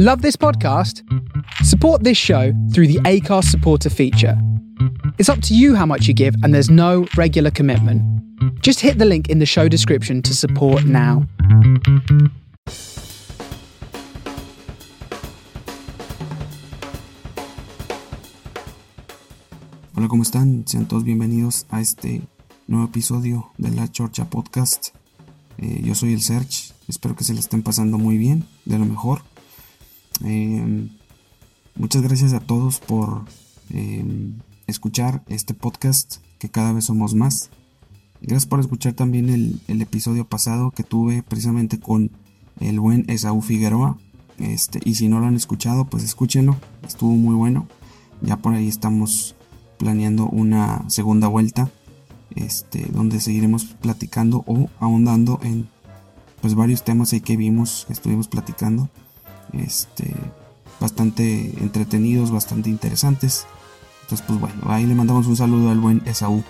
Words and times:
Love 0.00 0.22
this 0.22 0.36
podcast? 0.36 1.02
Support 1.64 2.04
this 2.04 2.16
show 2.16 2.52
through 2.72 2.86
the 2.86 3.00
ACARS 3.00 3.46
supporter 3.46 3.90
feature. 3.90 4.40
It's 5.18 5.28
up 5.28 5.42
to 5.42 5.56
you 5.56 5.74
how 5.74 5.86
much 5.86 6.06
you 6.06 6.14
give, 6.14 6.36
and 6.44 6.54
there's 6.54 6.70
no 6.70 7.08
regular 7.16 7.50
commitment. 7.50 8.00
Just 8.62 8.78
hit 8.78 8.98
the 8.98 9.04
link 9.04 9.28
in 9.28 9.40
the 9.40 9.44
show 9.44 9.66
description 9.66 10.22
to 10.22 10.36
support 10.36 10.84
now. 10.84 11.26
Hola, 19.96 20.06
¿cómo 20.06 20.22
están? 20.22 20.64
Sean 20.64 20.86
todos 20.86 21.02
bienvenidos 21.02 21.66
a 21.70 21.80
este 21.80 22.22
nuevo 22.68 22.86
episodio 22.86 23.50
de 23.58 23.72
la 23.72 23.88
Chorcha 23.90 24.30
Podcast. 24.30 24.90
Eh, 25.56 25.80
yo 25.82 25.96
soy 25.96 26.12
el 26.12 26.22
Serge, 26.22 26.72
espero 26.86 27.16
que 27.16 27.24
se 27.24 27.34
le 27.34 27.40
estén 27.40 27.64
pasando 27.64 27.98
muy 27.98 28.16
bien, 28.16 28.44
de 28.64 28.78
lo 28.78 28.84
mejor. 28.84 29.22
Eh, 30.24 30.88
muchas 31.76 32.02
gracias 32.02 32.32
a 32.32 32.40
todos 32.40 32.80
por 32.80 33.24
eh, 33.70 34.04
escuchar 34.66 35.22
este 35.28 35.54
podcast, 35.54 36.16
que 36.38 36.48
cada 36.48 36.72
vez 36.72 36.84
somos 36.84 37.14
más. 37.14 37.50
Gracias 38.20 38.46
por 38.46 38.60
escuchar 38.60 38.94
también 38.94 39.28
el, 39.28 39.80
episodio 39.80 40.26
pasado 40.26 40.72
que 40.72 40.82
tuve 40.82 41.22
precisamente 41.22 41.78
con 41.78 42.10
el 42.60 42.80
buen 42.80 43.04
Esaú 43.08 43.40
Figueroa. 43.42 43.96
Este, 44.38 44.80
y 44.84 44.94
si 44.94 45.08
no 45.08 45.20
lo 45.20 45.26
han 45.26 45.36
escuchado, 45.36 45.84
pues 45.84 46.04
escúchenlo, 46.04 46.56
estuvo 46.86 47.12
muy 47.12 47.34
bueno. 47.34 47.68
Ya 48.20 48.36
por 48.36 48.54
ahí 48.54 48.68
estamos 48.68 49.36
planeando 49.78 50.26
una 50.26 50.88
segunda 50.88 51.28
vuelta, 51.28 51.70
este, 52.34 52.86
donde 52.92 53.20
seguiremos 53.20 53.64
platicando 53.64 54.42
o 54.46 54.68
ahondando 54.80 55.38
en 55.42 55.68
pues 56.40 56.54
varios 56.54 56.84
temas 56.84 57.12
ahí 57.12 57.20
que 57.20 57.36
vimos, 57.36 57.84
que 57.86 57.92
estuvimos 57.92 58.28
platicando 58.28 58.88
este, 59.52 60.14
bastante 60.80 61.54
entretenidos, 61.62 62.30
bastante 62.30 62.70
interesantes. 62.70 63.46
Entonces, 64.02 64.26
pues 64.26 64.40
bueno, 64.40 64.62
ahí 64.66 64.86
le 64.86 64.94
mandamos 64.94 65.26
un 65.26 65.36
saludo 65.36 65.70
al 65.70 65.78
buen 65.78 66.02
Esaú, 66.06 66.42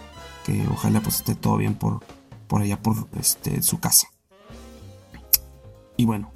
que 0.44 0.66
ojalá 0.68 1.00
pues 1.00 1.16
esté 1.16 1.34
todo 1.34 1.56
bien 1.56 1.74
por, 1.74 2.00
por 2.46 2.62
allá 2.62 2.80
por 2.80 3.08
este, 3.18 3.62
su 3.62 3.80
casa. 3.80 4.08
Y 5.96 6.04
bueno, 6.04 6.30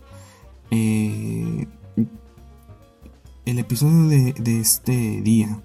eh, 0.71 1.69
el 3.45 3.59
episodio 3.59 4.09
de, 4.09 4.61
este 4.61 5.21
día, 5.21 5.61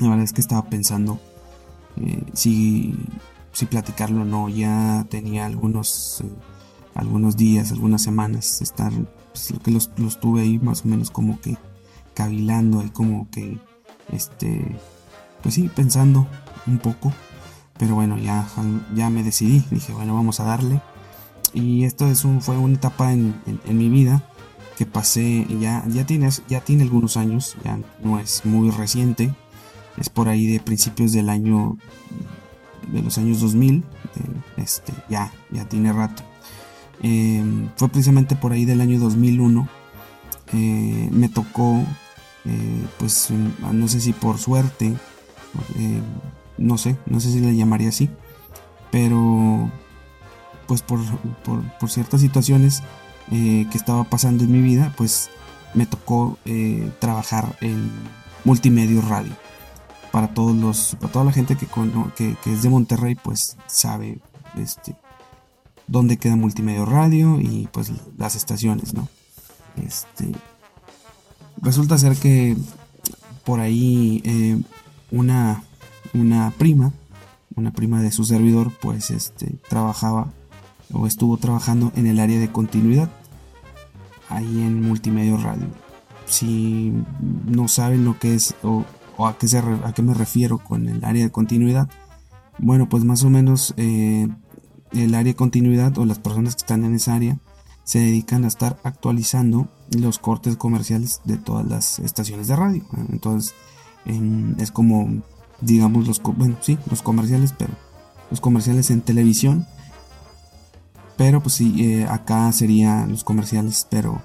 la 0.00 0.08
verdad 0.08 0.24
es 0.24 0.32
que 0.32 0.40
estaba 0.40 0.68
pensando 0.68 1.18
eh, 1.96 2.22
si, 2.34 2.94
si 3.52 3.66
platicarlo 3.66 4.22
o 4.22 4.24
no. 4.24 4.48
Ya 4.48 5.06
tenía 5.08 5.46
algunos, 5.46 6.22
eh, 6.22 6.28
algunos 6.94 7.36
días, 7.36 7.72
algunas 7.72 8.02
semanas 8.02 8.60
estar 8.60 8.92
pues, 9.48 9.60
que 9.62 9.70
los, 9.70 10.20
tuve 10.20 10.42
ahí 10.42 10.58
más 10.58 10.84
o 10.84 10.88
menos 10.88 11.10
como 11.10 11.40
que 11.40 11.56
cavilando 12.14 12.80
ahí 12.80 12.90
como 12.90 13.30
que 13.30 13.58
este 14.12 14.76
pues 15.42 15.54
sí 15.54 15.70
pensando 15.74 16.26
un 16.66 16.78
poco. 16.78 17.12
Pero 17.78 17.94
bueno 17.94 18.18
ya 18.18 18.46
ya 18.94 19.08
me 19.10 19.22
decidí 19.22 19.64
dije 19.70 19.92
bueno 19.92 20.14
vamos 20.14 20.40
a 20.40 20.44
darle 20.44 20.80
y 21.54 21.84
esto 21.84 22.06
es 22.06 22.24
un, 22.24 22.42
fue 22.42 22.58
una 22.58 22.74
etapa 22.74 23.12
en, 23.12 23.40
mi 23.66 23.88
vida 23.88 24.22
que 24.76 24.86
pasé 24.86 25.46
ya 25.60 25.84
ya 25.88 26.04
tiene 26.04 26.28
ya 26.48 26.60
tiene 26.60 26.82
algunos 26.82 27.16
años 27.16 27.56
ya 27.64 27.78
no 28.02 28.18
es 28.18 28.44
muy 28.44 28.70
reciente. 28.70 29.34
Es 29.96 30.08
por 30.10 30.28
ahí 30.28 30.46
de 30.46 30.60
principios 30.60 31.12
del 31.12 31.28
año 31.28 31.76
de 32.92 33.02
los 33.02 33.18
años 33.18 33.40
2000 33.40 33.84
este 34.56 34.92
ya 35.08 35.32
ya 35.50 35.68
tiene 35.68 35.92
rato 35.92 36.22
eh, 37.02 37.44
fue 37.76 37.88
precisamente 37.88 38.36
por 38.36 38.52
ahí 38.52 38.64
del 38.64 38.80
año 38.80 38.98
2001. 38.98 39.68
Eh, 40.52 41.08
me 41.12 41.28
tocó, 41.28 41.84
eh, 42.44 42.86
pues 42.98 43.28
no 43.30 43.88
sé 43.88 44.00
si 44.00 44.12
por 44.12 44.38
suerte, 44.38 44.94
no 46.56 46.78
sé, 46.78 46.96
no 47.06 47.20
sé 47.20 47.32
si 47.32 47.40
le 47.40 47.54
llamaría 47.54 47.90
así, 47.90 48.08
pero 48.90 49.70
pues 50.66 50.82
por, 50.82 50.98
ciertas 51.88 52.20
situaciones 52.20 52.82
que 53.30 53.68
estaba 53.74 54.04
pasando 54.04 54.44
en 54.44 54.52
mi 54.52 54.60
vida, 54.60 54.92
pues 54.96 55.30
me 55.74 55.86
tocó 55.86 56.38
trabajar 56.98 57.56
en 57.60 57.90
multimedia 58.44 59.00
radio. 59.02 59.32
Para 60.10 60.32
todos 60.32 60.56
los, 60.56 60.96
para 60.98 61.12
toda 61.12 61.24
la 61.26 61.32
gente 61.32 61.56
que, 61.56 61.66
que 62.42 62.52
es 62.52 62.62
de 62.62 62.70
Monterrey, 62.70 63.14
pues 63.14 63.58
sabe 63.66 64.18
este, 64.56 64.96
dónde 65.88 66.18
queda 66.18 66.36
Multimedia 66.36 66.84
Radio 66.84 67.40
y 67.40 67.68
pues 67.72 67.90
las 68.16 68.36
estaciones, 68.36 68.94
¿no? 68.94 69.08
Este, 69.76 70.32
resulta 71.60 71.98
ser 71.98 72.16
que 72.16 72.56
por 73.44 73.60
ahí 73.60 74.22
eh, 74.24 74.60
una, 75.10 75.62
una 76.14 76.52
prima, 76.56 76.92
una 77.56 77.72
prima 77.72 78.02
de 78.02 78.12
su 78.12 78.24
servidor, 78.24 78.70
pues 78.80 79.10
este, 79.10 79.56
trabajaba 79.68 80.32
o 80.92 81.06
estuvo 81.06 81.36
trabajando 81.36 81.92
en 81.96 82.06
el 82.06 82.20
área 82.20 82.38
de 82.38 82.52
continuidad, 82.52 83.10
ahí 84.28 84.62
en 84.62 84.82
Multimedia 84.82 85.36
Radio. 85.36 85.66
Si 86.26 86.92
no 87.46 87.68
saben 87.68 88.04
lo 88.04 88.18
que 88.18 88.34
es 88.34 88.54
o, 88.62 88.84
a, 89.18 89.36
qué 89.38 89.48
se, 89.48 89.58
a 89.58 89.92
qué 89.94 90.02
me 90.02 90.14
refiero 90.14 90.58
con 90.58 90.88
el 90.88 91.04
área 91.04 91.24
de 91.24 91.30
continuidad, 91.30 91.88
bueno, 92.58 92.88
pues 92.88 93.04
más 93.04 93.22
o 93.24 93.30
menos 93.30 93.72
eh, 93.76 94.28
el 94.92 95.14
área 95.14 95.32
de 95.32 95.36
continuidad 95.36 95.96
o 95.98 96.04
las 96.04 96.18
personas 96.18 96.54
que 96.54 96.60
están 96.60 96.84
en 96.84 96.94
esa 96.94 97.14
área 97.14 97.38
se 97.84 98.00
dedican 98.00 98.44
a 98.44 98.48
estar 98.48 98.78
actualizando 98.84 99.68
los 99.96 100.18
cortes 100.18 100.56
comerciales 100.56 101.22
de 101.24 101.38
todas 101.38 101.66
las 101.66 101.98
estaciones 102.00 102.46
de 102.46 102.56
radio. 102.56 102.84
Entonces 103.10 103.54
es 104.58 104.70
como, 104.70 105.22
digamos, 105.60 106.06
los, 106.06 106.22
bueno, 106.22 106.56
sí, 106.60 106.78
los 106.90 107.02
comerciales, 107.02 107.54
pero 107.56 107.72
los 108.30 108.40
comerciales 108.40 108.90
en 108.90 109.00
televisión. 109.00 109.66
Pero 111.16 111.42
pues 111.42 111.54
sí, 111.54 111.82
eh, 111.82 112.06
acá 112.08 112.52
serían 112.52 113.10
los 113.10 113.24
comerciales, 113.24 113.86
pero 113.90 114.22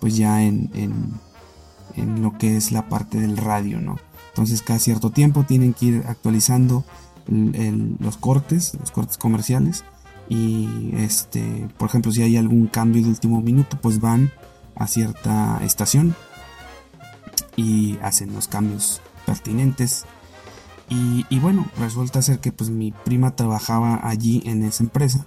pues 0.00 0.16
ya 0.16 0.42
en, 0.42 0.70
en, 0.74 2.22
lo 2.22 2.36
que 2.36 2.56
es 2.56 2.72
la 2.72 2.88
parte 2.88 3.20
del 3.20 3.36
radio, 3.36 3.80
¿no? 3.80 3.96
Entonces 4.30 4.60
cada 4.60 4.80
cierto 4.80 5.10
tiempo 5.10 5.44
tienen 5.44 5.72
que 5.72 5.86
ir 5.86 6.04
actualizando 6.08 6.84
los 7.26 8.16
cortes, 8.18 8.74
los 8.74 8.90
cortes 8.90 9.16
comerciales 9.16 9.84
y 10.28 10.90
este 10.96 11.68
por 11.76 11.88
ejemplo 11.88 12.10
si 12.10 12.22
hay 12.22 12.36
algún 12.36 12.66
cambio 12.66 13.02
de 13.02 13.08
último 13.08 13.40
minuto 13.40 13.78
pues 13.80 14.00
van 14.00 14.32
a 14.74 14.86
cierta 14.86 15.60
estación 15.62 16.14
y 17.56 17.98
hacen 18.02 18.32
los 18.34 18.48
cambios 18.48 19.00
pertinentes. 19.26 20.04
Y, 20.90 21.40
bueno 21.40 21.66
resulta 21.78 22.22
ser 22.22 22.38
que 22.38 22.52
pues 22.52 22.70
mi 22.70 22.92
prima 22.92 23.34
trabajaba 23.34 24.06
allí 24.06 24.42
en 24.44 24.62
esa 24.62 24.84
empresa 24.84 25.26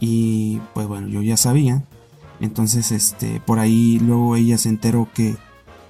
y 0.00 0.60
pues 0.72 0.86
bueno 0.86 1.08
yo 1.08 1.22
ya 1.22 1.36
sabía. 1.36 1.84
Entonces 2.40 2.90
este 2.90 3.40
por 3.40 3.58
ahí 3.58 3.98
luego 4.00 4.34
ella 4.34 4.58
se 4.58 4.70
enteró 4.70 5.08
que 5.14 5.36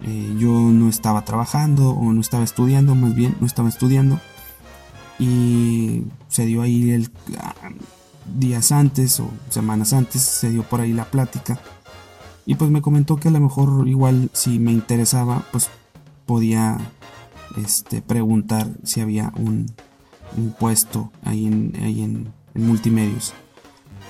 eh, 0.02 0.36
yo 0.38 0.50
no 0.50 0.88
estaba 0.88 1.24
trabajando 1.24 1.90
o 1.90 2.12
no 2.12 2.20
estaba 2.20 2.44
estudiando 2.44 2.94
más 2.94 3.14
bien 3.14 3.36
no 3.40 3.46
estaba 3.46 3.68
estudiando. 3.68 4.20
Y 5.18 6.02
se 6.28 6.44
dio 6.44 6.62
ahí 6.62 6.90
el 6.90 7.10
días 8.26 8.72
antes 8.72 9.20
o 9.20 9.30
semanas 9.50 9.92
antes 9.92 10.22
se 10.22 10.50
dio 10.50 10.62
por 10.62 10.80
ahí 10.80 10.92
la 10.92 11.04
plática. 11.04 11.60
Y 12.46 12.56
pues 12.56 12.70
me 12.70 12.82
comentó 12.82 13.16
que 13.16 13.28
a 13.28 13.30
lo 13.30 13.40
mejor 13.40 13.88
igual 13.88 14.30
si 14.32 14.58
me 14.58 14.72
interesaba 14.72 15.44
pues 15.50 15.70
podía 16.26 16.78
este, 17.56 18.02
preguntar 18.02 18.68
si 18.82 19.00
había 19.00 19.32
un, 19.36 19.72
puesto 20.58 21.12
ahí 21.22 21.46
en, 21.46 21.72
ahí 21.82 22.02
en, 22.02 22.32
multimedios. 22.54 23.34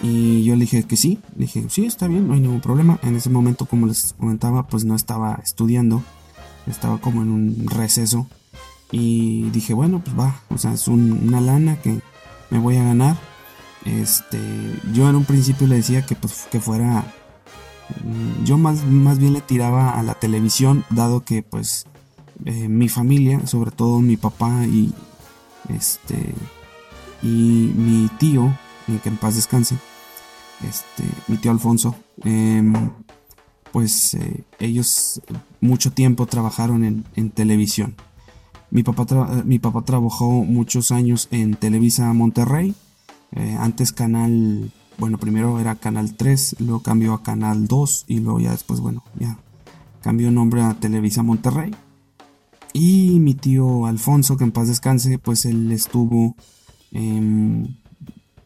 Y 0.02 0.42
yo 0.44 0.54
le 0.54 0.62
dije 0.62 0.82
que 0.84 0.96
sí, 0.96 1.20
le 1.36 1.42
dije 1.46 1.64
sí 1.68 1.86
está 1.86 2.08
bien, 2.08 2.26
no 2.26 2.34
hay 2.34 2.40
ningún 2.40 2.60
problema 2.60 2.98
en 3.02 3.14
ese 3.14 3.30
momento 3.30 3.66
como 3.66 3.86
les 3.86 4.14
comentaba 4.14 4.66
pues 4.66 4.84
no 4.84 4.96
estaba 4.96 5.40
estudiando 5.42 6.02
estaba 6.66 6.98
como 6.98 7.22
en 7.22 7.30
un 7.30 7.66
receso. 7.68 8.26
Y 8.90 9.50
dije 9.50 9.74
bueno 9.74 10.02
pues 10.04 10.18
va, 10.18 10.40
o 10.50 10.58
sea 10.58 10.72
es 10.72 10.88
una 10.88 11.40
lana 11.40 11.76
que 11.76 12.00
me 12.50 12.58
voy 12.58 12.76
a 12.76 12.84
ganar 12.84 13.16
este, 13.84 14.40
yo 14.92 15.08
en 15.08 15.16
un 15.16 15.24
principio 15.24 15.66
le 15.66 15.76
decía 15.76 16.06
que 16.06 16.16
pues 16.16 16.46
que 16.50 16.60
fuera 16.60 17.04
mm, 18.02 18.44
yo 18.44 18.56
más, 18.56 18.84
más 18.84 19.18
bien 19.18 19.34
le 19.34 19.42
tiraba 19.42 19.98
a 19.98 20.02
la 20.02 20.14
televisión 20.14 20.84
dado 20.90 21.24
que 21.24 21.42
pues 21.42 21.86
eh, 22.44 22.68
mi 22.68 22.88
familia, 22.88 23.46
sobre 23.46 23.70
todo 23.70 24.00
mi 24.00 24.16
papá 24.16 24.64
y 24.66 24.92
este 25.68 26.34
y 27.22 27.72
mi 27.74 28.08
tío, 28.18 28.54
que 29.02 29.08
en 29.08 29.16
paz 29.16 29.36
descanse, 29.36 29.76
este, 30.68 31.04
mi 31.26 31.38
tío 31.38 31.50
Alfonso, 31.50 31.96
em, 32.22 32.74
pues 33.72 34.14
eh, 34.14 34.44
ellos 34.58 35.22
mucho 35.60 35.90
tiempo 35.92 36.26
trabajaron 36.26 36.84
en, 36.84 37.04
en 37.16 37.30
televisión. 37.30 37.94
Mi 38.70 38.82
papá, 38.82 39.42
mi 39.44 39.58
papá 39.58 39.82
trabajó 39.82 40.30
muchos 40.44 40.90
años 40.90 41.28
en 41.30 41.54
Televisa 41.54 42.12
Monterrey 42.12 42.74
eh, 43.34 43.56
antes 43.58 43.92
Canal 43.92 44.72
bueno, 44.98 45.18
primero 45.18 45.58
era 45.58 45.74
Canal 45.74 46.14
3, 46.14 46.56
luego 46.60 46.82
cambió 46.82 47.14
a 47.14 47.22
Canal 47.22 47.66
2 47.66 48.04
y 48.08 48.20
luego 48.20 48.40
ya 48.40 48.52
después, 48.52 48.80
bueno, 48.80 49.02
ya 49.18 49.38
cambió 50.02 50.30
nombre 50.30 50.62
a 50.62 50.74
Televisa 50.74 51.22
Monterrey. 51.22 51.74
Y 52.72 53.18
mi 53.20 53.34
tío 53.34 53.86
Alfonso, 53.86 54.36
que 54.36 54.44
en 54.44 54.52
paz 54.52 54.68
descanse, 54.68 55.18
pues 55.18 55.44
él 55.44 55.70
estuvo 55.72 56.36
em, 56.92 57.76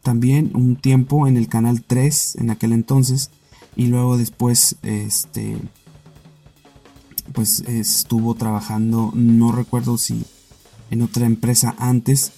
también 0.01 0.51
un 0.53 0.75
tiempo 0.75 1.27
en 1.27 1.37
el 1.37 1.47
Canal 1.47 1.83
3 1.83 2.37
en 2.37 2.49
aquel 2.49 2.73
entonces 2.73 3.31
y 3.75 3.87
luego 3.87 4.17
después 4.17 4.77
este 4.81 5.57
pues 7.33 7.61
estuvo 7.67 8.33
trabajando 8.33 9.11
no 9.13 9.51
recuerdo 9.51 9.97
si 9.97 10.25
en 10.89 11.01
otra 11.03 11.25
empresa 11.25 11.75
antes 11.77 12.31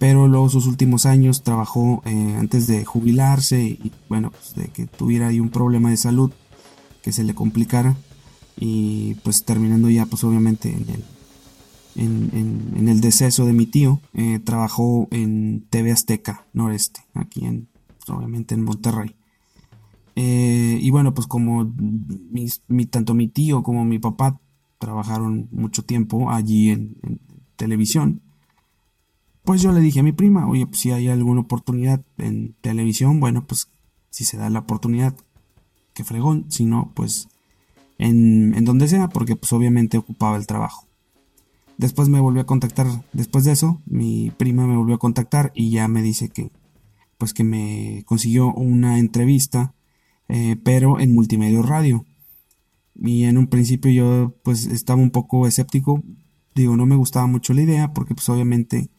pero 0.00 0.28
luego 0.28 0.48
sus 0.48 0.66
últimos 0.66 1.04
años 1.04 1.42
trabajó 1.42 2.02
eh, 2.06 2.34
antes 2.38 2.66
de 2.66 2.86
jubilarse 2.86 3.62
y 3.62 3.92
bueno 4.08 4.30
pues 4.30 4.54
de 4.54 4.72
que 4.72 4.86
tuviera 4.86 5.28
ahí 5.28 5.40
un 5.40 5.50
problema 5.50 5.90
de 5.90 5.98
salud 5.98 6.32
que 7.02 7.12
se 7.12 7.22
le 7.22 7.34
complicara 7.34 7.94
y 8.58 9.16
pues 9.22 9.44
terminando 9.44 9.90
ya 9.90 10.06
pues 10.06 10.24
obviamente 10.24 10.70
en 10.70 10.88
el 10.88 11.04
en, 11.96 12.88
el 12.88 13.00
deceso 13.02 13.44
de 13.44 13.52
mi 13.52 13.66
tío 13.66 14.00
eh, 14.14 14.38
trabajó 14.42 15.06
en 15.10 15.66
TV 15.68 15.92
Azteca 15.92 16.46
Noreste 16.54 17.02
aquí 17.12 17.44
en 17.44 17.68
obviamente 18.08 18.54
en 18.54 18.64
Monterrey. 18.64 19.14
Eh, 20.16 20.78
y 20.80 20.90
bueno 20.90 21.12
pues 21.12 21.26
como 21.26 21.70
mi, 22.68 22.86
tanto 22.86 23.12
mi 23.12 23.28
tío 23.28 23.62
como 23.62 23.84
mi 23.84 23.98
papá 23.98 24.40
trabajaron 24.78 25.48
mucho 25.52 25.84
tiempo 25.84 26.30
allí 26.30 26.70
en 26.70 26.96
televisión 27.56 28.22
pues 29.44 29.62
yo 29.62 29.72
le 29.72 29.80
dije 29.80 30.00
a 30.00 30.02
mi 30.02 30.12
prima, 30.12 30.46
oye, 30.48 30.66
pues 30.66 30.80
si 30.80 30.90
hay 30.90 31.08
alguna 31.08 31.40
oportunidad 31.40 32.02
en 32.18 32.54
televisión, 32.60 33.20
bueno, 33.20 33.46
pues 33.46 33.68
si 34.10 34.24
se 34.24 34.36
da 34.36 34.50
la 34.50 34.60
oportunidad, 34.60 35.14
que 35.94 36.04
fregón, 36.04 36.46
si 36.48 36.64
no, 36.66 36.92
pues 36.94 37.28
en, 37.98 38.54
en 38.54 38.64
donde 38.64 38.88
sea, 38.88 39.08
porque 39.08 39.36
pues 39.36 39.52
obviamente 39.52 39.98
ocupaba 39.98 40.36
el 40.36 40.46
trabajo. 40.46 40.86
Después 41.78 42.08
me 42.10 42.20
volvió 42.20 42.42
a 42.42 42.46
contactar, 42.46 42.86
después 43.12 43.44
de 43.44 43.52
eso, 43.52 43.80
mi 43.86 44.30
prima 44.36 44.66
me 44.66 44.76
volvió 44.76 44.96
a 44.96 44.98
contactar 44.98 45.50
y 45.54 45.70
ya 45.70 45.88
me 45.88 46.02
dice 46.02 46.28
que, 46.28 46.50
pues 47.16 47.32
que 47.32 47.42
me 47.42 48.02
consiguió 48.06 48.52
una 48.52 48.98
entrevista, 48.98 49.74
eh, 50.28 50.56
pero 50.62 51.00
en 51.00 51.14
multimedia 51.14 51.62
radio. 51.62 52.04
Y 52.94 53.24
en 53.24 53.38
un 53.38 53.46
principio 53.46 53.90
yo 53.90 54.34
pues 54.42 54.66
estaba 54.66 55.00
un 55.00 55.10
poco 55.10 55.46
escéptico, 55.46 56.02
digo, 56.54 56.76
no 56.76 56.84
me 56.84 56.96
gustaba 56.96 57.26
mucho 57.26 57.54
la 57.54 57.62
idea, 57.62 57.94
porque 57.94 58.14
pues 58.14 58.28
obviamente 58.28 58.90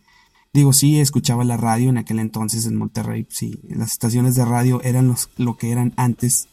Digo, 0.53 0.73
sí, 0.73 0.99
escuchaba 0.99 1.45
la 1.45 1.55
radio 1.55 1.89
en 1.89 1.97
aquel 1.97 2.19
entonces 2.19 2.65
en 2.65 2.75
Monterrey. 2.75 3.25
Sí, 3.29 3.61
las 3.69 3.93
estaciones 3.93 4.35
de 4.35 4.43
radio 4.43 4.81
eran 4.83 5.07
los, 5.07 5.29
lo 5.37 5.55
que 5.55 5.71
eran 5.71 5.93
antes, 5.95 6.49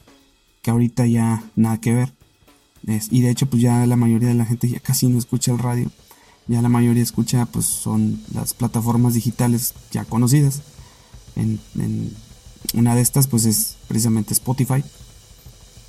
que 0.62 0.70
ahorita 0.70 1.06
ya 1.06 1.42
nada 1.56 1.80
que 1.80 1.94
ver. 1.94 2.14
y 2.86 3.22
de 3.22 3.30
hecho, 3.30 3.46
pues 3.50 3.60
ya 3.60 3.86
la 3.86 3.96
mayoría 3.96 4.28
de 4.28 4.34
la 4.34 4.44
gente 4.44 4.68
ya 4.68 4.78
casi 4.78 5.08
no 5.08 5.18
escucha 5.18 5.50
el 5.50 5.58
radio. 5.58 5.90
Ya 6.46 6.62
la 6.62 6.68
mayoría 6.68 7.02
escucha, 7.02 7.46
pues 7.46 7.66
son 7.66 8.22
las 8.32 8.54
plataformas 8.54 9.14
digitales 9.14 9.74
ya 9.90 10.04
conocidas. 10.04 10.62
En, 11.34 11.60
una 12.74 12.94
de 12.94 13.00
estas, 13.00 13.26
pues 13.26 13.46
es 13.46 13.78
precisamente 13.88 14.32
Spotify. 14.32 14.84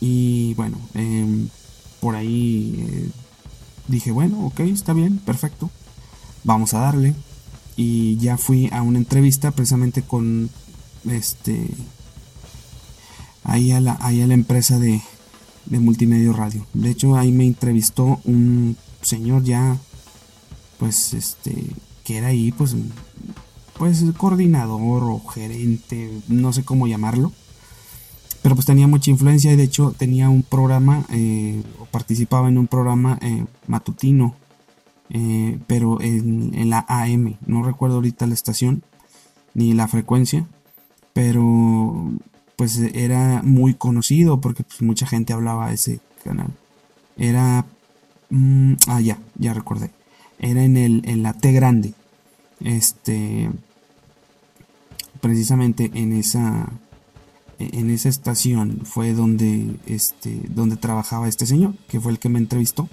Y 0.01 0.55
bueno, 0.55 0.77
em, 0.95 1.49
por 1.99 2.15
ahí 2.15 2.75
eh, 2.87 3.09
dije, 3.87 4.11
bueno, 4.11 4.47
ok, 4.47 4.61
está 4.61 4.93
bien, 4.93 5.19
perfecto. 5.19 5.69
Vamos 6.43 6.73
a 6.73 6.79
darle 6.79 7.13
y 7.79 8.17
ya 8.17 8.35
fui 8.35 8.67
a 8.73 8.81
una 8.81 8.97
entrevista 8.97 9.51
precisamente 9.51 10.01
con 10.01 10.49
este 11.09 11.65
ahí 13.45 13.71
a 13.71 13.79
la, 13.79 13.97
ahí 14.01 14.21
a 14.21 14.27
la 14.27 14.33
empresa 14.33 14.77
de, 14.79 15.01
de 15.65 15.79
multimedia 15.79 16.33
radio. 16.33 16.65
De 16.73 16.89
hecho 16.89 17.15
ahí 17.15 17.31
me 17.31 17.45
entrevistó 17.45 18.19
un 18.25 18.75
señor 19.01 19.45
ya 19.45 19.77
pues 20.77 21.13
este 21.13 21.55
que 22.03 22.17
era 22.17 22.27
ahí 22.27 22.51
pues 22.51 22.75
pues 23.77 24.03
coordinador 24.17 25.03
o 25.03 25.25
gerente, 25.25 26.11
no 26.27 26.51
sé 26.51 26.65
cómo 26.65 26.85
llamarlo. 26.85 27.31
Pero 28.41 28.55
pues 28.55 28.67
tenía 28.67 28.87
mucha 28.87 29.09
influencia 29.09 29.53
y 29.53 29.55
de 29.55 29.63
hecho 29.63 29.95
tenía 29.97 30.27
un 30.27 30.43
programa 30.43 31.05
eh, 31.11 31.63
o 31.79 31.85
participaba 31.85 32.49
en 32.49 32.57
un 32.57 32.67
programa 32.67 33.17
eh, 33.21 33.45
matutino 33.67 34.35
eh, 35.11 35.59
pero 35.67 35.99
en, 36.01 36.69
la 36.69 36.85
AM, 36.87 37.37
no 37.45 37.63
recuerdo 37.63 37.95
ahorita 37.95 38.27
la 38.27 38.33
estación 38.33 38.83
ni 39.53 39.73
la 39.73 39.87
frecuencia, 39.87 40.47
pero 41.13 42.11
pues 42.55 42.77
era 42.77 43.41
muy 43.43 43.73
conocido 43.73 44.39
porque 44.41 44.63
pues, 44.63 44.81
mucha 44.81 45.07
gente 45.07 45.33
hablaba 45.33 45.69
de 45.69 45.75
ese 45.75 45.99
canal. 46.23 46.51
Era, 47.17 47.65
mm, 48.29 48.73
ah 48.87 49.01
ya, 49.01 49.19
ya 49.35 49.53
recordé, 49.53 49.91
era 50.37 50.63
en, 50.63 50.77
el, 50.77 51.01
en 51.05 51.23
la 51.23 51.33
T 51.33 51.51
grande, 51.51 51.93
este, 52.59 53.49
precisamente 55.21 55.89
en 55.93 56.13
esa, 56.13 56.69
en 57.57 57.89
esa 57.89 58.09
estación 58.09 58.81
fue 58.83 59.13
donde, 59.13 59.75
este, 59.87 60.41
donde 60.49 60.77
trabajaba 60.77 61.27
este 61.27 61.45
señor, 61.45 61.73
que 61.87 61.99
fue 61.99 62.11
el 62.11 62.19
que 62.19 62.29
me 62.29 62.39
entrevistó 62.39 62.87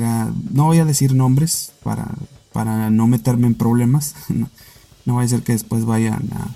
no 0.00 0.64
voy 0.64 0.78
a 0.78 0.84
decir 0.84 1.14
nombres 1.14 1.72
para, 1.82 2.08
para 2.52 2.90
no 2.90 3.06
meterme 3.06 3.46
en 3.46 3.54
problemas, 3.54 4.14
no, 4.28 4.48
no 5.04 5.16
vaya 5.16 5.26
a 5.26 5.28
ser 5.28 5.42
que 5.42 5.52
después 5.52 5.84
vayan 5.84 6.28
a, 6.32 6.54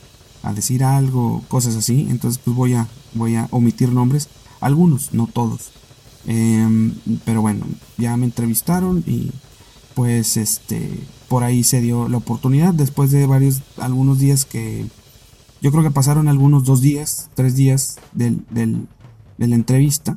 decir 0.52 0.84
algo, 0.84 1.42
cosas 1.48 1.74
así, 1.74 2.06
entonces 2.08 2.40
pues 2.44 2.54
voy 2.56 2.74
a, 2.74 2.86
voy 3.14 3.34
a 3.34 3.48
omitir 3.50 3.90
nombres, 3.90 4.28
algunos, 4.60 5.12
no 5.12 5.26
todos. 5.26 5.72
Em, 6.24 6.94
pero 7.24 7.42
bueno, 7.42 7.66
ya 7.98 8.16
me 8.16 8.26
entrevistaron 8.26 9.02
y 9.08 9.32
pues 9.96 10.36
este 10.36 11.00
por 11.28 11.42
ahí 11.42 11.64
se 11.64 11.80
dio 11.80 12.08
la 12.08 12.18
oportunidad. 12.18 12.72
Después 12.74 13.10
de 13.10 13.26
varios 13.26 13.62
algunos 13.76 14.20
días 14.20 14.44
que 14.44 14.86
yo 15.60 15.72
creo 15.72 15.82
que 15.82 15.90
pasaron 15.90 16.28
algunos 16.28 16.62
dos 16.62 16.80
días 16.80 17.28
tres 17.34 17.56
días 17.56 17.96
del, 18.12 18.44
de 18.50 19.48
la 19.48 19.54
entrevista 19.56 20.14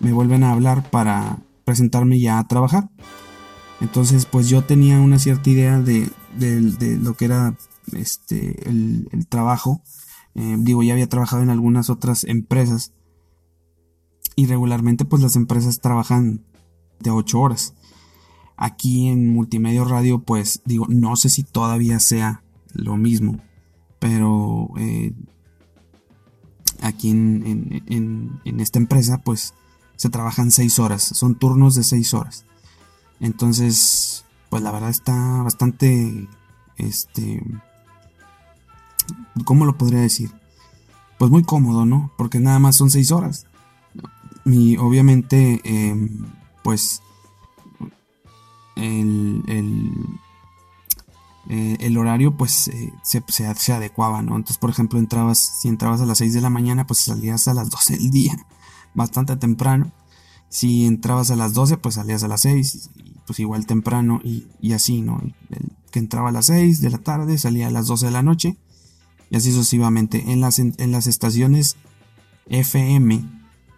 me 0.00 0.12
vuelven 0.12 0.42
a 0.42 0.52
hablar 0.52 0.90
para 0.90 1.38
presentarme 1.70 2.18
ya 2.18 2.40
a 2.40 2.48
trabajar. 2.48 2.90
Entonces, 3.80 4.26
pues 4.26 4.48
yo 4.48 4.64
tenía 4.64 4.98
una 4.98 5.20
cierta 5.20 5.48
idea 5.50 5.80
de, 5.80 6.10
lo 7.00 7.14
que 7.14 7.26
era 7.26 7.56
este, 7.92 8.68
el, 8.68 9.06
trabajo. 9.28 9.80
Eh, 10.34 10.56
digo, 10.58 10.82
ya 10.82 10.94
había 10.94 11.08
trabajado 11.08 11.44
en 11.44 11.50
algunas 11.50 11.88
otras 11.88 12.24
empresas. 12.24 12.92
Y 14.34 14.46
regularmente, 14.46 15.04
pues 15.04 15.22
las 15.22 15.36
empresas 15.36 15.80
trabajan 15.80 16.44
de 16.98 17.12
8 17.12 17.38
horas. 17.38 17.74
Aquí 18.56 19.06
en 19.06 19.32
Multimedia 19.32 19.84
Radio, 19.84 20.24
pues 20.24 20.62
digo, 20.64 20.86
no 20.88 21.14
sé 21.14 21.28
si 21.28 21.44
todavía 21.44 22.00
sea 22.00 22.42
lo 22.74 22.96
mismo. 22.96 23.38
Pero 24.00 24.70
eh, 24.76 25.12
aquí 26.80 27.10
en, 27.10 28.40
en 28.44 28.60
esta 28.60 28.80
empresa, 28.80 29.18
pues 29.18 29.54
se 30.00 30.08
trabajan 30.08 30.50
6 30.50 30.78
horas, 30.78 31.02
son 31.02 31.34
turnos 31.34 31.74
de 31.74 31.82
6 31.84 32.14
horas. 32.14 32.46
Entonces, 33.20 34.24
pues 34.48 34.62
la 34.62 34.70
verdad 34.70 34.88
está 34.88 35.42
bastante, 35.42 36.26
este, 36.78 37.44
¿cómo 39.44 39.66
lo 39.66 39.76
podría 39.76 40.00
decir? 40.00 40.30
Pues 41.18 41.30
muy 41.30 41.42
cómodo, 41.42 41.84
¿no? 41.84 42.10
Porque 42.16 42.38
nada 42.38 42.58
más 42.58 42.76
son 42.76 42.90
6 42.90 43.12
horas. 43.12 43.44
Y 44.46 44.78
obviamente, 44.78 45.60
em, 45.64 46.24
pues, 46.64 47.02
el, 48.76 49.44
el, 49.48 49.92
eh, 51.50 51.76
el, 51.80 51.98
horario 51.98 52.38
pues 52.38 52.68
eh, 52.68 52.94
se, 53.02 53.22
se, 53.28 53.72
adecuaba, 53.74 54.22
¿no? 54.22 54.36
Entonces, 54.36 54.56
por 54.56 54.70
ejemplo, 54.70 54.98
entrabas, 54.98 55.60
si 55.60 55.68
entrabas 55.68 56.00
a 56.00 56.06
las 56.06 56.16
6 56.16 56.32
de 56.32 56.40
la 56.40 56.48
mañana, 56.48 56.86
pues 56.86 57.00
salías 57.00 57.48
a 57.48 57.52
las 57.52 57.68
12 57.68 57.98
del 57.98 58.10
día 58.10 58.46
bastante 58.94 59.36
temprano. 59.36 59.92
Si 60.48 60.86
entrabas 60.86 61.30
a 61.30 61.36
las 61.36 61.54
12, 61.54 61.76
pues 61.76 61.94
salías 61.94 62.24
a 62.24 62.28
las 62.28 62.42
6, 62.42 62.90
pues 63.26 63.38
igual 63.38 63.66
temprano 63.66 64.20
y, 64.24 64.72
así, 64.72 65.00
¿no? 65.02 65.20
El 65.50 65.72
que 65.90 65.98
entraba 65.98 66.28
a 66.28 66.32
las 66.32 66.46
6 66.46 66.80
de 66.80 66.90
la 66.90 66.98
tarde 66.98 67.38
salía 67.38 67.68
a 67.68 67.70
las 67.70 67.86
12 67.86 68.06
de 68.06 68.12
la 68.12 68.22
noche 68.22 68.56
y 69.30 69.36
así 69.36 69.52
sucesivamente. 69.52 70.32
En 70.32 70.40
las, 70.40 70.58
en 70.58 70.92
las 70.92 71.06
estaciones 71.06 71.76
FM, 72.46 73.24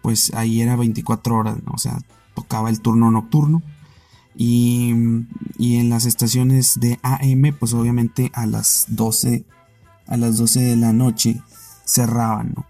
pues 0.01 0.33
ahí 0.33 0.61
era 0.61 0.75
24 0.75 1.35
horas, 1.35 1.57
¿no? 1.63 1.71
O 1.73 1.77
sea, 1.77 1.99
tocaba 2.35 2.69
el 2.69 2.81
turno 2.81 3.11
nocturno. 3.11 3.61
Y, 4.35 4.93
y, 5.59 5.75
en 5.77 5.89
las 5.89 6.05
estaciones 6.05 6.79
de 6.79 6.99
AM, 7.03 7.55
pues 7.59 7.73
obviamente 7.73 8.31
a 8.33 8.47
las 8.47 8.85
12, 8.89 9.45
a 10.07 10.17
las 10.17 10.37
12 10.37 10.59
de 10.59 10.75
la 10.75 10.91
noche 10.91 11.41
cerraban, 11.85 12.53
¿no? 12.55 12.65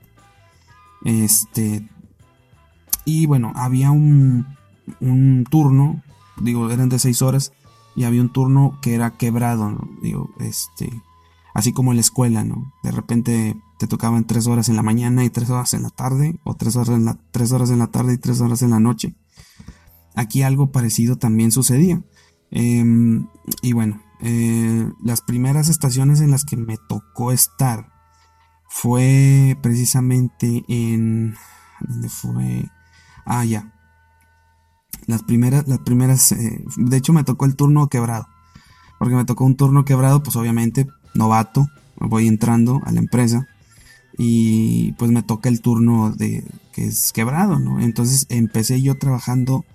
Este, 1.06 1.88
y 3.06 3.26
bueno, 3.26 3.52
había 3.56 3.92
un, 3.92 4.46
un 5.00 5.46
turno, 5.50 6.02
digo, 6.42 6.70
eran 6.70 6.90
de 6.90 7.00
6 7.00 7.22
horas, 7.22 7.52
y 7.96 8.04
había 8.06 8.22
un 8.22 8.32
turno 8.32 8.80
que 8.82 8.96
era 8.96 9.18
quebrado, 9.18 9.70
¿no? 9.70 9.90
digo, 10.02 10.34
este, 10.40 11.02
así 11.54 11.74
como 11.74 11.92
en 11.92 11.98
la 11.98 12.02
escuela, 12.02 12.44
¿no? 12.44 12.74
De 12.84 12.92
repente 12.92 13.56
te 13.78 13.88
tocaban 13.88 14.26
tres 14.26 14.48
horas 14.48 14.70
en 14.70 14.76
la 14.76 14.84
mañana 14.84 15.24
y 15.24 15.30
tres 15.30 15.50
horas 15.50 15.74
en 15.74 15.84
la 15.84 15.90
tarde, 15.90 16.40
o 16.44 16.56
tres 16.56 16.76
horas 16.76 16.96
en 16.96 17.06
la, 17.06 17.20
horas 17.52 17.70
en 17.70 17.80
la 17.80 17.88
tarde 17.88 18.14
y 18.14 18.18
tres 18.18 18.42
horas 18.42 18.62
en 18.62 18.72
la 18.72 18.80
noche. 18.80 19.16
Aquí 20.16 20.42
algo 20.42 20.72
parecido 20.72 21.18
también 21.18 21.52
sucedía. 21.52 22.02
Em, 22.52 23.28
y 23.62 23.74
bueno, 23.74 24.02
eh, 24.22 24.90
las 25.04 25.22
primeras 25.22 25.70
estaciones 25.70 26.22
en 26.22 26.32
las 26.32 26.46
que 26.46 26.56
me 26.56 26.78
tocó 26.78 27.32
estar 27.32 27.92
fue 28.70 29.58
precisamente 29.62 30.64
en... 30.68 31.36
¿Dónde 31.82 32.10
fue? 32.10 32.70
Ah, 33.26 33.46
ya. 33.46 33.72
Las 35.08 35.24
primeras, 35.24 35.68
las 35.68 35.80
primeras... 35.80 36.32
Eh, 36.32 36.64
de 36.78 36.98
hecho 36.98 37.14
me 37.14 37.24
tocó 37.24 37.46
el 37.46 37.56
turno 37.56 37.88
quebrado. 37.88 38.28
Porque 39.00 39.16
me 39.16 39.26
tocó 39.26 39.46
un 39.46 39.56
turno 39.56 39.86
quebrado, 39.86 40.24
pues 40.24 40.36
obviamente 40.36 40.88
novato, 41.14 41.68
voy 41.98 42.28
entrando 42.28 42.82
a 42.86 42.92
la 42.92 43.00
empresa 43.00 43.48
y 44.18 44.94
pues 44.94 45.12
me 45.12 45.24
toca 45.24 45.50
el 45.50 45.62
turno 45.62 46.12
de 46.12 46.44
que 46.72 46.86
es 46.86 47.12
quebrado, 47.14 47.60
¿no? 47.60 47.80
Entonces 47.80 48.26
empecé 48.30 48.82
yo 48.82 48.98
trabajando 48.98 49.66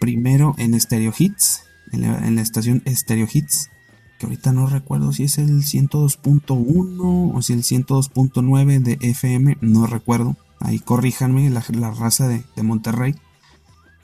primero 0.00 0.54
en 0.58 0.78
Stereo 0.78 1.12
Hits, 1.16 1.62
en 1.92 2.36
la, 2.36 2.42
estación 2.42 2.82
Stereo 2.86 3.26
Hits, 3.30 3.70
que 4.18 4.26
ahorita 4.26 4.52
no 4.52 4.66
recuerdo 4.66 5.12
si 5.12 5.24
es 5.24 5.38
el 5.38 5.62
102.1 5.62 7.32
o 7.34 7.42
si 7.42 7.52
el 7.52 7.62
102.9 7.62 8.82
de 8.82 8.98
FM, 9.00 9.58
no 9.60 9.86
recuerdo. 9.86 10.36
Ahí 10.60 10.78
corríjanme 10.78 11.50
la, 11.50 11.60
raza 11.90 12.28
de, 12.28 12.44
de, 12.54 12.62
Monterrey. 12.62 13.14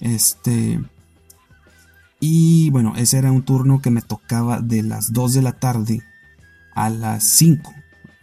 Este. 0.01 0.81
Y 2.21 2.71
bueno, 2.71 2.95
ese 2.97 3.19
era 3.19 3.33
un 3.33 3.43
turno 3.43 3.81
que 3.81 3.91
me 3.91 4.03
tocaba 4.03 4.61
de 4.61 4.83
las 4.83 5.13
2 5.13 5.35
de 5.35 5.43
la 5.43 5.53
tarde 5.53 6.03
a 6.75 6.91
las 6.91 7.25
5. 7.25 7.73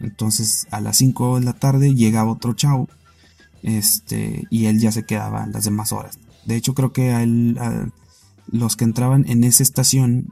Entonces 0.00 0.66
a 0.70 0.80
las 0.80 0.96
5 0.96 1.40
de 1.40 1.44
la 1.44 1.52
tarde 1.52 1.94
llegaba 1.94 2.32
otro 2.32 2.54
chavo. 2.54 2.88
Este, 3.62 4.46
y 4.50 4.66
él 4.66 4.80
ya 4.80 4.92
se 4.92 5.04
quedaba 5.04 5.46
las 5.46 5.64
demás 5.64 5.92
horas. 5.92 6.18
De 6.46 6.56
hecho, 6.56 6.74
creo 6.74 6.92
que 6.92 7.12
a 7.12 7.22
él, 7.22 7.58
los 8.46 8.76
que 8.76 8.84
entraban 8.84 9.24
en 9.28 9.44
esa 9.44 9.62
estación, 9.62 10.28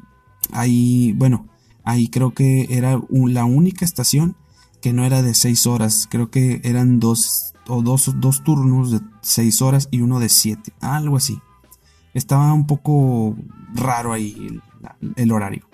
ahí, 0.53 1.13
bueno, 1.13 1.47
ahí 1.85 2.09
creo 2.09 2.33
que 2.33 2.67
era 2.71 3.01
la 3.11 3.45
única 3.45 3.85
estación 3.85 4.37
que 4.81 4.93
no 4.93 5.05
era 5.05 5.23
de 5.23 5.35
6 5.35 5.67
horas. 5.67 6.09
Creo 6.11 6.31
que 6.31 6.61
eran 6.65 7.01
dos 7.01 7.48
o 7.69 7.83
dos, 7.83 8.13
dos 8.19 8.43
turnos 8.43 8.91
de 8.91 9.01
6 9.21 9.63
horas 9.63 9.89
y 9.91 10.01
uno 10.01 10.19
de 10.19 10.29
7. 10.29 10.73
Algo 10.81 11.17
así. 11.17 11.41
Estaba 12.15 12.53
un 12.53 12.67
poco 12.67 13.37
raro 13.75 14.13
ahí 14.13 14.61
el 15.17 15.33
horario. 15.33 15.67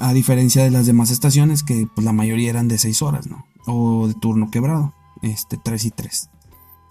A 0.00 0.12
diferencia 0.12 0.64
de 0.64 0.70
las 0.70 0.86
demás 0.86 1.10
estaciones, 1.10 1.62
que 1.62 1.86
pues, 1.94 2.04
la 2.04 2.12
mayoría 2.12 2.50
eran 2.50 2.66
de 2.66 2.78
6 2.78 3.02
horas, 3.02 3.26
¿no? 3.28 3.46
O 3.66 4.08
de 4.08 4.14
turno 4.14 4.50
quebrado, 4.50 4.94
este, 5.22 5.56
3 5.56 5.84
y 5.84 5.90
3. 5.90 6.30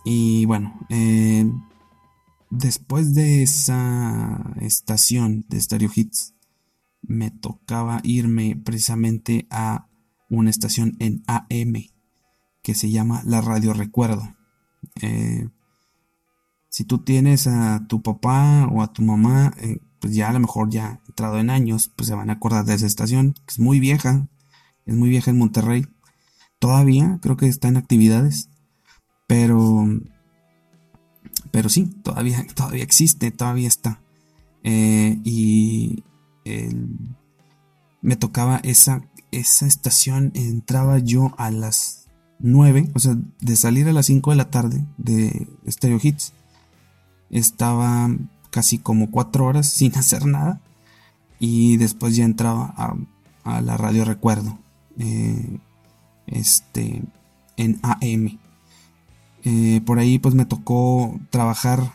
Y 0.06 0.46
bueno, 0.46 0.80
eh, 0.90 1.52
después 2.50 3.14
de 3.14 3.44
esa 3.44 4.54
estación 4.62 5.46
de 5.50 5.60
Stereo 5.60 5.90
Hits, 5.94 6.34
me 7.02 7.32
tocaba 7.32 8.00
irme 8.04 8.56
precisamente 8.56 9.48
a 9.50 9.88
una 10.30 10.50
estación 10.50 10.96
en 11.00 11.24
AM 11.28 11.93
que 12.64 12.74
se 12.74 12.90
llama 12.90 13.22
La 13.26 13.42
Radio 13.42 13.74
Recuerdo. 13.74 14.36
Eh, 15.02 15.50
si 16.70 16.86
tú 16.86 17.00
tienes 17.00 17.46
a 17.46 17.86
tu 17.88 18.02
papá 18.02 18.68
o 18.72 18.82
a 18.82 18.92
tu 18.92 19.04
mamá 19.04 19.54
eh, 19.58 19.80
pues 20.00 20.16
ya 20.16 20.30
a 20.30 20.34
lo 20.34 20.40
mejor 20.40 20.70
ya 20.70 21.02
entrado 21.08 21.40
en 21.40 21.50
años, 21.50 21.92
pues 21.96 22.08
se 22.08 22.16
van 22.16 22.30
a 22.30 22.34
acordar 22.34 22.66
de 22.66 22.74
esa 22.74 22.88
estación, 22.88 23.34
que 23.34 23.54
es 23.54 23.60
muy 23.60 23.80
vieja, 23.80 24.28
es 24.86 24.96
muy 24.96 25.10
vieja 25.10 25.30
en 25.30 25.38
Monterrey. 25.38 25.86
Todavía 26.60 27.20
creo 27.22 27.38
que 27.38 27.48
está 27.48 27.68
en 27.68 27.78
actividades, 27.78 28.50
pero 29.28 29.86
pero 31.52 31.70
sí, 31.70 31.86
todavía, 32.04 32.46
todavía 32.56 32.84
existe, 32.84 33.32
todavía 33.32 33.68
está. 33.68 34.02
Eh, 34.64 35.20
y 35.24 36.04
me 38.02 38.16
tocaba 38.16 38.58
esa, 38.64 39.08
esa 39.32 39.66
estación, 39.66 40.32
entraba 40.36 41.00
yo 41.00 41.34
a 41.38 41.52
las 41.52 42.03
9, 42.44 42.92
o 42.94 43.00
sea, 43.00 43.18
de 43.40 43.56
salir 43.56 43.88
a 43.88 43.94
las 43.94 44.06
5 44.06 44.30
de 44.30 44.36
la 44.36 44.52
tarde 44.52 44.86
de 44.98 45.48
Stereo 45.68 46.00
Hits, 46.02 46.34
estaba 47.32 48.10
casi 48.52 48.78
como 48.78 49.10
cuatro 49.10 49.46
horas 49.46 49.68
sin 49.74 49.98
hacer 49.98 50.26
nada. 50.26 50.62
Y 51.40 51.78
después 51.78 52.16
ya 52.16 52.24
entraba 52.24 52.74
a, 53.44 53.62
la 53.62 53.76
radio 53.76 54.06
recuerdo. 54.06 54.60
Eh, 54.98 55.60
este. 56.28 57.04
En 57.58 57.80
AM. 57.82 58.40
Eh, 59.44 59.82
por 59.86 60.00
ahí 60.00 60.20
pues 60.20 60.36
me 60.36 60.46
tocó 60.46 61.20
trabajar 61.30 61.94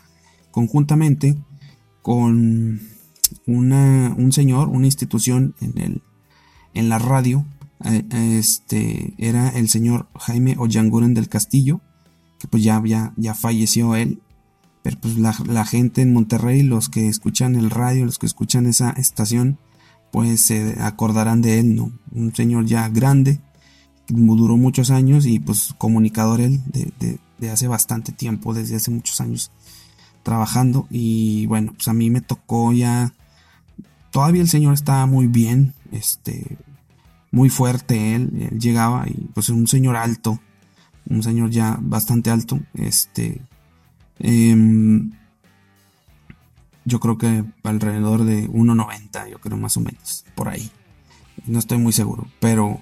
conjuntamente 0.51 1.35
con 2.03 2.79
una, 3.47 4.13
un 4.15 4.31
señor, 4.31 4.69
una 4.69 4.85
institución 4.85 5.55
en, 5.59 5.77
el, 5.79 6.01
en 6.75 6.89
la 6.89 6.99
radio. 6.99 7.45
Este 7.83 9.13
era 9.17 9.49
el 9.49 9.69
señor 9.69 10.07
Jaime 10.15 10.55
Ollanguren 10.57 11.13
del 11.13 11.29
Castillo, 11.29 11.81
que 12.39 12.47
pues 12.47 12.63
ya, 12.63 12.81
ya, 12.85 13.13
ya 13.15 13.33
falleció 13.33 13.95
él 13.95 14.21
pero 14.81 14.97
pues 14.99 15.17
la, 15.17 15.65
gente 15.65 16.01
en 16.01 16.13
Monterrey, 16.13 16.63
los 16.63 16.89
que 16.89 17.09
escuchan 17.09 17.55
el 17.55 17.69
radio, 17.69 18.05
los 18.05 18.17
que 18.17 18.25
escuchan 18.25 18.65
esa 18.65 18.91
estación, 18.91 19.57
pues 20.11 20.41
se 20.41 20.77
acordarán 20.79 21.41
de 21.41 21.59
él, 21.59 21.75
¿no? 21.75 21.91
Un 22.11 22.33
señor 22.33 22.65
ya 22.65 22.87
grande, 22.87 23.41
duró 24.07 24.57
muchos 24.57 24.89
años 24.89 25.25
y 25.25 25.39
pues 25.39 25.75
comunicador 25.77 26.39
él 26.41 26.61
de, 26.65 27.19
de, 27.37 27.49
hace 27.49 27.67
bastante 27.67 28.11
tiempo, 28.11 28.53
desde 28.53 28.77
hace 28.77 28.91
muchos 28.91 29.19
años 29.21 29.51
trabajando 30.23 30.87
y 30.89 31.45
bueno, 31.45 31.73
pues 31.73 31.87
a 31.87 31.93
mí 31.93 32.09
me 32.09 32.21
tocó 32.21 32.71
ya, 32.71 33.13
todavía 34.11 34.41
el 34.41 34.49
señor 34.49 34.73
estaba 34.73 35.05
muy 35.05 35.27
bien, 35.27 35.73
este, 35.91 36.57
muy 37.31 37.49
fuerte 37.49 38.15
él, 38.15 38.31
él 38.51 38.59
llegaba 38.59 39.05
y 39.07 39.29
pues 39.33 39.49
un 39.49 39.67
señor 39.67 39.95
alto, 39.95 40.39
un 41.09 41.23
señor 41.23 41.49
ya 41.49 41.77
bastante 41.81 42.29
alto, 42.29 42.59
este, 42.73 43.41
Em, 44.19 45.11
yo 46.85 46.99
creo 46.99 47.17
que 47.17 47.45
alrededor 47.63 48.25
de 48.25 48.47
1.90, 48.49 49.29
yo 49.29 49.39
creo 49.39 49.57
más 49.57 49.77
o 49.77 49.81
menos, 49.81 50.25
por 50.35 50.49
ahí. 50.49 50.69
No 51.45 51.59
estoy 51.59 51.77
muy 51.77 51.93
seguro, 51.93 52.27
pero 52.39 52.81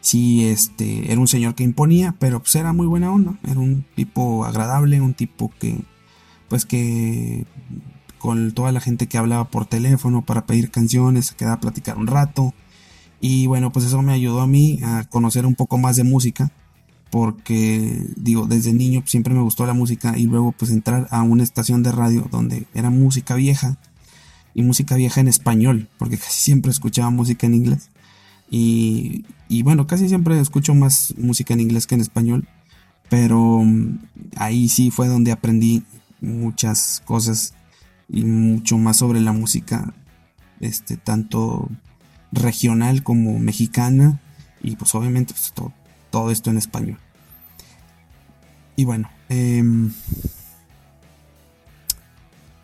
sí, 0.00 0.46
este, 0.46 1.10
era 1.10 1.20
un 1.20 1.28
señor 1.28 1.54
que 1.54 1.64
imponía, 1.64 2.14
pero 2.18 2.40
pues 2.40 2.54
era 2.56 2.72
muy 2.72 2.86
buena 2.86 3.10
onda. 3.10 3.38
Era 3.42 3.58
un 3.58 3.84
tipo 3.94 4.44
agradable, 4.44 5.00
un 5.00 5.14
tipo 5.14 5.50
que, 5.58 5.80
pues 6.48 6.66
que 6.66 7.46
con 8.18 8.52
toda 8.52 8.72
la 8.72 8.80
gente 8.80 9.06
que 9.06 9.18
hablaba 9.18 9.48
por 9.50 9.66
teléfono 9.66 10.24
para 10.24 10.46
pedir 10.46 10.70
canciones, 10.70 11.26
se 11.26 11.36
quedaba 11.36 11.56
a 11.56 11.60
platicar 11.60 11.96
un 11.96 12.06
rato. 12.06 12.54
Y 13.20 13.46
bueno, 13.46 13.72
pues 13.72 13.86
eso 13.86 14.02
me 14.02 14.12
ayudó 14.12 14.40
a 14.40 14.46
mí 14.46 14.80
a 14.82 15.04
conocer 15.04 15.46
un 15.46 15.54
poco 15.54 15.78
más 15.78 15.96
de 15.96 16.04
música 16.04 16.50
porque 17.10 18.06
digo, 18.16 18.46
desde 18.46 18.72
niño 18.72 19.02
siempre 19.06 19.32
me 19.32 19.42
gustó 19.42 19.64
la 19.64 19.72
música 19.72 20.18
y 20.18 20.24
luego 20.24 20.52
pues 20.52 20.70
entrar 20.70 21.06
a 21.10 21.22
una 21.22 21.42
estación 21.42 21.82
de 21.82 21.92
radio 21.92 22.28
donde 22.30 22.66
era 22.74 22.90
música 22.90 23.34
vieja 23.36 23.78
y 24.54 24.62
música 24.62 24.96
vieja 24.96 25.20
en 25.20 25.28
español, 25.28 25.88
porque 25.98 26.18
casi 26.18 26.38
siempre 26.38 26.70
escuchaba 26.70 27.10
música 27.10 27.46
en 27.46 27.54
inglés. 27.54 27.90
Y, 28.50 29.24
y 29.48 29.62
bueno, 29.62 29.86
casi 29.86 30.08
siempre 30.08 30.38
escucho 30.40 30.74
más 30.74 31.14
música 31.16 31.54
en 31.54 31.60
inglés 31.60 31.86
que 31.86 31.94
en 31.94 32.00
español, 32.00 32.48
pero 33.08 33.62
mm, 33.62 33.98
ahí 34.36 34.68
sí 34.68 34.90
fue 34.90 35.08
donde 35.08 35.32
aprendí 35.32 35.84
muchas 36.20 37.02
cosas 37.04 37.54
y 38.08 38.24
mucho 38.24 38.78
más 38.78 38.98
sobre 38.98 39.20
la 39.20 39.32
música, 39.32 39.94
este, 40.60 40.96
tanto 40.96 41.68
regional 42.32 43.02
como 43.02 43.38
mexicana 43.38 44.20
y 44.62 44.76
pues 44.76 44.94
obviamente 44.94 45.32
pues, 45.34 45.52
todo, 45.52 45.72
todo 46.10 46.30
esto 46.30 46.50
en 46.50 46.58
español. 46.58 46.98
Y 48.76 48.84
bueno, 48.84 49.08
em, 49.28 49.92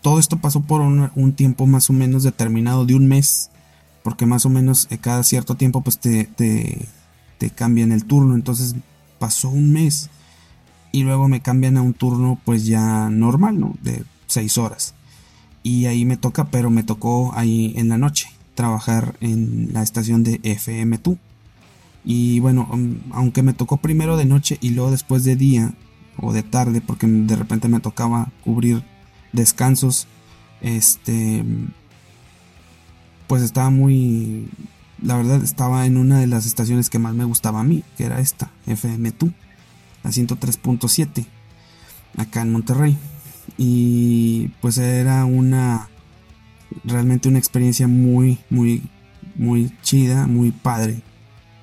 todo 0.03 0.19
esto 0.19 0.37
pasó 0.39 0.61
por 0.61 0.81
un, 0.81 1.33
tiempo 1.33 1.67
más 1.67 1.89
o 1.89 1.93
menos 1.93 2.23
determinado 2.23 2.85
de 2.85 2.95
un 2.95 3.07
mes, 3.07 3.51
porque 4.03 4.27
más 4.27 4.45
o 4.45 4.51
menos 4.51 4.89
eh, 4.91 4.99
cada 4.99 5.23
cierto 5.23 5.55
tiempo 5.55 5.81
pues 5.81 5.99
te, 5.99 6.25
te, 6.25 6.89
cambian 7.55 7.91
el 7.91 8.05
turno, 8.05 8.37
entonces 8.37 8.77
pasó 9.19 9.49
un 9.49 9.73
mes 9.73 10.11
y 10.93 11.03
luego 11.03 11.27
me 11.29 11.41
cambian 11.41 11.77
a 11.77 11.83
un 11.83 11.93
turno 11.93 12.39
pues 12.45 12.67
ya 12.67 13.09
normal, 13.11 13.59
¿no? 13.59 13.75
De 13.83 14.05
6 14.27 14.59
horas. 14.59 14.95
Y 15.65 15.87
ahí 15.87 16.05
me 16.05 16.17
toca, 16.17 16.51
pero 16.51 16.71
me 16.71 16.85
tocó 16.85 17.33
ahí 17.35 17.73
en 17.77 17.89
la 17.89 17.99
noche 17.99 18.29
trabajar 18.55 19.17
en 19.21 19.73
la 19.73 19.83
estación 19.83 20.23
de 20.23 20.41
FM2. 20.43 21.19
Y 22.05 22.41
bueno, 22.41 22.69
aunque 23.13 23.43
me 23.43 23.53
tocó 23.53 23.77
primero 23.77 24.17
de 24.17 24.25
noche 24.25 24.59
y 24.61 24.71
luego 24.71 24.91
después 24.91 25.25
de 25.25 25.37
día 25.37 25.75
o 26.17 26.33
de 26.33 26.43
tarde, 26.43 26.81
porque 26.81 27.07
de 27.07 27.37
repente 27.37 27.69
me 27.69 27.81
tocaba 27.81 28.31
cubrir 28.45 28.83
descansos, 29.33 30.07
este, 30.61 31.45
pues 33.27 33.43
estaba 33.43 33.71
muy, 33.71 34.49
la 35.01 35.17
verdad 35.17 35.43
estaba 35.43 35.87
en 35.87 35.97
una 35.97 36.19
de 36.19 36.27
las 36.27 36.47
estaciones 36.47 36.91
que 36.91 36.99
más 36.99 37.15
me 37.15 37.25
gustaba 37.25 37.61
a 37.61 37.65
mí, 37.65 37.83
que 37.97 38.05
era 38.05 38.21
esta, 38.21 38.51
FM2, 38.67 39.33
la 40.03 40.11
103.7, 40.11 41.27
acá 42.17 42.43
en 42.43 42.53
Monterrey. 42.53 42.99
Y 43.59 44.49
pues 44.61 44.79
era 44.79 45.25
una, 45.25 45.89
realmente 46.85 47.29
una 47.29 47.39
experiencia 47.39 47.89
muy, 47.89 48.39
muy, 48.51 48.83
muy 49.35 49.73
chida, 49.83 50.27
muy 50.27 50.53
padre 50.53 51.03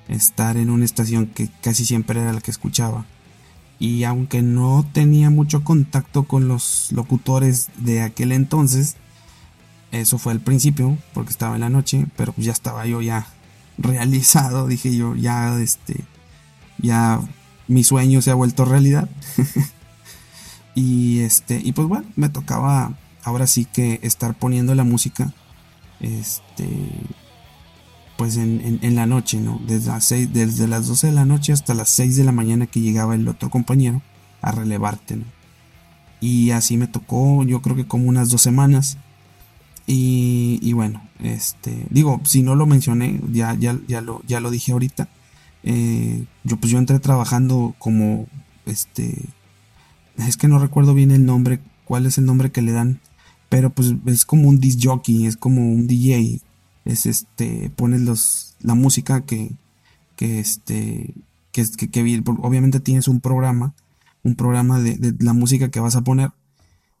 estar 0.08 0.56
en 0.56 0.70
una 0.70 0.84
estación 0.84 1.26
que 1.26 1.48
casi 1.62 1.84
siempre 1.84 2.20
era 2.20 2.32
la 2.32 2.40
que 2.40 2.50
escuchaba. 2.50 3.06
Y 3.78 4.04
aunque 4.04 4.42
no 4.42 4.86
tenía 4.92 5.30
mucho 5.30 5.64
contacto 5.64 6.24
con 6.24 6.48
los 6.48 6.92
locutores 6.92 7.68
de 7.78 8.02
aquel 8.02 8.32
entonces, 8.32 8.96
eso 9.92 10.18
fue 10.18 10.32
al 10.32 10.40
principio, 10.40 10.98
porque 11.14 11.30
estaba 11.30 11.54
en 11.54 11.62
la 11.62 11.70
noche, 11.70 12.06
pero 12.16 12.34
ya 12.36 12.52
estaba 12.52 12.86
yo 12.86 13.00
ya 13.00 13.26
realizado, 13.78 14.66
dije 14.66 14.94
yo, 14.94 15.16
ya 15.16 15.58
este, 15.60 16.04
ya 16.78 17.20
mi 17.68 17.84
sueño 17.84 18.20
se 18.20 18.30
ha 18.30 18.34
vuelto 18.34 18.64
realidad. 18.64 19.08
y 20.74 21.20
este, 21.20 21.60
y 21.62 21.72
pues 21.72 21.88
bueno, 21.88 22.06
me 22.16 22.28
tocaba 22.28 22.92
ahora 23.24 23.46
sí 23.46 23.64
que 23.64 24.00
estar 24.02 24.34
poniendo 24.34 24.74
la 24.74 24.84
música, 24.84 25.32
este, 26.00 26.68
pues 28.16 28.36
en, 28.36 28.94
la 28.94 29.06
noche, 29.06 29.40
¿no? 29.40 29.60
Desde 29.66 29.88
las, 29.88 30.08
desde 30.10 30.68
las 30.68 30.86
12 30.86 31.08
de 31.08 31.12
la 31.12 31.24
noche 31.24 31.52
hasta 31.52 31.74
las 31.74 31.88
6 31.90 32.16
de 32.16 32.24
la 32.24 32.32
mañana 32.32 32.66
que 32.66 32.80
llegaba 32.80 33.14
el 33.14 33.26
otro 33.28 33.50
compañero 33.50 34.02
a 34.42 34.52
relevarte, 34.52 35.16
¿no? 35.16 35.24
Y 36.20 36.50
así 36.50 36.76
me 36.76 36.86
tocó, 36.86 37.44
yo 37.44 37.62
creo 37.62 37.76
que 37.76 37.86
como 37.86 38.08
unas 38.08 38.28
dos 38.28 38.42
semanas. 38.42 38.98
Y, 39.86 40.72
bueno, 40.74 41.02
este, 41.18 41.86
digo, 41.90 42.20
si 42.24 42.42
no 42.42 42.54
lo 42.54 42.66
mencioné, 42.66 43.20
ya, 43.32 43.54
ya, 43.54 43.76
ya, 43.88 44.00
lo, 44.00 44.22
ya 44.26 44.38
lo 44.38 44.50
dije 44.50 44.72
ahorita. 44.72 45.08
Eh, 45.64 46.24
yo 46.44 46.56
pues 46.58 46.70
yo 46.70 46.78
entré 46.78 47.00
trabajando 47.00 47.74
como, 47.78 48.26
este, 48.66 49.16
es 50.16 50.36
que 50.36 50.46
no 50.46 50.58
recuerdo 50.58 50.94
bien 50.94 51.10
el 51.10 51.26
nombre, 51.26 51.58
cuál 51.84 52.06
es 52.06 52.18
el 52.18 52.26
nombre 52.26 52.52
que 52.52 52.62
le 52.62 52.72
dan, 52.72 52.99
pero 53.50 53.68
pues 53.68 53.92
es 54.06 54.24
como 54.24 54.48
un 54.48 54.58
disc 54.58 54.80
jockey, 54.82 55.26
es 55.26 55.36
como 55.36 55.60
un 55.70 55.86
DJ, 55.86 56.40
es 56.86 57.04
este, 57.04 57.70
pones 57.76 58.00
los, 58.00 58.54
la 58.60 58.74
música 58.74 59.20
que, 59.26 59.52
que 60.16 60.40
este, 60.40 61.12
que, 61.52 61.64
que, 61.76 61.90
que 61.90 62.22
obviamente 62.38 62.80
tienes 62.80 63.08
un 63.08 63.20
programa, 63.20 63.74
un 64.22 64.36
programa 64.36 64.80
de, 64.80 65.14
la 65.18 65.34
música 65.34 65.70
que 65.70 65.80
vas 65.80 65.96
a 65.96 66.02
poner, 66.02 66.30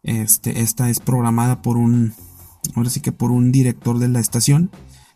este, 0.02 0.60
esta 0.60 0.90
es 0.90 1.00
programada 1.00 1.62
por 1.62 1.76
un, 1.76 2.12
ahora 2.74 2.90
sí 2.90 3.00
que 3.00 3.12
por 3.12 3.30
un 3.30 3.52
director 3.52 3.98
de 3.98 4.08
la 4.08 4.20
estación. 4.20 4.70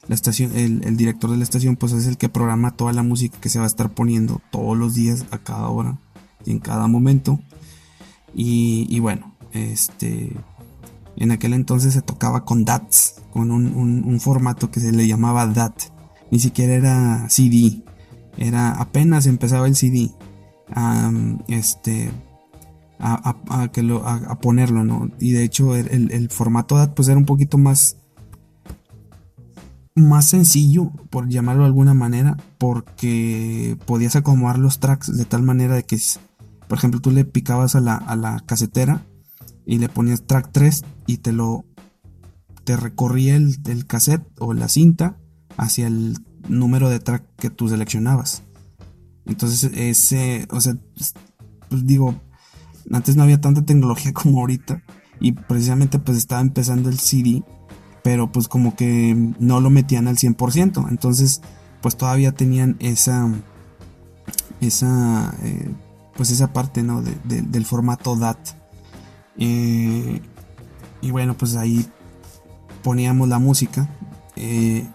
La 0.07 0.15
estación, 0.15 0.55
el, 0.55 0.97
director 0.99 1.31
de 1.31 1.39
la 1.39 1.45
estación 1.45 1.77
pues 1.77 1.93
es 1.93 2.07
el 2.07 2.19
que 2.19 2.29
programa 2.29 2.73
toda 2.73 2.93
la 2.93 3.03
música 3.03 3.41
que 3.41 3.49
se 3.49 3.59
va 3.59 3.65
a 3.65 3.69
estar 3.69 3.95
poniendo 3.95 4.43
todos 4.51 4.77
los 4.77 4.95
días, 4.95 5.25
a 5.31 5.39
cada 5.39 5.69
hora 5.69 5.99
y 6.45 6.51
en 6.51 6.59
cada 6.59 6.87
momento. 6.89 7.41
Y, 8.35 8.99
bueno, 9.01 9.35
este, 9.53 10.33
en 11.17 11.31
aquel 11.31 11.55
entonces 11.55 11.95
se 11.95 12.03
tocaba 12.03 12.45
con 12.45 12.65
DATs, 12.65 13.17
con 13.33 13.51
un, 13.51 14.21
formato 14.21 14.71
que 14.71 14.81
se 14.81 14.93
le 14.93 15.07
llamaba 15.07 15.47
DAT. 15.47 15.75
Ni 16.31 16.39
siquiera 16.41 16.75
era 16.75 17.29
CD, 17.29 17.83
era 18.37 18.73
apenas 18.73 19.27
empezaba 19.27 19.67
el 19.67 19.77
CD. 19.77 20.11
este, 21.49 22.11
a, 22.99 24.39
ponerlo, 24.41 24.85
¿no? 24.85 25.11
Y 25.21 25.33
de 25.33 25.45
hecho 25.45 25.75
el, 25.77 26.29
formato 26.31 26.77
DAT 26.77 26.95
pues 26.95 27.09
era 27.09 27.19
un 27.19 27.27
poquito 27.27 27.59
más 27.59 27.99
más 29.97 30.27
sencillo, 30.27 30.91
por 31.09 31.29
llamarlo 31.29 31.63
de 31.63 31.69
alguna 31.69 31.95
manera, 31.95 32.37
porque 32.59 33.79
podías 33.87 34.17
acomodar 34.17 34.59
los 34.59 34.81
tracks 34.81 35.17
de 35.17 35.25
tal 35.25 35.45
manera 35.45 35.77
de 35.77 35.85
que, 35.85 35.97
por 36.67 36.79
ejemplo, 36.79 36.99
tú 36.99 37.13
le 37.13 37.25
picabas 37.25 37.77
a 37.77 37.81
la 37.81 38.43
casetera 38.45 39.07
y 39.67 39.79
le 39.79 39.89
ponías 39.89 40.27
track 40.27 40.51
3 40.53 40.85
y 41.07 41.19
te 41.19 41.33
lo 41.33 41.65
te 42.65 42.77
recorría 42.77 43.37
el, 43.37 43.59
el 43.67 43.87
cassette 43.87 44.27
o 44.39 44.55
la 44.55 44.69
cinta 44.69 45.19
hacia 45.57 45.87
el 45.87 46.19
número 46.49 46.89
de 46.89 46.99
track 46.99 47.25
que 47.37 47.51
tú 47.51 47.69
seleccionabas. 47.69 48.43
Entonces, 49.27 49.71
ese, 49.75 50.47
o 50.51 50.61
sea, 50.61 50.77
pues, 50.95 51.15
pues 51.69 51.87
digo, 51.87 52.15
antes 52.91 53.17
no 53.17 53.23
había 53.23 53.41
tanta 53.41 53.65
tecnología 53.65 54.13
como 54.15 54.41
ahorita 54.41 54.83
y 55.21 55.33
precisamente 55.33 55.99
pues 55.99 56.19
estaba 56.19 56.41
empezando 56.41 56.89
el 56.89 56.99
CD, 56.99 57.43
pero 58.03 58.33
pues 58.33 58.49
como 58.49 58.77
que 58.77 59.15
no 59.39 59.61
lo 59.61 59.71
metían 59.71 60.09
al 60.09 60.17
100%, 60.17 60.89
entonces 60.91 61.41
pues 61.81 61.97
todavía 61.97 62.33
tenían 62.33 62.77
esa 62.81 63.31
esa 64.61 65.35
eh, 65.43 65.71
pues 66.17 66.31
esa 66.31 66.53
parte 66.53 66.83
¿no? 66.83 67.03
del 67.03 67.67
formato 67.67 68.17
DAT 68.17 68.39
eh, 69.39 70.21
y 71.01 71.11
bueno 71.11 71.37
pues 71.37 71.57
ahí 71.57 71.87
poníamos 72.83 73.29
la 73.29 73.39
música 73.39 73.89
eh, 74.37 74.87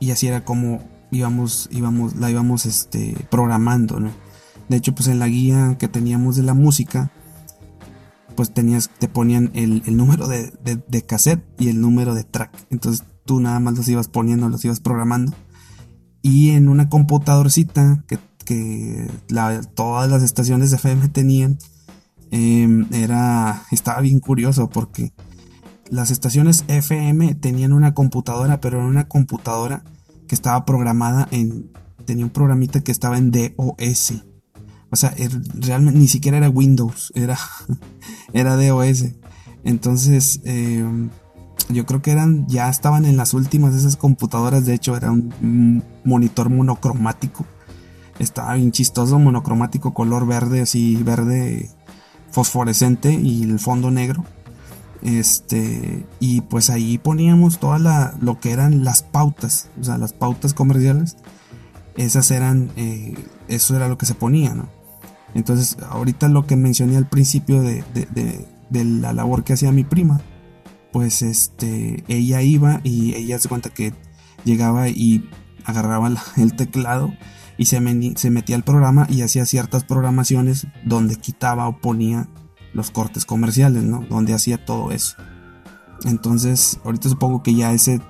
y 0.00 0.10
así 0.10 0.26
era 0.26 0.44
como 0.44 0.82
íbamos 1.10 1.68
íbamos 1.70 2.16
la 2.16 2.30
íbamos 2.30 2.66
este 2.66 3.14
programando 3.30 4.00
¿no? 4.00 4.10
De 4.72 4.78
hecho, 4.78 4.94
pues 4.94 5.08
en 5.08 5.18
la 5.18 5.28
guía 5.28 5.76
que 5.78 5.86
teníamos 5.86 6.36
de 6.36 6.42
la 6.42 6.54
música, 6.54 7.10
pues 8.36 8.54
tenías, 8.54 8.88
te 8.98 9.06
ponían 9.06 9.50
el, 9.52 9.82
número 9.94 10.26
de, 10.26 11.04
cassette 11.06 11.44
y 11.58 11.68
el 11.68 11.78
número 11.78 12.14
de 12.14 12.24
track. 12.24 12.50
Entonces 12.70 13.04
tú 13.26 13.38
nada 13.40 13.60
más 13.60 13.76
los 13.76 13.86
ibas 13.88 14.08
poniendo, 14.08 14.48
los 14.48 14.64
ibas 14.64 14.80
programando. 14.80 15.34
Y 16.22 16.52
en 16.52 16.70
una 16.70 16.88
computadorcita 16.88 18.02
que, 18.06 18.18
todas 19.74 20.10
las 20.10 20.22
estaciones 20.22 20.70
de 20.70 20.76
FM 20.76 21.08
tenían, 21.10 21.58
em, 22.32 22.86
era, 22.92 23.62
estaba 23.70 24.00
bien 24.00 24.18
curioso 24.18 24.68
porque 24.68 25.12
las 25.90 26.10
estaciones 26.10 26.64
FM 26.68 27.34
tenían 27.34 27.72
una 27.72 27.92
computadora, 27.92 28.60
pero 28.60 28.78
era 28.78 28.88
una 28.88 29.06
computadora 29.06 29.84
que 30.26 30.34
estaba 30.34 30.64
programada 30.64 31.28
en, 31.30 31.70
tenía 32.06 32.24
un 32.24 32.30
programita 32.30 32.80
que 32.80 32.90
estaba 32.90 33.18
en 33.18 33.30
DOS. 33.30 34.24
O 34.90 34.96
sea, 34.96 35.10
er, 35.18 35.30
realmente 35.54 36.00
ni 36.00 36.08
siquiera 36.08 36.38
era 36.38 36.48
Windows, 36.48 37.12
era, 37.14 37.38
era 38.32 38.56
DOS. 38.56 39.04
Entonces, 39.64 40.40
em, 40.44 41.10
yo 41.68 41.84
creo 41.84 42.00
que 42.00 42.12
eran, 42.12 42.46
ya 42.48 42.70
estaban 42.70 43.04
en 43.04 43.18
las 43.18 43.34
últimas 43.34 43.72
de 43.74 43.80
esas 43.80 43.96
computadoras. 43.96 44.64
De 44.64 44.72
hecho, 44.72 44.96
era 44.96 45.10
un 45.10 45.84
monitor 46.04 46.48
monocromático. 46.48 47.44
Estaba 48.18 48.54
bien 48.54 48.72
chistoso, 48.72 49.18
monocromático, 49.18 49.92
color 49.92 50.26
verde, 50.26 50.62
así 50.62 50.96
verde 50.96 51.70
fosforescente 52.32 53.12
y 53.12 53.44
el 53.44 53.60
fondo 53.60 53.90
negro. 53.90 54.24
Este, 55.02 56.06
y 56.20 56.40
pues 56.42 56.70
ahí 56.70 56.98
poníamos 56.98 57.58
toda 57.58 57.78
la, 57.78 58.14
lo 58.20 58.40
que 58.40 58.52
eran 58.52 58.84
las 58.84 59.02
pautas, 59.02 59.68
o 59.80 59.84
sea, 59.84 59.98
las 59.98 60.12
pautas 60.12 60.54
comerciales. 60.54 61.16
Esas 61.96 62.30
eran, 62.30 62.70
eh, 62.76 63.14
eso 63.48 63.76
era 63.76 63.88
lo 63.88 63.98
que 63.98 64.06
se 64.06 64.14
ponía, 64.14 64.54
¿no? 64.54 64.68
Entonces, 65.34 65.76
ahorita 65.90 66.28
lo 66.28 66.46
que 66.46 66.56
mencioné 66.56 66.96
al 66.96 67.08
principio 67.08 67.62
de, 67.62 67.84
la 68.70 69.12
labor 69.12 69.44
que 69.44 69.52
hacía 69.54 69.72
mi 69.72 69.84
prima, 69.84 70.20
pues 70.92 71.22
este, 71.22 72.04
ella 72.08 72.42
iba 72.42 72.80
y 72.84 73.14
ella 73.14 73.38
se 73.38 73.48
cuenta 73.48 73.70
que 73.70 73.92
llegaba 74.44 74.88
y 74.88 75.28
agarraba 75.64 76.10
el 76.36 76.56
teclado 76.56 77.12
y 77.62 77.64
se, 77.64 77.80
se 78.16 78.30
metía 78.30 78.56
al 78.56 78.64
programa 78.64 79.06
y 79.08 79.22
hacía 79.22 79.46
ciertas 79.46 79.84
programaciones 79.84 80.66
donde 80.84 81.14
quitaba 81.14 81.68
o 81.68 81.78
ponía 81.78 82.28
los 82.74 82.90
cortes 82.90 83.24
comerciales, 83.24 83.84
¿no? 83.84 84.04
Donde 84.10 84.34
hacía 84.34 84.64
todo 84.64 84.90
eso. 84.90 85.14
Entonces, 86.04 86.80
ahorita 86.84 87.08
supongo 87.08 87.44
que 87.44 87.54
ya 87.54 87.72
ese, 87.72 88.00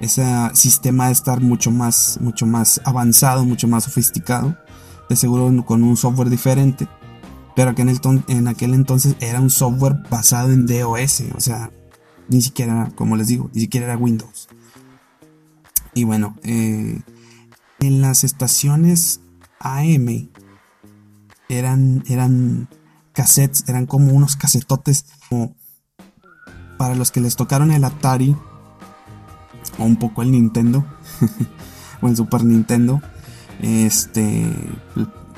ese 0.00 0.24
sistema 0.54 1.06
de 1.06 1.12
estar 1.12 1.40
mucho 1.40 1.70
más, 1.70 2.18
mucho 2.20 2.46
más 2.46 2.80
avanzado, 2.84 3.44
mucho 3.44 3.68
más 3.68 3.84
sofisticado 3.84 4.56
de 5.08 5.14
seguro 5.14 5.64
con 5.64 5.84
un 5.84 5.96
software 5.96 6.28
diferente, 6.28 6.88
pero 7.54 7.76
que 7.76 7.82
en, 7.82 7.90
el 7.90 8.00
en 8.26 8.48
aquel 8.48 8.74
entonces 8.74 9.14
era 9.20 9.40
un 9.40 9.50
software 9.50 9.98
basado 10.10 10.50
en 10.50 10.66
DOS, 10.66 11.22
o 11.36 11.40
sea, 11.40 11.70
ni 12.28 12.42
siquiera, 12.42 12.90
como 12.96 13.14
les 13.14 13.28
digo, 13.28 13.50
ni 13.54 13.60
siquiera 13.60 13.86
era 13.86 13.96
Windows. 13.96 14.48
Y 15.94 16.02
bueno, 16.02 16.36
eh, 16.42 17.00
en 17.80 18.00
las 18.00 18.24
estaciones 18.24 19.20
AM 19.58 20.28
eran, 21.48 22.04
eran 22.08 22.68
cassettes, 23.12 23.68
eran 23.68 23.86
como 23.86 24.12
unos 24.12 24.36
casetotes 24.36 25.06
como 25.28 25.54
para 26.78 26.94
los 26.94 27.10
que 27.10 27.20
les 27.20 27.36
tocaron 27.36 27.70
el 27.70 27.84
Atari 27.84 28.36
o 29.78 29.84
un 29.84 29.96
poco 29.96 30.22
el 30.22 30.30
Nintendo 30.30 30.84
o 32.00 32.08
el 32.08 32.16
Super 32.16 32.44
Nintendo 32.44 33.02
este, 33.60 34.46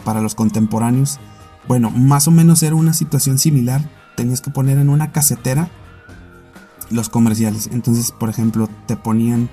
para 0.05 0.21
los 0.21 0.35
contemporáneos. 0.35 1.19
Bueno, 1.67 1.91
más 1.91 2.29
o 2.29 2.31
menos 2.31 2.63
era 2.63 2.75
una 2.75 2.93
situación 2.93 3.39
similar. 3.39 3.89
Tenías 4.17 4.41
que 4.41 4.51
poner 4.51 4.79
en 4.79 4.89
una 4.89 5.13
casetera 5.13 5.71
los 6.91 7.09
comerciales. 7.09 7.69
Entonces, 7.73 8.13
por 8.13 8.29
ejemplo, 8.29 8.69
te 8.87 8.97
ponían 8.97 9.49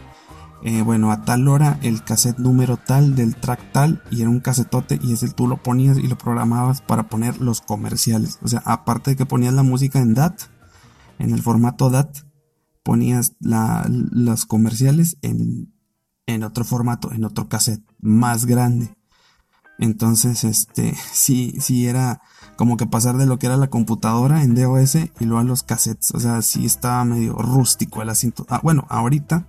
eh, 0.62 0.82
bueno, 0.82 1.12
a 1.12 1.24
tal 1.24 1.48
hora 1.48 1.80
el 1.84 2.04
cassette 2.04 2.38
número 2.38 2.76
tal 2.76 3.16
del 3.16 3.36
track 3.36 3.72
tal 3.72 4.04
y 4.12 4.22
era 4.22 4.30
un 4.30 4.42
casetote 4.42 5.00
y 5.02 5.14
ese 5.14 5.30
tú 5.30 5.48
lo 5.48 5.58
ponías 5.64 5.98
y 5.98 6.08
lo 6.08 6.18
programabas 6.18 6.82
para 6.82 7.08
poner 7.08 7.40
los 7.40 7.62
comerciales. 7.62 8.40
O 8.42 8.48
sea, 8.48 8.62
aparte 8.66 9.12
de 9.12 9.18
que 9.18 9.26
ponías 9.26 9.54
la 9.54 9.64
música 9.64 10.00
en 10.00 10.14
DAT, 10.14 10.42
en 11.18 11.32
el 11.32 11.42
formato 11.42 11.90
DAT, 11.90 12.26
ponías 12.84 13.36
los 13.42 14.46
comerciales 14.46 15.18
en, 15.22 15.74
en 16.26 16.44
otro 16.44 16.66
formato, 16.66 17.12
en 17.14 17.24
otro 17.24 17.48
cassette 17.48 17.84
más 18.00 18.46
grande. 18.46 18.94
Entonces, 19.78 20.44
este, 20.44 20.94
sí, 21.14 21.56
sí 21.62 21.88
era 21.88 22.22
como 22.58 22.76
que 22.76 22.86
pasar 22.86 23.16
de 23.16 23.26
lo 23.26 23.40
que 23.40 23.46
era 23.46 23.56
la 23.56 23.70
computadora 23.70 24.44
en 24.44 24.54
DOS 24.54 24.96
y 24.96 25.10
luego 25.22 25.40
a 25.40 25.44
los 25.46 25.64
cassettes. 25.64 26.12
O 26.14 26.20
sea, 26.20 26.42
sí 26.42 26.66
estaba 26.66 27.06
medio 27.06 27.34
rústico 27.36 28.02
el 28.02 28.10
asunto. 28.10 28.46
Ah, 28.50 28.60
bueno, 28.62 28.86
ahorita 28.90 29.48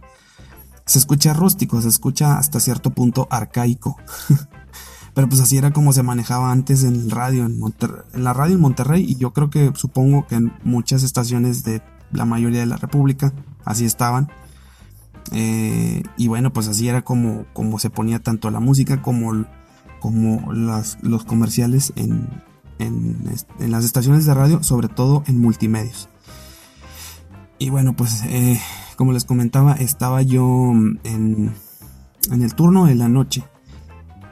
se 0.90 0.98
escucha 0.98 1.32
rústico, 1.32 1.80
se 1.80 1.86
escucha 1.86 2.36
hasta 2.36 2.58
cierto 2.58 2.90
punto 2.90 3.28
arcaico. 3.30 3.96
Pero 5.14 5.28
pues 5.28 5.40
así 5.40 5.56
era 5.56 5.72
como 5.72 5.92
se 5.92 6.02
manejaba 6.02 6.50
antes 6.50 6.82
en 6.82 7.10
radio, 7.10 7.46
en, 7.46 7.60
la 8.12 8.32
radio 8.32 8.56
en 8.56 8.60
Monterrey 8.60 9.04
y 9.08 9.14
yo 9.14 9.32
creo 9.32 9.50
que 9.50 9.70
supongo 9.76 10.26
que 10.26 10.34
en 10.34 10.52
muchas 10.64 11.04
estaciones 11.04 11.62
de 11.62 11.80
la 12.10 12.24
mayoría 12.24 12.58
de 12.58 12.66
la 12.66 12.76
República 12.76 13.32
así 13.64 13.84
estaban. 13.84 14.32
Eh, 15.30 16.02
y 16.16 16.26
bueno, 16.26 16.52
pues 16.52 16.66
así 16.66 16.88
era 16.88 17.02
como, 17.02 17.44
como 17.52 17.78
se 17.78 17.90
ponía 17.90 18.18
tanto 18.18 18.50
la 18.50 18.58
música 18.58 19.00
como, 19.00 19.46
como 20.00 20.52
los 20.52 21.24
comerciales 21.24 21.92
en, 21.94 22.42
en, 22.80 23.16
en, 23.60 23.70
las 23.70 23.84
estaciones 23.84 24.26
de 24.26 24.34
radio, 24.34 24.64
sobre 24.64 24.88
todo 24.88 25.22
en 25.28 25.40
multimedios. 25.40 26.08
Y 27.60 27.68
bueno, 27.68 27.94
pues 27.94 28.24
eh, 28.24 28.58
como 28.96 29.12
les 29.12 29.26
comentaba, 29.26 29.74
estaba 29.74 30.22
yo 30.22 30.72
en, 31.04 31.52
el 32.32 32.54
turno 32.54 32.86
de 32.86 32.94
la 32.94 33.10
noche. 33.10 33.44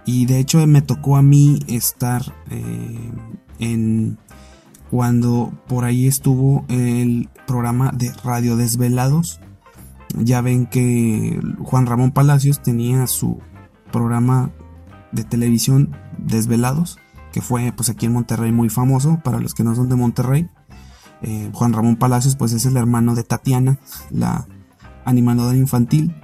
Y 0.06 0.24
de 0.24 0.38
hecho 0.38 0.66
me 0.66 0.80
tocó 0.80 1.18
a 1.18 1.22
mí 1.22 1.60
estar 1.68 2.22
eh, 2.50 3.12
en 3.58 4.16
cuando 4.90 5.52
por 5.68 5.84
ahí 5.84 6.06
estuvo 6.06 6.64
el 6.70 7.28
programa 7.46 7.92
de 7.92 8.10
Radio 8.24 8.56
Desvelados. 8.56 9.40
Ya 10.16 10.40
ven 10.40 10.64
que 10.64 11.38
Juan 11.64 11.84
Ramón 11.84 12.12
Palacios 12.12 12.62
tenía 12.62 13.06
su 13.06 13.40
programa 13.92 14.52
de 15.12 15.24
televisión 15.24 15.94
Desvelados, 16.16 16.98
que 17.32 17.42
fue 17.42 17.74
pues 17.76 17.90
aquí 17.90 18.06
en 18.06 18.14
Monterrey 18.14 18.52
muy 18.52 18.70
famoso 18.70 19.20
para 19.22 19.38
los 19.38 19.52
que 19.52 19.64
no 19.64 19.74
son 19.74 19.90
de 19.90 19.96
Monterrey. 19.96 20.48
Eh, 21.22 21.50
Juan 21.52 21.72
Ramón 21.72 21.96
Palacios 21.96 22.36
pues 22.36 22.52
es 22.52 22.64
el 22.66 22.76
hermano 22.76 23.14
de 23.14 23.24
Tatiana, 23.24 23.78
la 24.10 24.46
animador 25.04 25.54
infantil. 25.56 26.14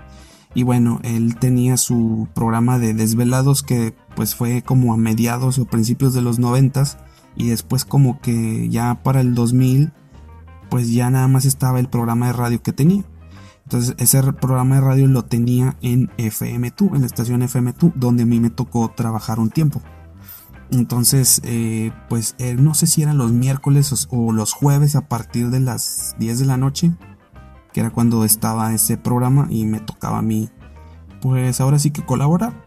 Y 0.54 0.62
bueno, 0.62 1.00
él 1.02 1.36
tenía 1.36 1.76
su 1.76 2.28
programa 2.34 2.78
de 2.78 2.94
desvelados 2.94 3.62
que 3.62 3.94
pues 4.14 4.34
fue 4.36 4.62
como 4.62 4.94
a 4.94 4.96
mediados 4.96 5.58
o 5.58 5.64
principios 5.64 6.14
de 6.14 6.22
los 6.22 6.38
noventas 6.38 6.98
y 7.36 7.48
después 7.48 7.84
como 7.84 8.20
que 8.20 8.68
ya 8.68 9.02
para 9.02 9.20
el 9.20 9.34
2000 9.34 9.92
pues 10.70 10.92
ya 10.92 11.10
nada 11.10 11.28
más 11.28 11.44
estaba 11.44 11.80
el 11.80 11.88
programa 11.88 12.28
de 12.28 12.32
radio 12.34 12.62
que 12.62 12.72
tenía. 12.72 13.04
Entonces 13.64 13.96
ese 13.98 14.22
programa 14.34 14.76
de 14.76 14.80
radio 14.82 15.06
lo 15.06 15.24
tenía 15.24 15.76
en 15.80 16.08
FM2, 16.18 16.94
en 16.94 17.00
la 17.00 17.06
estación 17.06 17.42
FM2, 17.42 17.94
donde 17.94 18.24
a 18.24 18.26
mí 18.26 18.38
me 18.38 18.50
tocó 18.50 18.92
trabajar 18.94 19.40
un 19.40 19.50
tiempo. 19.50 19.82
Entonces, 20.70 21.40
eh, 21.44 21.92
pues 22.08 22.34
eh, 22.38 22.54
no 22.54 22.74
sé 22.74 22.86
si 22.86 23.02
eran 23.02 23.18
los 23.18 23.32
miércoles 23.32 24.08
o, 24.10 24.32
los 24.32 24.52
jueves 24.52 24.96
a 24.96 25.08
partir 25.08 25.50
de 25.50 25.60
las 25.60 26.16
10 26.18 26.40
de 26.40 26.46
la 26.46 26.56
noche 26.56 26.92
que 27.74 27.80
era 27.80 27.90
cuando 27.90 28.24
estaba 28.24 28.72
ese 28.72 28.96
programa 28.96 29.48
y 29.50 29.66
me 29.66 29.80
tocaba 29.80 30.18
a 30.18 30.22
mí, 30.22 30.48
pues 31.20 31.60
ahora 31.60 31.80
sí 31.80 31.90
que 31.90 32.06
colaborar. 32.06 32.64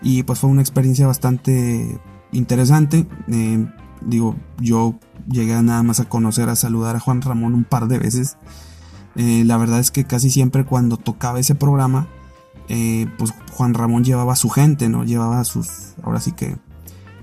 Y 0.00 0.22
pues 0.22 0.38
fue 0.38 0.48
una 0.48 0.62
experiencia 0.62 1.06
bastante 1.06 2.00
interesante. 2.32 3.06
Eh, 3.28 3.66
digo, 4.00 4.34
yo 4.58 4.98
llegué 5.28 5.60
nada 5.62 5.82
más 5.82 6.00
a 6.00 6.08
conocer, 6.08 6.48
a 6.48 6.56
saludar 6.56 6.96
a 6.96 7.00
Juan 7.00 7.20
Ramón 7.20 7.54
un 7.54 7.64
par 7.64 7.86
de 7.86 7.98
veces. 7.98 8.38
Eh, 9.14 9.44
la 9.44 9.58
verdad 9.58 9.78
es 9.78 9.90
que 9.90 10.04
casi 10.04 10.30
siempre 10.30 10.64
cuando 10.64 10.96
tocaba 10.96 11.38
ese 11.38 11.54
programa, 11.54 12.08
eh, 12.68 13.06
pues 13.18 13.34
Juan 13.52 13.74
Ramón 13.74 14.04
llevaba 14.04 14.32
a 14.32 14.36
su 14.36 14.48
gente, 14.48 14.88
¿no? 14.88 15.04
Llevaba 15.04 15.44
sus, 15.44 15.94
ahora 16.02 16.20
sí 16.20 16.32
que 16.32 16.56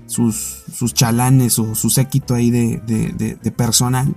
sus, 0.06 0.64
sus 0.72 0.94
chalanes 0.94 1.58
o 1.58 1.74
su 1.74 1.90
séquito 1.90 2.34
ahí 2.34 2.50
de, 2.50 2.78
de, 2.78 3.50
personal 3.52 4.14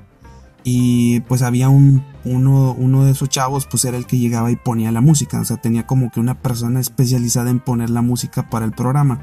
y 0.63 1.21
pues 1.21 1.41
había 1.41 1.69
un, 1.69 2.03
uno, 2.25 2.75
uno 2.77 3.05
de 3.05 3.11
esos 3.11 3.29
chavos, 3.29 3.67
pues 3.67 3.85
era 3.85 3.97
el 3.97 4.05
que 4.05 4.17
llegaba 4.17 4.51
y 4.51 4.57
ponía 4.57 4.91
la 4.91 5.01
música, 5.01 5.39
o 5.39 5.45
sea, 5.45 5.57
tenía 5.57 5.87
como 5.87 6.11
que 6.11 6.19
una 6.19 6.41
persona 6.41 6.79
especializada 6.79 7.49
en 7.49 7.59
poner 7.59 7.89
la 7.89 8.01
música 8.01 8.49
para 8.49 8.65
el 8.65 8.73
programa. 8.73 9.21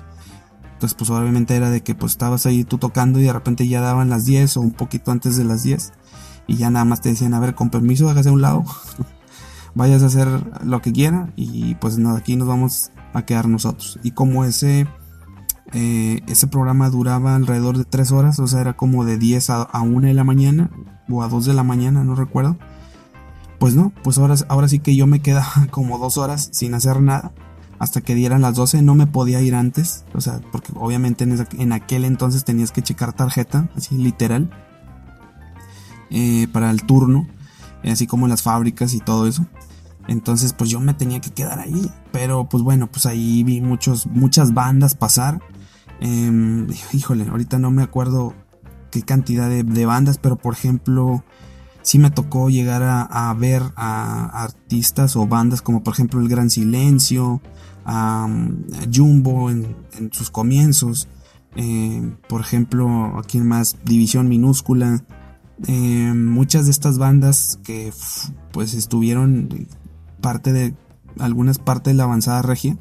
Entonces, 0.72 0.94
pues 0.96 1.10
obviamente 1.10 1.54
era 1.54 1.70
de 1.70 1.82
que 1.82 1.94
pues 1.94 2.12
estabas 2.12 2.46
ahí 2.46 2.64
tú 2.64 2.78
tocando 2.78 3.20
y 3.20 3.24
de 3.24 3.32
repente 3.32 3.68
ya 3.68 3.80
daban 3.80 4.10
las 4.10 4.24
10 4.24 4.56
o 4.56 4.60
un 4.60 4.72
poquito 4.72 5.10
antes 5.12 5.36
de 5.36 5.44
las 5.44 5.62
10 5.62 5.92
y 6.46 6.56
ya 6.56 6.70
nada 6.70 6.84
más 6.84 7.00
te 7.00 7.10
decían, 7.10 7.34
a 7.34 7.40
ver, 7.40 7.54
con 7.54 7.70
permiso, 7.70 8.08
hágase 8.08 8.28
a 8.28 8.32
un 8.32 8.42
lado, 8.42 8.64
vayas 9.74 10.02
a 10.02 10.06
hacer 10.06 10.28
lo 10.64 10.80
que 10.82 10.92
quiera 10.92 11.32
y 11.36 11.74
pues 11.76 11.98
nada, 11.98 12.18
aquí 12.18 12.36
nos 12.36 12.48
vamos 12.48 12.90
a 13.12 13.24
quedar 13.24 13.48
nosotros. 13.48 13.98
Y 14.02 14.10
como 14.10 14.44
ese, 14.44 14.86
eh, 15.74 16.20
ese 16.26 16.46
programa 16.46 16.88
duraba 16.88 17.34
alrededor 17.34 17.76
de 17.76 17.84
3 17.84 18.12
horas, 18.12 18.38
o 18.38 18.46
sea, 18.46 18.60
era 18.60 18.74
como 18.74 19.04
de 19.04 19.18
10 19.18 19.50
a, 19.50 19.62
a 19.62 19.82
1 19.82 20.08
de 20.08 20.14
la 20.14 20.24
mañana, 20.24 20.70
o 21.10 21.22
a 21.22 21.28
2 21.28 21.44
de 21.44 21.54
la 21.54 21.64
mañana, 21.64 22.04
no 22.04 22.14
recuerdo. 22.14 22.56
Pues 23.58 23.74
no, 23.74 23.92
pues 24.02 24.18
ahora, 24.18 24.34
ahora 24.48 24.68
sí 24.68 24.78
que 24.78 24.94
yo 24.94 25.06
me 25.06 25.20
quedaba 25.20 25.48
como 25.70 25.98
dos 25.98 26.18
horas 26.18 26.50
sin 26.52 26.74
hacer 26.74 27.00
nada. 27.00 27.32
Hasta 27.78 28.02
que 28.02 28.14
dieran 28.14 28.42
las 28.42 28.54
12 28.56 28.82
no 28.82 28.94
me 28.94 29.06
podía 29.06 29.40
ir 29.40 29.54
antes. 29.54 30.04
O 30.14 30.20
sea, 30.20 30.40
porque 30.52 30.72
obviamente 30.76 31.24
en, 31.24 31.72
aquel 31.72 32.04
entonces 32.04 32.44
tenías 32.44 32.72
que 32.72 32.82
checar 32.82 33.14
tarjeta, 33.14 33.68
así 33.76 33.96
literal. 33.96 34.50
Eh, 36.10 36.46
para 36.52 36.70
el 36.70 36.82
turno. 36.82 37.26
Así 37.82 38.06
como 38.06 38.28
las 38.28 38.42
fábricas 38.42 38.94
y 38.94 39.00
todo 39.00 39.26
eso. 39.26 39.46
Entonces 40.08 40.52
pues 40.52 40.68
yo 40.68 40.78
me 40.80 40.94
tenía 40.94 41.20
que 41.20 41.30
quedar 41.30 41.58
ahí. 41.58 41.90
Pero 42.12 42.48
pues 42.48 42.62
bueno, 42.62 42.86
pues 42.86 43.06
ahí 43.06 43.42
vi 43.44 43.60
muchos, 43.60 44.06
muchas 44.06 44.54
bandas 44.54 44.94
pasar. 44.94 45.40
Em, 46.04 46.66
híjole, 46.92 47.26
ahorita 47.30 47.58
no 47.58 47.70
me 47.70 47.82
acuerdo 47.82 48.34
qué 48.90 49.00
cantidad 49.00 49.48
de, 49.48 49.86
bandas, 49.86 50.18
pero 50.18 50.36
por 50.36 50.52
ejemplo, 50.52 51.24
sí 51.80 51.98
me 51.98 52.10
tocó 52.10 52.50
llegar 52.50 52.82
a, 52.82 53.32
ver 53.32 53.62
a 53.76 54.42
artistas 54.42 55.16
o 55.16 55.26
bandas 55.26 55.62
como 55.62 55.82
por 55.82 55.94
ejemplo 55.94 56.20
El 56.20 56.28
Gran 56.28 56.50
Silencio, 56.50 57.40
Jumbo 58.94 59.48
en, 59.48 59.76
sus 60.12 60.30
comienzos, 60.30 61.08
eh, 61.56 62.14
por 62.28 62.42
ejemplo, 62.42 63.18
aquí 63.18 63.40
más 63.40 63.78
División 63.86 64.28
Minúscula, 64.28 65.02
eh, 65.66 66.12
muchas 66.14 66.66
de 66.66 66.72
estas 66.72 66.98
bandas 66.98 67.58
que 67.64 67.94
pues 68.52 68.74
estuvieron 68.74 69.68
parte 70.20 70.52
de 70.52 70.74
algunas 71.18 71.58
partes 71.58 71.94
de 71.94 71.96
la 71.96 72.04
avanzada 72.04 72.42
regia. 72.42 72.76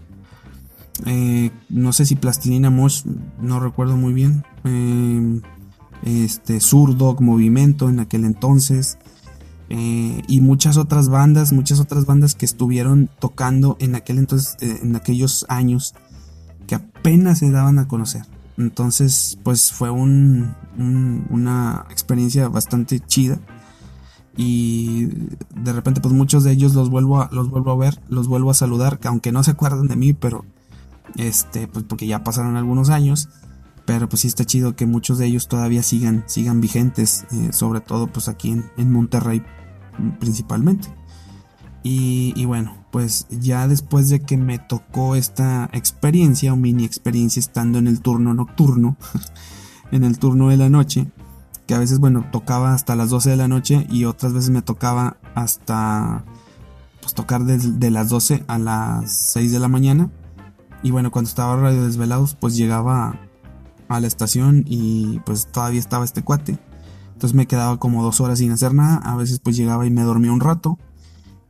Eh, 1.05 1.51
no 1.69 1.91
sé 1.93 2.05
si 2.05 2.15
Plastilina 2.15 2.69
Mosh, 2.69 3.03
no 3.39 3.59
recuerdo 3.59 3.97
muy 3.97 4.13
bien 4.13 4.43
este, 6.05 6.59
Surdog 6.59 7.21
Movimiento 7.21 7.89
en 7.89 7.99
aquel 7.99 8.25
entonces, 8.25 8.97
eh, 9.69 10.21
y 10.27 10.41
muchas 10.41 10.77
otras 10.77 11.09
bandas, 11.09 11.53
muchas 11.53 11.79
otras 11.79 12.05
bandas 12.05 12.35
que 12.35 12.45
estuvieron 12.45 13.09
tocando 13.19 13.77
en 13.79 13.95
aquel 13.95 14.19
entonces, 14.19 14.57
eh, 14.59 14.79
en 14.83 14.95
aquellos 14.95 15.45
años, 15.49 15.95
que 16.67 16.75
apenas 16.75 17.39
se 17.39 17.51
daban 17.51 17.79
a 17.79 17.87
conocer. 17.87 18.23
Entonces, 18.57 19.39
pues 19.43 19.71
fue 19.71 19.89
un, 19.89 20.53
una 20.77 21.85
experiencia 21.89 22.47
bastante 22.49 22.99
chida. 22.99 23.39
Y 24.35 25.05
de 25.55 25.73
repente, 25.73 26.01
pues 26.01 26.13
muchos 26.13 26.43
de 26.43 26.51
ellos 26.51 26.73
los 26.73 26.89
vuelvo 26.89 27.21
a, 27.21 27.29
los 27.31 27.49
vuelvo 27.49 27.71
a 27.71 27.77
ver, 27.77 27.99
los 28.09 28.27
vuelvo 28.27 28.51
a 28.51 28.55
saludar, 28.55 28.99
aunque 29.05 29.31
no 29.31 29.43
se 29.43 29.51
acuerdan 29.51 29.87
de 29.87 29.95
mí, 29.95 30.13
pero 30.13 30.45
este, 31.15 31.67
pues 31.67 31.85
porque 31.85 32.07
ya 32.07 32.23
pasaron 32.23 32.57
algunos 32.57 32.89
años. 32.89 33.29
Pero 33.85 34.07
pues 34.07 34.21
sí 34.21 34.27
está 34.27 34.45
chido 34.45 34.75
que 34.75 34.85
muchos 34.85 35.17
de 35.17 35.25
ellos 35.25 35.49
todavía 35.49 35.83
sigan, 35.83 36.23
sigan 36.27 36.61
vigentes, 36.61 37.25
eh, 37.31 37.51
sobre 37.51 37.81
todo 37.81 38.07
pues 38.07 38.29
aquí 38.29 38.51
en, 38.77 38.91
Monterrey 38.91 39.43
principalmente. 40.19 40.87
Y, 41.85 42.45
bueno, 42.45 42.77
pues 42.91 43.27
ya 43.29 43.67
después 43.67 44.07
de 44.07 44.21
que 44.21 44.37
me 44.37 44.57
tocó 44.57 45.15
esta 45.17 45.69
experiencia 45.73 46.53
o 46.53 46.55
mini 46.55 46.85
experiencia 46.85 47.41
estando 47.41 47.77
en 47.77 47.87
el 47.87 47.99
turno 47.99 48.33
nocturno, 48.33 48.95
en 49.91 50.05
el 50.05 50.17
turno 50.17 50.47
de 50.47 50.55
la 50.55 50.69
noche, 50.69 51.11
que 51.67 51.73
a 51.73 51.79
veces, 51.79 51.99
bueno, 51.99 52.25
tocaba 52.31 52.73
hasta 52.73 52.95
las 52.95 53.09
12 53.09 53.31
de 53.31 53.35
la 53.35 53.49
noche 53.49 53.85
y 53.89 54.05
otras 54.05 54.31
veces 54.31 54.49
me 54.49 54.61
tocaba 54.61 55.17
hasta, 55.35 56.23
pues 57.01 57.13
tocar 57.13 57.43
de 57.43 57.91
las 57.91 58.07
12 58.07 58.45
a 58.47 58.57
las 58.57 59.13
6 59.33 59.51
de 59.51 59.59
la 59.59 59.67
mañana. 59.67 60.09
Y 60.83 60.91
bueno, 60.91 61.11
cuando 61.11 61.29
estaba 61.29 61.55
Radio 61.55 61.85
Desvelados, 61.85 62.35
pues 62.35 62.57
llegaba 62.57 63.19
a 63.87 63.99
la 63.99 64.07
estación 64.07 64.63
y 64.67 65.19
pues 65.25 65.47
todavía 65.51 65.79
estaba 65.79 66.03
este 66.03 66.23
cuate. 66.23 66.59
Entonces 67.13 67.33
me 67.33 67.47
quedaba 67.47 67.79
como 67.79 68.03
dos 68.03 68.19
horas 68.19 68.39
sin 68.39 68.51
hacer 68.51 68.73
nada. 68.73 68.97
A 68.97 69.15
veces 69.15 69.39
pues 69.39 69.55
llegaba 69.55 69.85
y 69.85 69.91
me 69.91 70.01
dormía 70.01 70.31
un 70.31 70.41
rato. 70.41 70.77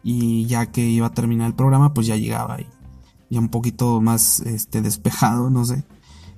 y 0.03 0.45
ya 0.45 0.67
que 0.67 0.85
iba 0.85 1.07
a 1.07 1.13
terminar 1.13 1.47
el 1.47 1.55
programa 1.55 1.93
pues 1.93 2.07
ya 2.07 2.17
llegaba 2.17 2.59
y 2.59 2.67
ya 3.29 3.39
un 3.39 3.49
poquito 3.49 4.01
más 4.01 4.41
este, 4.41 4.81
despejado, 4.81 5.49
no 5.49 5.65
sé. 5.65 5.83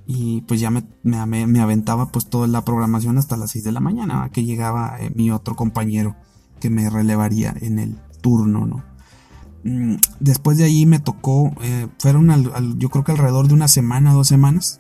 Y 0.08 0.42
pues 0.42 0.60
ya 0.62 0.70
me, 0.70 0.84
me, 1.04 1.60
aventaba 1.60 2.12
pues 2.12 2.28
toda 2.30 2.48
la 2.48 2.64
programación 2.64 3.18
hasta 3.18 3.38
las 3.38 3.52
6 3.52 3.64
de 3.66 3.72
la 3.72 3.80
mañana, 3.80 4.30
que 4.32 4.46
llegaba 4.46 4.98
eh, 5.00 5.12
mi 5.16 5.32
otro 5.32 5.56
compañero 5.56 6.16
que 6.60 6.70
me 6.70 6.90
relevaría 6.90 7.54
en 7.60 7.80
el 7.80 8.00
turno, 8.22 8.66
¿no? 8.68 8.84
Mm, 9.66 9.96
después 10.20 10.60
de 10.60 10.64
allí 10.64 10.86
me 10.86 11.00
tocó, 11.00 11.52
eh, 11.64 11.88
fueron 11.98 12.30
yo 12.78 12.90
creo 12.90 13.04
que 13.04 13.12
alrededor 13.12 13.48
de 13.48 13.56
una 13.56 13.68
semana, 13.68 14.14
dos 14.14 14.28
semanas. 14.28 14.80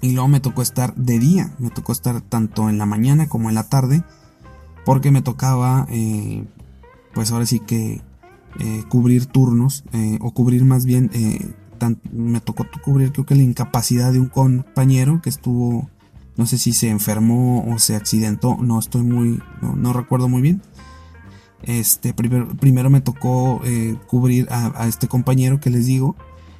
Y 0.00 0.12
luego 0.12 0.28
me 0.28 0.40
tocó 0.40 0.62
estar 0.62 0.94
de 0.96 1.18
día, 1.20 1.54
me 1.58 1.70
tocó 1.70 1.92
estar 1.92 2.20
tanto 2.20 2.68
en 2.68 2.78
la 2.78 2.86
mañana 2.86 3.28
como 3.28 3.48
en 3.48 3.54
la 3.54 3.68
tarde, 3.68 4.02
porque 4.84 5.10
me 5.12 5.22
tocaba, 5.22 5.86
eh, 5.90 6.44
pues 7.14 7.30
ahora 7.30 7.46
sí 7.46 7.60
que 7.60 8.02
eh, 8.58 8.84
cubrir 8.88 9.26
turnos, 9.26 9.84
o 10.20 10.32
cubrir 10.32 10.64
más 10.64 10.84
bien, 10.84 11.10
me 12.12 12.40
tocó 12.40 12.66
cubrir 12.84 13.12
creo 13.12 13.26
que 13.26 13.34
la 13.34 13.42
incapacidad 13.42 14.12
de 14.12 14.20
un 14.20 14.28
compañero 14.28 15.20
que 15.20 15.30
estuvo, 15.30 15.88
no 16.36 16.46
sé 16.46 16.58
si 16.58 16.72
se 16.72 16.90
enfermó 16.90 17.64
o 17.72 17.78
se 17.78 17.96
accidentó, 17.96 18.56
no 18.60 18.78
estoy 18.78 19.02
muy, 19.02 19.40
no 19.62 19.92
recuerdo 19.92 20.28
muy 20.28 20.42
bien 20.42 20.62
este, 21.62 22.14
primero, 22.14 22.48
primero 22.56 22.90
me 22.90 23.00
tocó 23.00 23.60
eh, 23.64 23.96
cubrir 24.06 24.48
a, 24.50 24.86
este 24.86 25.08
compañero 25.08 25.60
que 25.60 25.70
les 25.70 25.86
digo 25.86 26.16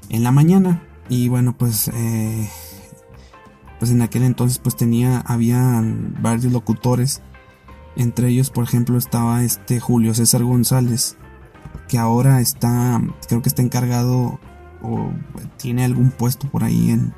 en 0.08 0.24
la 0.24 0.32
mañana. 0.32 0.82
Y 1.08 1.28
bueno, 1.28 1.56
pues, 1.56 1.88
eh, 1.94 2.48
pues 3.78 3.90
en 3.90 4.02
aquel 4.02 4.24
entonces 4.24 4.58
pues 4.58 4.76
tenía, 4.76 5.20
había 5.20 5.82
varios 6.20 6.52
locutores. 6.52 7.22
Entre 7.96 8.28
ellos, 8.28 8.50
por 8.50 8.64
ejemplo, 8.64 8.98
estaba 8.98 9.42
este 9.42 9.80
Julio 9.80 10.14
César 10.14 10.44
González, 10.44 11.16
que 11.88 11.98
ahora 11.98 12.40
está, 12.40 13.00
creo 13.26 13.42
que 13.42 13.48
está 13.48 13.62
encargado 13.62 14.38
o 14.82 15.10
tiene 15.56 15.84
algún 15.84 16.10
puesto 16.10 16.48
por 16.48 16.62
ahí 16.62 16.90
en, 16.90 17.12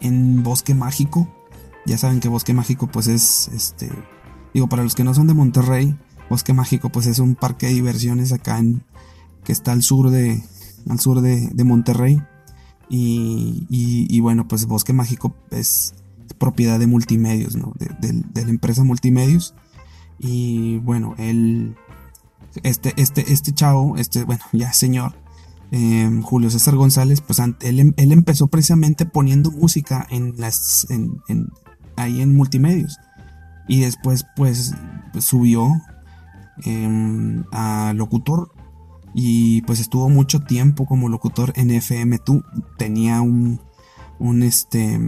en 0.00 0.42
Bosque 0.42 0.74
Mágico. 0.74 1.28
Ya 1.84 1.98
saben 1.98 2.20
que 2.20 2.28
Bosque 2.28 2.54
Mágico 2.54 2.86
pues 2.86 3.08
es, 3.08 3.48
este, 3.48 3.90
digo, 4.54 4.68
para 4.68 4.82
los 4.82 4.94
que 4.94 5.04
no 5.04 5.12
son 5.12 5.26
de 5.26 5.34
Monterrey, 5.34 5.96
Bosque 6.28 6.52
Mágico 6.52 6.90
pues 6.90 7.06
es 7.06 7.18
un 7.18 7.34
parque 7.34 7.66
de 7.66 7.74
diversiones 7.74 8.32
acá 8.32 8.58
en 8.58 8.82
que 9.44 9.52
está 9.52 9.72
al 9.72 9.82
sur 9.82 10.10
de 10.10 10.42
al 10.88 11.00
sur 11.00 11.20
de, 11.20 11.64
Monterrey. 11.64 12.22
Y, 12.88 14.20
bueno 14.20 14.46
pues 14.48 14.66
Bosque 14.66 14.92
Mágico 14.92 15.34
es 15.50 15.94
propiedad 16.38 16.78
de 16.78 16.86
multimedios 16.86 17.56
¿no? 17.56 17.72
de, 17.78 18.42
la 18.44 18.50
empresa 18.50 18.84
multimedios. 18.84 19.54
Y 20.18 20.78
bueno 20.78 21.14
él 21.18 21.76
este 22.62 22.94
este 22.96 23.32
este 23.32 23.52
chavo 23.52 23.98
este 23.98 24.24
bueno 24.24 24.42
ya 24.52 24.72
señor 24.72 25.12
em, 25.72 26.22
Julio 26.22 26.48
César 26.48 26.74
González 26.74 27.20
pues 27.20 27.38
él, 27.38 27.94
él, 27.94 28.12
empezó 28.12 28.46
precisamente 28.46 29.04
poniendo 29.04 29.50
música 29.50 30.06
en 30.08 30.34
las 30.38 30.86
en, 30.90 31.20
ahí 31.96 32.20
en 32.20 32.34
multimedios. 32.34 32.98
Y 33.68 33.80
después 33.80 34.24
pues 34.36 34.74
subió 35.18 35.72
Em, 36.64 37.44
a 37.52 37.92
locutor 37.94 38.50
y 39.12 39.62
pues 39.62 39.80
estuvo 39.80 40.08
mucho 40.08 40.40
tiempo 40.40 40.86
como 40.86 41.08
locutor 41.08 41.52
en 41.56 41.68
FM2. 41.68 42.44
Tenía 42.76 43.20
un, 43.20 43.60
un 44.18 44.42
este 44.42 44.98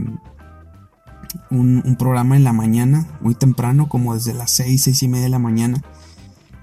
un, 1.51 1.97
programa 1.99 2.37
en 2.37 2.45
la 2.45 2.53
mañana, 2.53 3.07
muy 3.21 3.35
temprano, 3.35 3.89
como 3.89 4.15
desde 4.15 4.35
las 4.35 4.51
6, 4.53 4.83
6 4.83 5.03
y 5.03 5.09
media 5.09 5.25
de 5.25 5.31
la 5.31 5.39
mañana. 5.39 5.83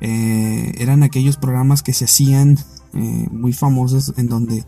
Eh, 0.02 0.74
eran 0.78 1.04
aquellos 1.04 1.38
programas 1.38 1.84
que 1.84 1.94
se 1.94 2.06
hacían 2.06 2.58
eh, 2.94 3.28
muy 3.32 3.54
famosos 3.54 4.14
en 4.18 4.28
donde 4.28 4.66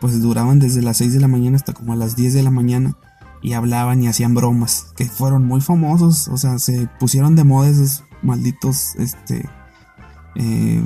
pues 0.00 0.20
duraban 0.20 0.58
desde 0.58 0.82
las 0.82 0.98
6 0.98 1.14
de 1.14 1.20
la 1.20 1.28
mañana 1.28 1.56
hasta 1.56 1.72
como 1.72 1.92
a 1.92 1.96
las 1.96 2.16
10 2.16 2.34
de 2.34 2.42
la 2.42 2.50
mañana 2.50 2.96
y 3.42 3.52
hablaban 3.52 4.02
y 4.02 4.08
hacían 4.08 4.34
bromas 4.34 4.88
que 4.96 5.06
fueron 5.06 5.44
muy 5.44 5.60
famosos, 5.60 6.28
o 6.28 6.36
sea, 6.36 6.58
se 6.58 6.88
pusieron 6.98 7.36
de 7.36 7.44
moda 7.44 7.68
malditos, 8.26 8.94
este, 8.96 9.48
eh, 10.34 10.82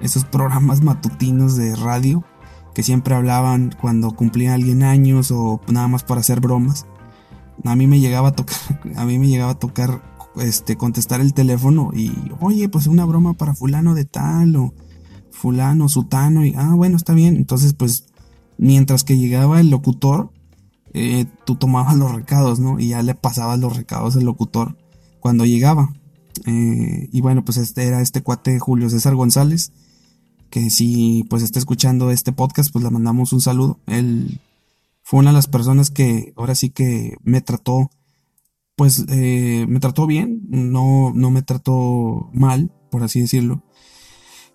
esos 0.00 0.24
programas 0.24 0.80
matutinos 0.82 1.56
de 1.56 1.74
radio 1.74 2.24
que 2.74 2.82
siempre 2.84 3.14
hablaban 3.14 3.74
cuando 3.80 4.12
cumplía 4.12 4.54
alguien 4.54 4.84
años 4.84 5.32
o 5.32 5.60
nada 5.66 5.88
más 5.88 6.04
para 6.04 6.20
hacer 6.20 6.40
bromas. 6.40 6.86
A 7.64 7.74
mí 7.74 7.88
me 7.88 7.98
llegaba 7.98 8.28
a 8.28 8.32
tocar, 8.36 8.56
a 8.96 9.04
mí 9.04 9.18
me 9.18 9.26
llegaba 9.26 9.52
a 9.52 9.58
tocar, 9.58 10.00
este, 10.36 10.76
contestar 10.76 11.20
el 11.20 11.34
teléfono 11.34 11.90
y, 11.92 12.12
oye, 12.38 12.68
pues 12.68 12.86
una 12.86 13.04
broma 13.04 13.34
para 13.34 13.54
fulano 13.54 13.94
de 13.96 14.04
tal 14.04 14.54
o 14.54 14.74
fulano, 15.32 15.88
sutano 15.88 16.44
y, 16.44 16.54
ah, 16.56 16.74
bueno, 16.74 16.96
está 16.96 17.14
bien. 17.14 17.36
Entonces, 17.36 17.72
pues, 17.74 18.06
mientras 18.58 19.02
que 19.02 19.18
llegaba 19.18 19.60
el 19.60 19.70
locutor, 19.70 20.30
eh, 20.94 21.26
tú 21.44 21.56
tomabas 21.56 21.96
los 21.96 22.14
recados, 22.14 22.60
¿no? 22.60 22.78
Y 22.78 22.88
ya 22.88 23.02
le 23.02 23.14
pasabas 23.14 23.58
los 23.58 23.76
recados 23.76 24.16
al 24.16 24.24
locutor 24.24 24.76
cuando 25.20 25.44
llegaba. 25.44 25.92
Eh, 26.46 27.08
y 27.12 27.20
bueno, 27.20 27.44
pues 27.44 27.58
este 27.58 27.86
era 27.86 28.00
este 28.00 28.22
cuate 28.22 28.58
Julio 28.58 28.90
César 28.90 29.14
González, 29.14 29.72
que 30.50 30.70
si 30.70 31.24
pues 31.28 31.42
está 31.42 31.58
escuchando 31.58 32.10
este 32.10 32.32
podcast, 32.32 32.72
pues 32.72 32.84
le 32.84 32.90
mandamos 32.90 33.32
un 33.32 33.40
saludo. 33.40 33.78
Él 33.86 34.40
fue 35.02 35.20
una 35.20 35.30
de 35.30 35.36
las 35.36 35.46
personas 35.46 35.90
que 35.90 36.32
ahora 36.36 36.54
sí 36.54 36.70
que 36.70 37.16
me 37.22 37.40
trató, 37.40 37.90
pues 38.76 39.04
eh, 39.08 39.66
me 39.68 39.80
trató 39.80 40.06
bien, 40.06 40.42
no, 40.48 41.12
no 41.14 41.30
me 41.30 41.42
trató 41.42 42.30
mal, 42.32 42.70
por 42.90 43.02
así 43.02 43.20
decirlo. 43.20 43.62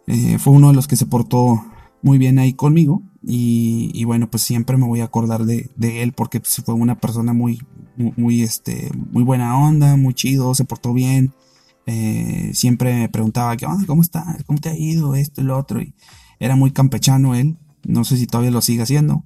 Eh, 0.07 0.37
fue 0.37 0.53
uno 0.53 0.69
de 0.69 0.75
los 0.75 0.87
que 0.87 0.95
se 0.95 1.05
portó 1.05 1.63
muy 2.03 2.17
bien 2.17 2.37
ahí 2.37 2.53
conmigo 2.53 3.01
y, 3.23 4.03
bueno 4.03 4.29
pues 4.29 4.43
siempre 4.43 4.77
me 4.77 4.85
voy 4.85 4.99
a 4.99 5.05
acordar 5.05 5.45
de, 5.45 5.69
él 5.81 6.11
porque 6.11 6.41
pues, 6.41 6.61
fue 6.63 6.75
una 6.75 6.99
persona 6.99 7.33
muy, 7.33 7.61
muy, 7.95 8.43
este 8.43 8.91
muy 9.11 9.23
buena 9.23 9.57
onda 9.57 9.95
muy 9.95 10.13
chido 10.13 10.53
se 10.53 10.65
portó 10.65 10.93
bien 10.93 11.33
eh, 11.85 12.51
siempre 12.53 12.93
me 12.93 13.09
preguntaba, 13.09 13.57
¿qué 13.57 13.65
¿Cómo 13.87 14.01
estás? 14.01 14.43
¿Cómo 14.45 14.59
te 14.59 14.69
ha 14.69 14.77
ido? 14.77 15.15
Esto 15.15 15.41
y 15.41 15.43
lo 15.43 15.57
otro. 15.57 15.81
Y 15.81 15.93
era 16.39 16.55
muy 16.55 16.71
campechano 16.71 17.35
él. 17.35 17.57
No 17.83 18.03
sé 18.03 18.17
si 18.17 18.27
todavía 18.27 18.51
lo 18.51 18.61
sigue 18.61 18.83
haciendo. 18.83 19.23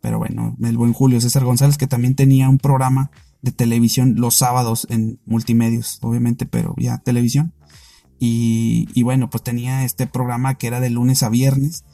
Pero 0.00 0.18
bueno, 0.18 0.56
el 0.62 0.76
buen 0.76 0.92
Julio 0.92 1.20
César 1.20 1.44
González, 1.44 1.78
que 1.78 1.86
también 1.86 2.16
tenía 2.16 2.48
un 2.48 2.58
programa 2.58 3.10
de 3.40 3.52
televisión 3.52 4.14
los 4.16 4.34
sábados 4.34 4.86
en 4.90 5.20
multimedios, 5.26 5.98
obviamente, 6.02 6.44
pero 6.44 6.74
ya 6.76 6.98
televisión. 6.98 7.52
Y, 8.18 8.88
y 8.94 9.02
bueno, 9.04 9.30
pues 9.30 9.42
tenía 9.42 9.84
este 9.84 10.06
programa 10.06 10.54
que 10.56 10.66
era 10.66 10.80
de 10.80 10.90
lunes 10.90 11.22
a 11.22 11.28
viernes. 11.28 11.84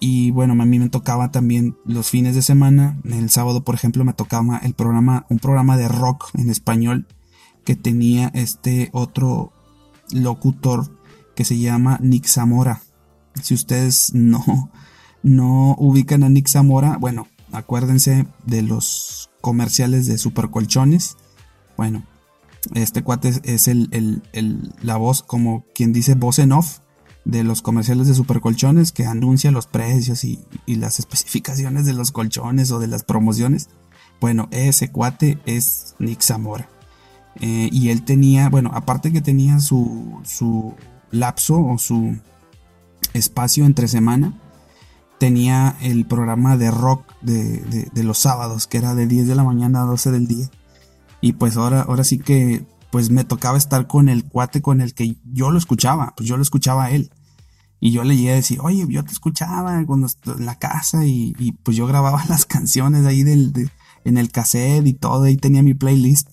Y 0.00 0.30
bueno, 0.30 0.60
a 0.60 0.66
mí 0.66 0.78
me 0.78 0.88
tocaba 0.88 1.30
también 1.30 1.76
los 1.84 2.10
fines 2.10 2.34
de 2.34 2.42
semana. 2.42 3.00
El 3.04 3.30
sábado, 3.30 3.64
por 3.64 3.74
ejemplo, 3.74 4.04
me 4.04 4.12
tocaba 4.12 4.58
el 4.58 4.74
programa, 4.74 5.26
un 5.28 5.38
programa 5.38 5.76
de 5.76 5.88
rock 5.88 6.30
en 6.34 6.50
español 6.50 7.06
que 7.68 7.76
tenía 7.76 8.28
este 8.32 8.88
otro 8.94 9.52
locutor 10.10 10.90
que 11.34 11.44
se 11.44 11.58
llama 11.58 11.98
Nick 12.00 12.26
Zamora. 12.26 12.80
Si 13.42 13.52
ustedes 13.52 14.14
no, 14.14 14.70
no 15.22 15.76
ubican 15.78 16.22
a 16.22 16.30
Nick 16.30 16.48
Zamora, 16.48 16.96
bueno, 16.96 17.28
acuérdense 17.52 18.26
de 18.46 18.62
los 18.62 19.28
comerciales 19.42 20.06
de 20.06 20.16
Supercolchones. 20.16 21.18
Bueno, 21.76 22.04
este 22.72 23.02
cuate 23.02 23.34
es 23.44 23.68
el, 23.68 24.22
la 24.80 24.96
voz, 24.96 25.22
como 25.22 25.66
quien 25.74 25.92
dice 25.92 26.14
voz 26.14 26.38
en 26.38 26.52
off 26.52 26.78
de 27.26 27.44
los 27.44 27.60
comerciales 27.60 28.08
de 28.08 28.14
Supercolchones 28.14 28.92
que 28.92 29.04
anuncia 29.04 29.50
los 29.50 29.66
precios 29.66 30.24
y, 30.24 30.42
y 30.64 30.76
las 30.76 31.00
especificaciones 31.00 31.84
de 31.84 31.92
los 31.92 32.12
colchones 32.12 32.70
o 32.70 32.78
de 32.78 32.86
las 32.86 33.04
promociones. 33.04 33.68
Bueno, 34.22 34.48
ese 34.52 34.90
cuate 34.90 35.38
es 35.44 35.96
Nick 35.98 36.22
Zamora. 36.22 36.66
Eh, 37.40 37.68
y 37.72 37.90
él 37.90 38.02
tenía, 38.02 38.48
bueno, 38.48 38.70
aparte 38.74 39.12
que 39.12 39.20
tenía 39.20 39.60
su, 39.60 40.20
su 40.24 40.74
lapso 41.10 41.64
o 41.64 41.78
su 41.78 42.16
espacio 43.14 43.64
entre 43.64 43.88
semana, 43.88 44.34
tenía 45.18 45.76
el 45.80 46.06
programa 46.06 46.56
de 46.56 46.70
rock 46.70 47.04
de, 47.20 47.90
los 47.94 48.18
sábados, 48.18 48.66
que 48.66 48.78
era 48.78 48.94
de 48.94 49.06
10 49.06 49.26
de 49.26 49.34
la 49.34 49.44
mañana 49.44 49.82
a 49.82 49.86
12 49.86 50.10
del 50.10 50.26
día. 50.26 50.50
Y 51.20 51.34
pues 51.34 51.56
ahora, 51.56 51.82
ahora 51.82 52.04
sí 52.04 52.18
que 52.18 52.64
pues 52.90 53.10
me 53.10 53.24
tocaba 53.24 53.58
estar 53.58 53.86
con 53.86 54.08
el 54.08 54.24
cuate 54.24 54.62
con 54.62 54.80
el 54.80 54.94
que 54.94 55.16
yo 55.24 55.50
lo 55.50 55.58
escuchaba, 55.58 56.14
pues 56.16 56.28
yo 56.28 56.36
lo 56.36 56.42
escuchaba 56.42 56.86
a 56.86 56.90
él. 56.90 57.10
Y 57.80 57.92
yo 57.92 58.02
le 58.02 58.16
llegué 58.16 58.32
a 58.32 58.36
decir, 58.36 58.58
oye, 58.60 58.86
yo 58.88 59.04
te 59.04 59.12
escuchaba 59.12 59.84
cuando 59.86 60.08
en 60.26 60.46
la 60.46 60.58
casa 60.58 61.04
y, 61.04 61.54
pues 61.62 61.76
yo 61.76 61.86
grababa 61.86 62.24
las 62.28 62.46
canciones 62.46 63.04
ahí 63.06 63.20
en 63.20 64.18
el 64.18 64.32
cassette 64.32 64.86
y 64.86 64.94
todo, 64.94 65.24
ahí 65.24 65.36
tenía 65.36 65.62
mi 65.62 65.74
playlist. 65.74 66.28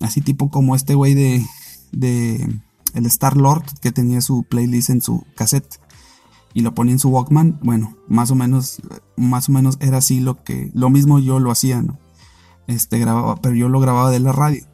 Así 0.00 0.20
tipo 0.20 0.50
como 0.50 0.74
este 0.74 0.94
güey 0.94 1.14
de, 1.14 1.44
de 1.92 2.60
el 2.94 3.06
Star 3.06 3.36
Lord 3.36 3.64
que 3.80 3.92
tenía 3.92 4.20
su 4.20 4.44
playlist 4.44 4.90
en 4.90 5.02
su 5.02 5.24
cassette 5.36 5.80
y 6.54 6.62
lo 6.62 6.74
ponía 6.74 6.92
en 6.92 6.98
su 6.98 7.10
Walkman. 7.10 7.60
Bueno, 7.62 7.96
más 8.08 8.30
o 8.30 8.34
menos, 8.34 8.80
más 9.16 9.48
o 9.48 9.52
menos 9.52 9.76
era 9.80 9.98
así 9.98 10.20
lo 10.20 10.42
que, 10.42 10.70
lo 10.74 10.90
mismo 10.90 11.18
yo 11.18 11.38
lo 11.38 11.50
hacía, 11.50 11.82
¿no? 11.82 11.98
Este 12.66 12.98
grababa, 12.98 13.36
pero 13.36 13.54
yo 13.54 13.68
lo 13.68 13.80
grababa 13.80 14.10
de 14.10 14.20
la 14.20 14.32
radio. 14.32 14.64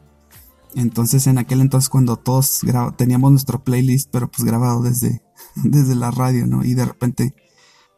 Entonces 0.75 1.27
en 1.27 1.37
aquel 1.37 1.61
entonces 1.61 1.89
cuando 1.89 2.17
todos 2.17 2.61
teníamos 2.97 3.31
nuestro 3.31 3.63
playlist, 3.63 4.09
pero 4.11 4.29
pues 4.29 4.43
grabado 4.43 4.81
desde, 4.81 5.23
desde 5.55 5.95
la 5.95 6.11
radio, 6.11 6.47
¿no? 6.47 6.63
Y 6.63 6.73
de 6.73 6.85
repente 6.85 7.35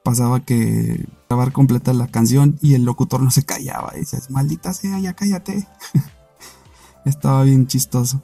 pasaba 0.03 0.39
que 0.45 1.07
grabar 1.29 1.51
completa 1.51 1.93
la 1.93 2.07
canción 2.07 2.57
y 2.61 2.73
el 2.73 2.85
locutor 2.85 3.21
no 3.21 3.31
se 3.31 3.43
callaba. 3.43 3.91
Y 3.95 3.99
dices, 3.99 4.29
maldita 4.29 4.73
sea, 4.73 4.99
ya 4.99 5.13
cállate. 5.13 5.67
Estaba 7.09 7.43
bien 7.43 7.67
chistoso. 7.67 8.23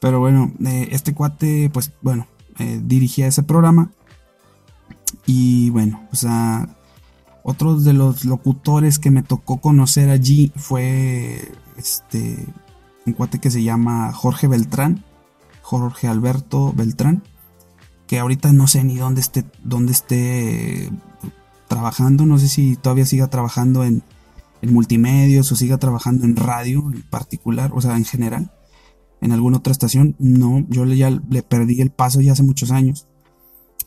Pero 0.00 0.20
bueno, 0.20 0.52
eh, 0.64 0.88
este 0.90 1.14
cuate, 1.14 1.70
pues 1.72 1.92
bueno, 2.02 2.26
eh, 2.58 2.80
dirigía 2.82 3.26
ese 3.26 3.42
programa. 3.42 3.90
Y 5.24 5.70
bueno, 5.70 6.06
o 6.12 6.16
sea, 6.16 6.68
otro 7.42 7.78
de 7.78 7.92
los 7.92 8.24
locutores 8.24 8.98
que 8.98 9.10
me 9.10 9.22
tocó 9.22 9.58
conocer 9.60 10.10
allí 10.10 10.52
fue 10.56 11.52
este 11.76 12.46
un 13.06 13.12
cuate 13.12 13.38
que 13.38 13.50
se 13.50 13.62
llama 13.62 14.12
Jorge 14.12 14.48
Beltrán, 14.48 15.04
Jorge 15.62 16.08
Alberto 16.08 16.72
Beltrán, 16.74 17.22
que 18.06 18.18
ahorita 18.18 18.52
no 18.52 18.66
sé 18.66 18.82
ni 18.82 18.96
dónde 18.96 19.20
esté, 19.20 19.44
dónde 19.62 19.92
esté 19.92 20.90
trabajando, 21.68 22.26
no 22.26 22.38
sé 22.38 22.48
si 22.48 22.76
todavía 22.76 23.06
siga 23.06 23.28
trabajando 23.28 23.84
en, 23.84 24.02
en 24.66 24.74
multimedios 24.74 25.50
o 25.52 25.56
siga 25.56 25.78
trabajando 25.78 26.24
en 26.24 26.36
radio 26.36 26.90
en 26.92 27.02
particular, 27.02 27.70
o 27.74 27.80
sea, 27.80 27.96
en 27.96 28.04
general, 28.04 28.52
en 29.20 29.32
alguna 29.32 29.58
otra 29.58 29.72
estación, 29.72 30.16
no, 30.18 30.66
yo 30.68 30.84
ya 30.86 31.10
le 31.10 31.42
perdí 31.42 31.80
el 31.80 31.90
paso 31.90 32.20
ya 32.20 32.32
hace 32.32 32.42
muchos 32.42 32.70
años. 32.70 33.08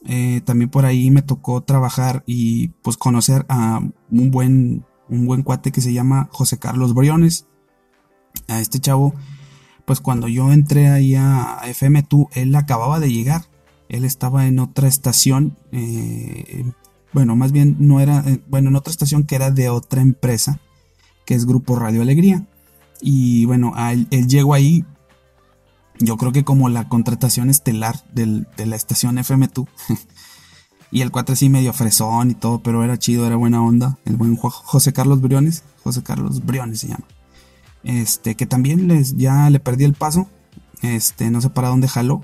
Eh, 0.06 0.42
también 0.46 0.70
por 0.70 0.86
ahí 0.86 1.12
me 1.12 1.22
tocó 1.22 1.62
trabajar 1.62 2.24
y 2.26 2.70
pues 2.82 2.98
conocer 2.98 3.46
a 3.50 3.82
un 4.10 4.32
buen, 4.32 4.86
un 5.10 5.26
buen 5.26 5.44
cuate 5.44 5.72
que 5.72 5.82
se 5.82 5.94
llama 5.94 6.30
José 6.32 6.58
Carlos 6.58 6.94
Briones. 6.94 7.48
A 8.48 8.62
este 8.62 8.80
chavo, 8.80 9.14
pues 9.86 10.00
cuando 10.00 10.28
yo 10.28 10.52
entré 10.52 10.88
ahí 10.88 11.16
a 11.16 11.60
FM2, 11.64 12.30
él 12.34 12.56
acababa 12.56 13.00
de 13.00 13.12
llegar. 13.12 13.44
Él 13.90 14.06
estaba 14.06 14.48
en 14.48 14.60
otra 14.60 14.88
estación, 14.88 15.58
eh, 15.72 16.64
bueno, 17.12 17.36
más 17.36 17.52
bien 17.52 17.76
no 17.80 18.00
era, 18.00 18.24
eh, 18.28 18.40
bueno, 18.48 18.70
en 18.70 18.76
otra 18.76 18.92
estación 18.92 19.24
que 19.24 19.36
era 19.36 19.50
de 19.50 19.70
otra 19.70 20.02
empresa, 20.02 20.62
que 21.30 21.36
es 21.36 21.46
Grupo 21.46 21.76
Radio 21.76 22.02
Alegría. 22.02 22.44
Y 23.02 23.46
bueno, 23.46 23.76
él, 23.78 24.28
llegó 24.28 24.56
ahí, 24.56 24.84
yo 26.00 26.18
creo 26.18 26.32
que 26.32 26.44
como 26.44 26.70
la 26.70 26.90
contratación 26.90 27.52
estelar 27.52 28.04
de 28.12 28.66
la 28.66 28.76
estación 28.76 29.18
FM2. 29.18 29.68
y 30.92 31.02
el 31.02 31.12
4 31.12 31.36
sí 31.36 31.50
medio 31.50 31.72
fresón 31.72 32.32
y 32.32 32.34
todo, 32.34 32.64
pero 32.64 32.84
era 32.84 32.98
chido, 32.98 33.28
era 33.28 33.36
buena 33.36 33.62
onda. 33.62 34.00
El 34.06 34.18
buen 34.18 34.38
José 34.38 34.92
Carlos 34.92 35.22
Briones, 35.22 35.64
José 35.84 36.02
Carlos 36.02 36.44
Briones 36.44 36.80
se 36.80 36.88
llama. 36.88 37.06
Este, 37.84 38.34
que 38.34 38.48
también 38.48 38.88
les, 38.88 39.16
ya 39.16 39.52
le 39.52 39.60
perdí 39.60 39.84
el 39.84 39.94
paso. 39.94 40.28
Este, 40.82 41.30
no 41.30 41.42
sé 41.42 41.52
para 41.52 41.68
dónde 41.68 41.88
jaló 41.88 42.24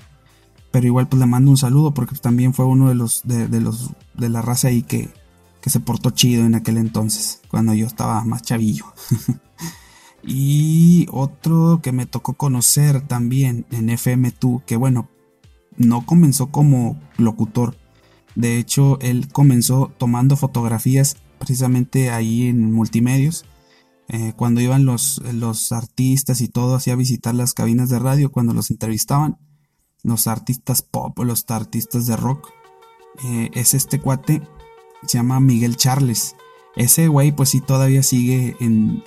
pero 0.72 0.88
igual 0.88 1.08
pues 1.08 1.20
le 1.20 1.26
mando 1.26 1.50
un 1.50 1.56
saludo 1.56 1.94
porque 1.94 2.16
también 2.16 2.52
fue 2.52 2.64
uno 2.66 2.88
de 2.88 2.94
los 2.94 3.22
de, 3.24 3.48
los 3.60 3.92
de 4.14 4.28
la 4.28 4.42
raza 4.42 4.68
ahí 4.68 4.82
que, 4.82 5.08
que 5.66 5.70
se 5.70 5.80
portó 5.80 6.10
chido 6.10 6.46
en 6.46 6.54
aquel 6.54 6.76
entonces, 6.76 7.40
cuando 7.50 7.74
yo 7.74 7.88
estaba 7.88 8.22
más 8.22 8.42
chavillo. 8.42 8.84
y 10.22 11.08
otro 11.10 11.80
que 11.82 11.90
me 11.90 12.06
tocó 12.06 12.34
conocer 12.34 13.00
también 13.00 13.66
en 13.72 13.88
FM2, 13.88 14.62
que 14.64 14.76
bueno, 14.76 15.08
no 15.76 16.06
comenzó 16.06 16.52
como 16.52 17.00
locutor. 17.16 17.76
De 18.36 18.58
hecho, 18.58 19.00
él 19.00 19.26
comenzó 19.32 19.92
tomando 19.98 20.36
fotografías 20.36 21.16
precisamente 21.40 22.12
ahí 22.12 22.46
en 22.46 22.72
multimedios. 22.72 23.44
Eh, 24.06 24.34
cuando 24.36 24.60
iban 24.60 24.84
los, 24.84 25.20
los 25.32 25.72
artistas 25.72 26.42
y 26.42 26.46
todo 26.46 26.76
así 26.76 26.92
a 26.92 26.94
visitar 26.94 27.34
las 27.34 27.54
cabinas 27.54 27.90
de 27.90 27.98
radio, 27.98 28.30
cuando 28.30 28.54
los 28.54 28.70
entrevistaban, 28.70 29.36
los 30.04 30.28
artistas 30.28 30.82
pop 30.82 31.18
los 31.24 31.44
artistas 31.48 32.06
de 32.06 32.14
rock. 32.14 32.50
Eh, 33.24 33.50
es 33.54 33.74
este 33.74 33.98
cuate, 33.98 34.42
se 35.06 35.18
llama 35.18 35.40
Miguel 35.40 35.76
Charles. 35.76 36.36
Ese 36.76 37.08
güey 37.08 37.32
pues 37.32 37.50
sí 37.50 37.60
todavía 37.60 38.02
sigue 38.02 38.56
en, 38.60 39.02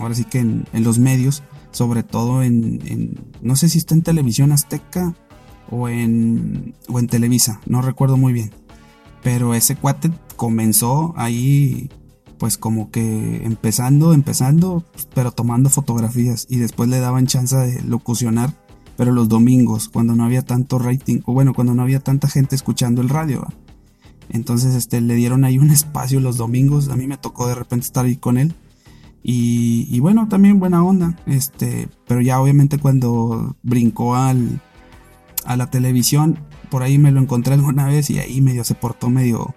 ahora 0.00 0.14
sí 0.14 0.24
que 0.24 0.40
en, 0.40 0.66
los 0.72 0.98
medios, 0.98 1.42
sobre 1.70 2.02
todo 2.02 2.42
en, 2.42 3.14
no 3.40 3.56
sé 3.56 3.68
si 3.68 3.78
está 3.78 3.94
en 3.94 4.02
televisión 4.02 4.52
azteca 4.52 5.14
o 5.70 5.88
en, 5.88 6.74
o 6.88 6.98
en 6.98 7.06
Televisa, 7.06 7.60
no 7.66 7.82
recuerdo 7.82 8.16
muy 8.16 8.32
bien. 8.32 8.50
Pero 9.22 9.54
ese 9.54 9.76
cuate 9.76 10.10
comenzó 10.36 11.14
ahí 11.16 11.90
pues 12.38 12.58
como 12.58 12.90
que 12.90 13.44
empezando, 13.44 14.12
empezando, 14.12 14.84
pero 15.14 15.32
tomando 15.32 15.70
fotografías 15.70 16.46
y 16.50 16.58
después 16.58 16.90
le 16.90 17.00
daban 17.00 17.26
chance 17.26 17.56
de 17.56 17.82
locucionar 17.82 18.52
pero 18.96 19.12
los 19.12 19.28
domingos, 19.28 19.88
cuando 19.88 20.14
no 20.14 20.24
había 20.24 20.42
tanto 20.42 20.78
rating, 20.78 21.20
o 21.26 21.32
bueno, 21.32 21.54
cuando 21.54 21.74
no 21.74 21.82
había 21.82 22.00
tanta 22.00 22.28
gente 22.28 22.56
escuchando 22.56 23.02
el 23.02 23.08
radio. 23.08 23.46
Entonces 24.30 24.74
este, 24.74 25.00
le 25.00 25.14
dieron 25.14 25.44
ahí 25.44 25.58
un 25.58 25.70
espacio 25.72 26.20
los 26.20 26.36
domingos, 26.36 26.88
a 26.88 26.96
mí 26.96 27.06
me 27.06 27.16
tocó 27.16 27.48
de 27.48 27.54
repente 27.54 27.86
estar 27.86 28.04
ahí 28.04 28.16
con 28.16 28.38
él. 28.38 28.54
Y, 29.28 29.98
bueno, 29.98 30.28
también 30.28 30.60
buena 30.60 30.84
onda, 30.84 31.18
este, 31.26 31.88
pero 32.06 32.20
ya 32.20 32.40
obviamente 32.40 32.78
cuando 32.78 33.56
brincó 33.64 34.14
al, 34.14 34.60
a 35.44 35.56
la 35.56 35.68
televisión, 35.68 36.38
por 36.70 36.84
ahí 36.84 36.96
me 36.96 37.10
lo 37.10 37.20
encontré 37.20 37.54
alguna 37.54 37.86
vez 37.86 38.08
y 38.10 38.20
ahí 38.20 38.40
medio 38.40 38.62
se 38.62 38.76
portó 38.76 39.10
medio, 39.10 39.52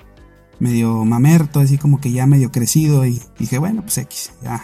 medio 0.58 1.06
mamerto, 1.06 1.60
así 1.60 1.78
como 1.78 2.02
que 2.02 2.12
ya 2.12 2.26
medio 2.26 2.52
crecido 2.52 3.06
y 3.06 3.22
dije, 3.38 3.60
bueno, 3.60 3.84
pues 3.84 4.00
X, 4.00 4.32
ya, 4.42 4.64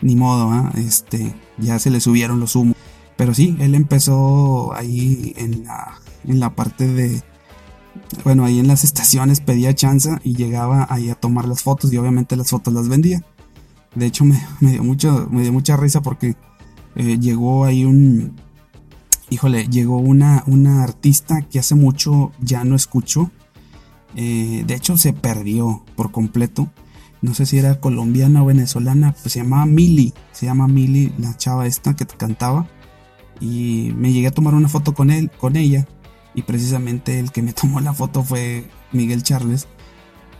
ni 0.00 0.16
modo, 0.16 0.50
¿ah? 0.50 0.72
este, 0.78 1.32
ya 1.58 1.78
se 1.78 1.90
le 1.90 2.00
subieron 2.00 2.40
los 2.40 2.56
humos. 2.56 2.76
Pero 3.16 3.34
sí, 3.34 3.56
él 3.60 3.76
empezó 3.76 4.74
ahí 4.74 5.32
en 5.36 5.62
la, 5.62 6.00
en 6.26 6.40
la 6.40 6.56
parte 6.56 6.88
de, 6.88 7.22
bueno, 8.22 8.44
ahí 8.44 8.58
en 8.58 8.68
las 8.68 8.84
estaciones 8.84 9.40
pedía 9.40 9.74
chance 9.74 10.10
y 10.22 10.34
llegaba 10.34 10.86
ahí 10.90 11.10
a 11.10 11.14
tomar 11.14 11.48
las 11.48 11.62
fotos 11.62 11.92
y 11.92 11.96
obviamente 11.96 12.36
las 12.36 12.50
fotos 12.50 12.72
las 12.72 12.88
vendía. 12.88 13.24
De 13.94 14.06
hecho 14.06 14.24
me, 14.24 14.40
dio, 14.60 14.82
mucho, 14.82 15.28
me 15.30 15.42
dio 15.42 15.52
mucha 15.52 15.76
risa 15.76 16.02
porque 16.02 16.36
eh, 16.96 17.18
llegó 17.18 17.64
ahí 17.64 17.84
un, 17.84 18.36
híjole, 19.30 19.68
llegó 19.68 19.98
una, 19.98 20.42
una 20.46 20.82
artista 20.82 21.42
que 21.42 21.58
hace 21.58 21.74
mucho 21.74 22.32
ya 22.40 22.64
no 22.64 22.76
escucho. 22.76 23.30
Eh, 24.16 24.64
de 24.66 24.74
hecho 24.74 24.96
se 24.96 25.12
perdió 25.12 25.84
por 25.96 26.10
completo. 26.10 26.70
No 27.22 27.32
sé 27.32 27.46
si 27.46 27.56
era 27.58 27.80
colombiana 27.80 28.42
o 28.42 28.46
venezolana, 28.46 29.12
pues 29.12 29.32
se 29.32 29.40
llamaba 29.40 29.64
Mili, 29.64 30.12
se 30.32 30.44
llama 30.44 30.68
Mili, 30.68 31.12
la 31.18 31.34
chava 31.36 31.66
esta 31.66 31.94
que 31.94 32.04
cantaba 32.06 32.68
y 33.40 33.92
me 33.96 34.12
llegué 34.12 34.28
a 34.28 34.30
tomar 34.30 34.54
una 34.54 34.68
foto 34.68 34.94
con 34.94 35.10
él, 35.10 35.30
con 35.38 35.56
ella, 35.56 35.86
y 36.34 36.42
precisamente 36.42 37.18
el 37.18 37.32
que 37.32 37.42
me 37.42 37.52
tomó 37.52 37.80
la 37.80 37.92
foto 37.92 38.22
fue 38.22 38.68
Miguel 38.92 39.22
Charles. 39.22 39.66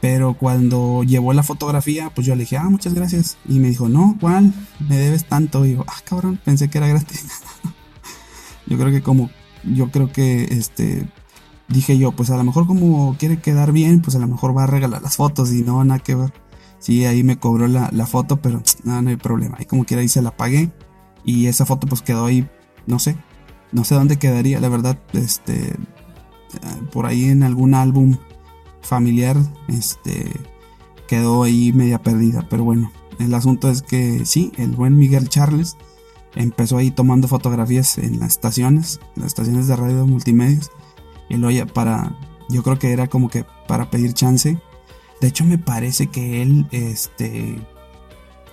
Pero 0.01 0.35
cuando 0.35 1.03
llevó 1.03 1.33
la 1.33 1.43
fotografía, 1.43 2.11
pues 2.15 2.27
yo 2.27 2.35
le 2.35 2.41
dije, 2.41 2.59
ah, 2.59 2.69
muchas 2.69 2.93
gracias. 2.93 3.39
Y 3.49 3.59
me 3.59 3.69
dijo, 3.69 3.89
no, 3.89 4.17
¿cuál? 4.21 4.53
Me 4.87 4.99
debes 4.99 5.25
tanto. 5.25 5.65
Y 5.65 5.75
yo, 5.75 5.85
ah, 5.87 6.01
cabrón, 6.05 6.39
pensé 6.45 6.69
que 6.69 6.77
era 6.77 6.89
gratis. 6.89 7.25
yo 8.67 8.77
creo 8.77 8.91
que 8.91 9.03
como, 9.03 9.31
yo 9.63 9.91
creo 9.91 10.13
que, 10.13 10.45
este, 10.45 11.09
dije 11.69 11.97
yo, 11.97 12.13
pues 12.13 12.29
a 12.29 12.37
lo 12.37 12.45
mejor 12.45 12.67
como 12.67 13.17
quiere 13.19 13.41
quedar 13.41 13.73
bien, 13.73 14.03
pues 14.03 14.15
a 14.15 14.19
lo 14.19 14.27
mejor 14.27 14.55
va 14.55 14.65
a 14.65 14.67
regalar 14.67 15.01
las 15.01 15.17
fotos 15.17 15.53
y 15.53 15.63
no, 15.63 15.83
nada 15.85 16.01
que 16.01 16.15
ver. 16.15 16.35
Sí, 16.81 17.07
ahí 17.07 17.23
me 17.23 17.39
cobró 17.39 17.67
la, 17.67 17.89
la 17.93 18.07
foto, 18.07 18.43
pero 18.43 18.63
nada, 18.85 19.01
no 19.01 19.09
hay 19.09 19.17
problema. 19.17 19.57
Ahí 19.59 19.65
como 19.65 19.87
quiera, 19.87 20.03
ahí 20.03 20.09
se 20.09 20.21
la 20.21 20.37
pagué. 20.37 20.71
Y 21.25 21.47
esa 21.47 21.65
foto 21.65 21.87
pues 21.87 22.03
quedó 22.03 22.27
ahí 22.27 22.47
no 22.87 22.99
sé, 22.99 23.17
no 23.75 23.85
sé 23.85 23.95
dónde 23.97 24.19
quedaría, 24.19 24.61
la 24.61 24.69
verdad, 24.69 24.99
este, 25.13 25.77
por 26.93 27.07
ahí 27.07 27.25
en 27.25 27.43
algún 27.43 27.75
álbum 27.75 28.17
familiar, 28.81 29.37
este, 29.69 30.31
quedó 31.09 31.43
ahí 31.43 31.73
media 31.73 32.01
perdida, 32.01 32.47
pero 32.49 32.65
bueno, 32.65 32.93
el 33.19 33.35
asunto 33.35 33.69
es 33.69 33.83
que 33.83 34.25
sí, 34.25 34.53
el 34.57 34.71
buen 34.71 34.97
Miguel 34.97 35.29
Charles 35.29 35.77
empezó 36.37 36.77
ahí 36.77 36.91
tomando 36.91 37.29
fotografías 37.29 37.99
en 37.99 38.21
las 38.21 38.33
estaciones, 38.33 39.01
las 39.17 39.27
estaciones 39.27 39.67
de 39.67 39.77
radio 39.77 40.07
multimedios, 40.07 40.71
y 41.29 41.37
lo 41.37 41.49
para, 41.67 42.17
yo 42.49 42.63
creo 42.63 42.79
que 42.79 42.93
era 42.93 43.09
como 43.09 43.29
que 43.29 43.45
para 43.67 43.91
pedir 43.91 44.15
chance. 44.15 44.59
De 45.21 45.29
hecho, 45.29 45.45
me 45.45 45.59
parece 45.59 46.09
que 46.09 46.43
él, 46.43 46.67
este, 46.71 47.59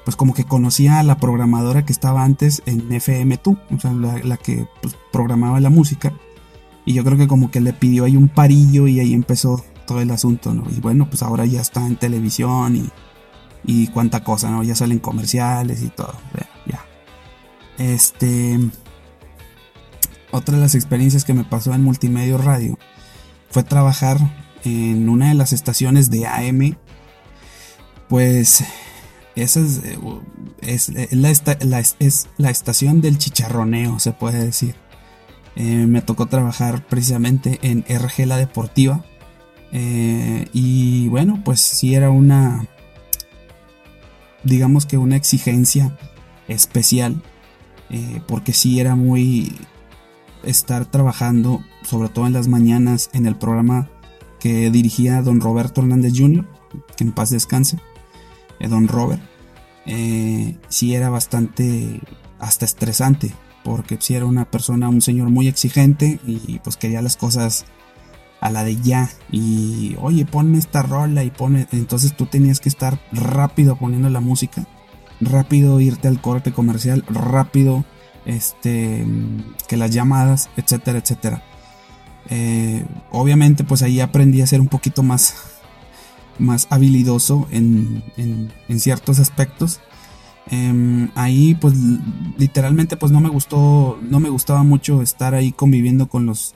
pues 0.03 0.15
como 0.15 0.33
que 0.33 0.45
conocía 0.45 0.99
a 0.99 1.03
la 1.03 1.17
programadora 1.17 1.85
que 1.85 1.93
estaba 1.93 2.23
antes 2.23 2.63
en 2.65 2.89
FM2, 2.89 3.57
o 3.75 3.79
sea, 3.79 3.93
la, 3.93 4.37
que 4.37 4.67
pues, 4.81 4.97
programaba 5.11 5.59
la 5.59 5.69
música. 5.69 6.13
Y 6.85 6.93
yo 6.93 7.03
creo 7.03 7.17
que 7.17 7.27
como 7.27 7.51
que 7.51 7.61
le 7.61 7.73
pidió 7.73 8.05
ahí 8.05 8.15
un 8.15 8.27
parillo 8.27 8.87
y 8.87 8.99
ahí 8.99 9.13
empezó 9.13 9.63
todo 9.85 10.01
el 10.01 10.09
asunto, 10.09 10.53
¿no? 10.53 10.63
Y 10.75 10.79
bueno, 10.79 11.07
pues 11.07 11.21
ahora 11.21 11.45
ya 11.45 11.61
está 11.61 11.85
en 11.85 11.95
televisión 11.95 12.75
y, 12.75 12.89
y 13.63 13.87
cuánta 13.87 14.23
cosa, 14.23 14.49
¿no? 14.49 14.63
Ya 14.63 14.75
salen 14.75 14.99
comerciales 14.99 15.83
y 15.83 15.89
todo, 15.89 16.13
ya. 16.65 16.85
Este... 17.77 18.59
Otra 20.33 20.55
de 20.55 20.61
las 20.61 20.75
experiencias 20.75 21.25
que 21.25 21.33
me 21.33 21.43
pasó 21.43 21.73
en 21.73 21.83
Multimedia 21.83 22.37
Radio 22.37 22.79
fue 23.49 23.63
trabajar 23.63 24.17
en 24.63 25.09
una 25.09 25.27
de 25.27 25.33
las 25.33 25.51
estaciones 25.51 26.09
de 26.09 26.25
AM. 26.25 26.77
Pues 28.07 28.63
esas, 29.35 29.81
eh, 29.83 29.97
es, 30.61 30.89
la, 30.89 31.79
es 31.79 32.29
la 32.37 32.49
estación 32.49 33.01
del 33.01 33.17
chicharroneo, 33.17 33.99
se 33.99 34.11
puede 34.11 34.43
decir. 34.43 34.75
Eh, 35.55 35.85
me 35.85 36.01
tocó 36.01 36.27
trabajar 36.27 36.85
precisamente 36.87 37.59
en 37.61 37.83
RG 37.87 38.25
La 38.25 38.37
Deportiva. 38.37 39.03
Eh, 39.71 40.47
y 40.53 41.07
bueno, 41.09 41.41
pues 41.43 41.61
sí 41.61 41.95
era 41.95 42.09
una, 42.09 42.67
digamos 44.43 44.85
que 44.85 44.97
una 44.97 45.15
exigencia 45.15 45.97
especial, 46.47 47.21
eh, 47.89 48.21
porque 48.27 48.53
sí 48.53 48.79
era 48.79 48.95
muy 48.95 49.57
estar 50.43 50.85
trabajando, 50.85 51.63
sobre 51.83 52.09
todo 52.09 52.27
en 52.27 52.33
las 52.33 52.47
mañanas, 52.47 53.09
en 53.13 53.25
el 53.25 53.35
programa 53.35 53.89
que 54.39 54.71
dirigía 54.71 55.21
don 55.21 55.39
Roberto 55.39 55.81
Hernández 55.81 56.13
Jr., 56.17 56.47
que 56.97 57.03
en 57.03 57.11
paz 57.11 57.29
descanse, 57.29 57.77
don 58.67 58.87
Robert, 58.87 59.21
sí 60.69 60.93
era 60.93 61.09
bastante 61.09 62.01
hasta 62.39 62.65
estresante 62.65 63.33
porque 63.63 63.97
si 63.99 64.15
era 64.15 64.25
una 64.25 64.45
persona, 64.45 64.89
un 64.89 65.01
señor 65.01 65.29
muy 65.29 65.47
exigente 65.47 66.19
y 66.25 66.59
pues 66.59 66.77
quería 66.77 67.01
las 67.01 67.17
cosas 67.17 67.65
a 68.39 68.49
la 68.49 68.63
de 68.63 68.75
ya. 68.77 69.09
Y 69.31 69.95
oye 70.01 70.25
ponme 70.25 70.57
esta 70.57 70.81
rola 70.81 71.23
y 71.23 71.29
pone 71.29 71.67
entonces 71.71 72.15
tú 72.15 72.25
tenías 72.25 72.59
que 72.59 72.69
estar 72.69 72.99
rápido 73.11 73.77
poniendo 73.77 74.09
la 74.09 74.19
música 74.19 74.67
rápido 75.21 75.79
irte 75.79 76.07
al 76.07 76.19
corte 76.19 76.51
comercial 76.51 77.05
rápido 77.07 77.85
este 78.25 79.05
que 79.67 79.77
las 79.77 79.91
llamadas 79.91 80.49
etcétera 80.57 80.99
etcétera. 80.99 81.43
Eh, 82.29 82.85
obviamente 83.11 83.63
pues 83.63 83.83
ahí 83.83 83.99
aprendí 83.99 84.41
a 84.41 84.47
ser 84.47 84.61
un 84.61 84.67
poquito 84.67 85.03
más 85.03 85.50
más 86.39 86.67
habilidoso 86.69 87.47
en, 87.51 88.03
en 88.17 88.79
ciertos 88.79 89.19
aspectos 89.19 89.81
Em, 90.51 91.09
ahí 91.15 91.55
pues 91.55 91.75
literalmente 92.37 92.97
pues 92.97 93.11
no 93.11 93.21
me 93.21 93.29
gustó, 93.29 93.99
no 94.01 94.19
me 94.19 94.29
gustaba 94.29 94.63
mucho 94.63 95.01
estar 95.01 95.33
ahí 95.33 95.53
conviviendo 95.53 96.09
con 96.09 96.25
los, 96.25 96.55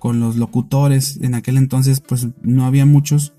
con 0.00 0.18
los 0.18 0.36
locutores. 0.36 1.18
En 1.22 1.34
aquel 1.34 1.56
entonces 1.56 2.00
pues 2.00 2.28
no 2.42 2.66
había 2.66 2.84
muchos. 2.84 3.34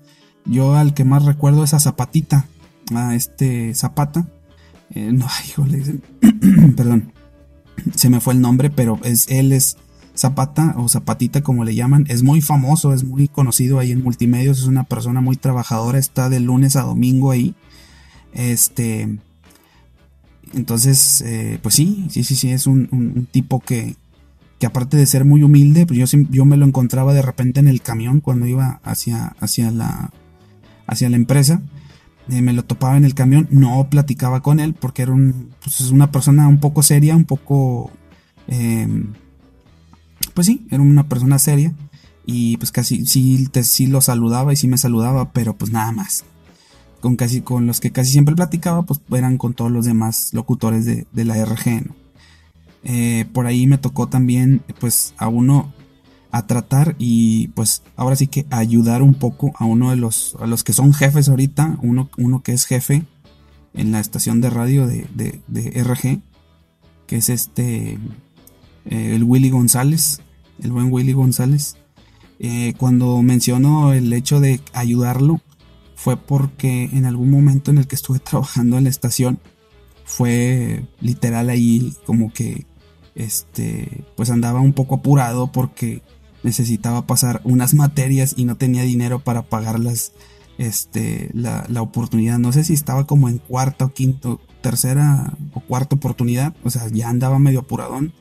Yo 0.46 0.74
al 0.74 0.94
que 0.94 1.04
más 1.04 1.24
recuerdo 1.24 1.64
es 1.64 1.74
a 1.74 1.80
Zapatita, 1.80 2.46
a 2.94 3.14
este 3.14 3.74
Zapata. 3.74 4.26
Eh, 4.90 5.12
no, 5.12 5.26
híjole, 5.46 6.00
perdón, 6.76 7.12
se 7.94 8.08
me 8.08 8.20
fue 8.20 8.32
el 8.34 8.40
nombre, 8.40 8.70
pero 8.70 8.98
es, 9.04 9.28
él 9.28 9.52
es 9.52 9.76
Zapata 10.20 10.74
o 10.76 10.86
Zapatita 10.86 11.40
como 11.40 11.64
le 11.64 11.74
llaman. 11.74 12.04
Es 12.08 12.22
muy 12.22 12.42
famoso, 12.42 12.92
es 12.92 13.04
muy 13.04 13.26
conocido 13.26 13.78
ahí 13.78 13.90
en 13.90 14.02
multimedios, 14.02 14.58
es 14.58 14.66
una 14.66 14.84
persona 14.84 15.22
muy 15.22 15.36
trabajadora, 15.36 15.98
está 15.98 16.28
de 16.28 16.40
lunes 16.40 16.76
a 16.76 16.82
domingo 16.82 17.30
ahí. 17.30 17.54
Este, 18.34 19.18
entonces, 20.52 21.22
eh, 21.22 21.58
pues 21.62 21.74
sí, 21.74 22.06
sí, 22.10 22.22
sí, 22.22 22.36
sí, 22.36 22.50
es 22.50 22.66
un, 22.66 23.28
tipo 23.32 23.60
que, 23.60 23.96
que, 24.58 24.66
aparte 24.66 24.98
de 24.98 25.06
ser 25.06 25.24
muy 25.24 25.42
humilde, 25.42 25.86
pues 25.86 25.98
yo, 25.98 26.18
yo 26.30 26.44
me 26.44 26.58
lo 26.58 26.66
encontraba 26.66 27.14
de 27.14 27.22
repente 27.22 27.60
en 27.60 27.68
el 27.68 27.80
camión 27.80 28.20
cuando 28.20 28.46
iba 28.46 28.80
hacia, 28.84 29.34
hacia, 29.40 29.70
la, 29.70 30.10
hacia 30.86 31.08
la 31.08 31.16
empresa. 31.16 31.62
Eh, 32.28 32.42
me 32.42 32.52
lo 32.52 32.62
topaba 32.66 32.98
en 32.98 33.06
el 33.06 33.14
camión, 33.14 33.48
no 33.50 33.88
platicaba 33.88 34.42
con 34.42 34.60
él 34.60 34.74
porque 34.74 35.00
era 35.00 35.12
un, 35.12 35.48
pues 35.64 35.80
una 35.90 36.12
persona 36.12 36.46
un 36.46 36.60
poco 36.60 36.82
seria, 36.82 37.16
un 37.16 37.24
poco... 37.24 37.90
Em, 38.48 39.14
pues 40.34 40.46
sí, 40.46 40.66
era 40.70 40.82
una 40.82 41.08
persona 41.08 41.38
seria 41.38 41.74
y 42.26 42.56
pues 42.58 42.72
casi 42.72 43.06
sí, 43.06 43.48
sí 43.62 43.86
lo 43.86 44.00
saludaba 44.00 44.52
y 44.52 44.56
sí 44.56 44.68
me 44.68 44.78
saludaba, 44.78 45.32
pero 45.32 45.56
pues 45.56 45.72
nada 45.72 45.92
más 45.92 46.24
con 47.00 47.16
casi 47.16 47.40
con 47.40 47.66
los 47.66 47.80
que 47.80 47.90
casi 47.90 48.12
siempre 48.12 48.36
platicaba, 48.36 48.82
pues 48.82 49.00
eran 49.12 49.38
con 49.38 49.54
todos 49.54 49.70
los 49.70 49.86
demás 49.86 50.32
locutores 50.32 50.84
de, 50.84 51.24
la 51.24 51.42
RG. 51.44 51.90
Eh, 52.84 53.26
por 53.32 53.46
ahí 53.46 53.66
me 53.66 53.78
tocó 53.78 54.08
también, 54.08 54.62
pues, 54.78 55.14
a 55.18 55.28
uno 55.28 55.72
a 56.32 56.46
tratar 56.46 56.94
y 56.96 57.48
pues 57.48 57.82
ahora 57.96 58.14
sí 58.14 58.28
que 58.28 58.46
ayudar 58.50 59.02
un 59.02 59.14
poco 59.14 59.50
a 59.56 59.64
uno 59.64 59.90
de 59.90 59.96
los, 59.96 60.36
a 60.38 60.46
los 60.46 60.62
que 60.62 60.72
son 60.72 60.94
jefes 60.94 61.28
ahorita, 61.28 61.76
uno, 61.82 62.08
uno 62.18 62.44
que 62.44 62.52
es 62.52 62.66
jefe 62.66 63.02
en 63.74 63.90
la 63.90 63.98
estación 63.98 64.40
de 64.40 64.48
radio 64.48 64.86
de, 64.86 65.08
de, 65.48 65.82
RG, 65.82 66.20
que 67.08 67.16
es 67.16 67.30
este, 67.30 67.98
eh, 68.86 69.14
el 69.14 69.24
Willy 69.24 69.50
González, 69.50 70.20
el 70.62 70.72
buen 70.72 70.92
Willy 70.92 71.12
González. 71.12 71.76
Eh, 72.38 72.74
cuando 72.78 73.20
menciono 73.22 73.92
el 73.92 74.12
hecho 74.12 74.40
de 74.40 74.60
ayudarlo, 74.72 75.40
fue 76.00 76.16
porque 76.16 76.84
en 76.84 77.04
algún 77.04 77.30
momento 77.30 77.70
en 77.70 77.76
el 77.76 77.86
que 77.86 77.94
estuve 77.94 78.18
trabajando 78.20 78.78
en 78.78 78.84
la 78.84 78.90
estación 78.90 79.38
fue 80.04 80.86
literal 81.00 81.50
ahí 81.50 81.94
como 82.04 82.32
que 82.32 82.66
este 83.14 84.04
pues 84.16 84.30
andaba 84.30 84.60
un 84.60 84.72
poco 84.72 84.96
apurado 84.96 85.52
porque 85.52 86.02
necesitaba 86.42 87.06
pasar 87.06 87.42
unas 87.44 87.74
materias 87.74 88.34
y 88.36 88.44
no 88.44 88.56
tenía 88.56 88.82
dinero 88.82 89.20
para 89.20 89.42
pagarlas 89.42 90.12
este 90.58 91.30
la, 91.32 91.64
la 91.68 91.82
oportunidad 91.82 92.38
no 92.38 92.50
sé 92.50 92.64
si 92.64 92.72
estaba 92.72 93.06
como 93.06 93.28
en 93.28 93.38
cuarta 93.38 93.84
o 93.84 93.92
quinto 93.92 94.40
tercera 94.62 95.34
o 95.52 95.60
cuarta 95.60 95.96
oportunidad 95.96 96.56
o 96.64 96.70
sea 96.70 96.88
ya 96.88 97.08
andaba 97.08 97.38
medio 97.38 97.60
apuradón 97.60 98.12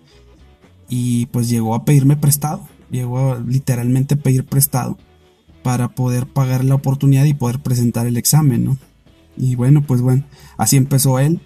y 0.89 1.27
pues 1.27 1.49
llegó 1.49 1.75
a 1.75 1.85
pedirme 1.85 2.17
prestado 2.17 2.67
llegó 2.91 3.33
a 3.33 3.39
literalmente 3.39 4.15
pedir 4.15 4.45
prestado 4.45 4.97
para 5.63 5.89
poder 5.89 6.27
pagar 6.27 6.63
la 6.63 6.75
oportunidad 6.75 7.25
y 7.25 7.33
poder 7.33 7.59
presentar 7.59 8.07
el 8.07 8.17
examen, 8.17 8.65
¿no? 8.65 8.77
Y 9.37 9.55
bueno, 9.55 9.83
pues 9.85 10.01
bueno, 10.01 10.23
así 10.57 10.77
empezó 10.77 11.19
él. 11.19 11.39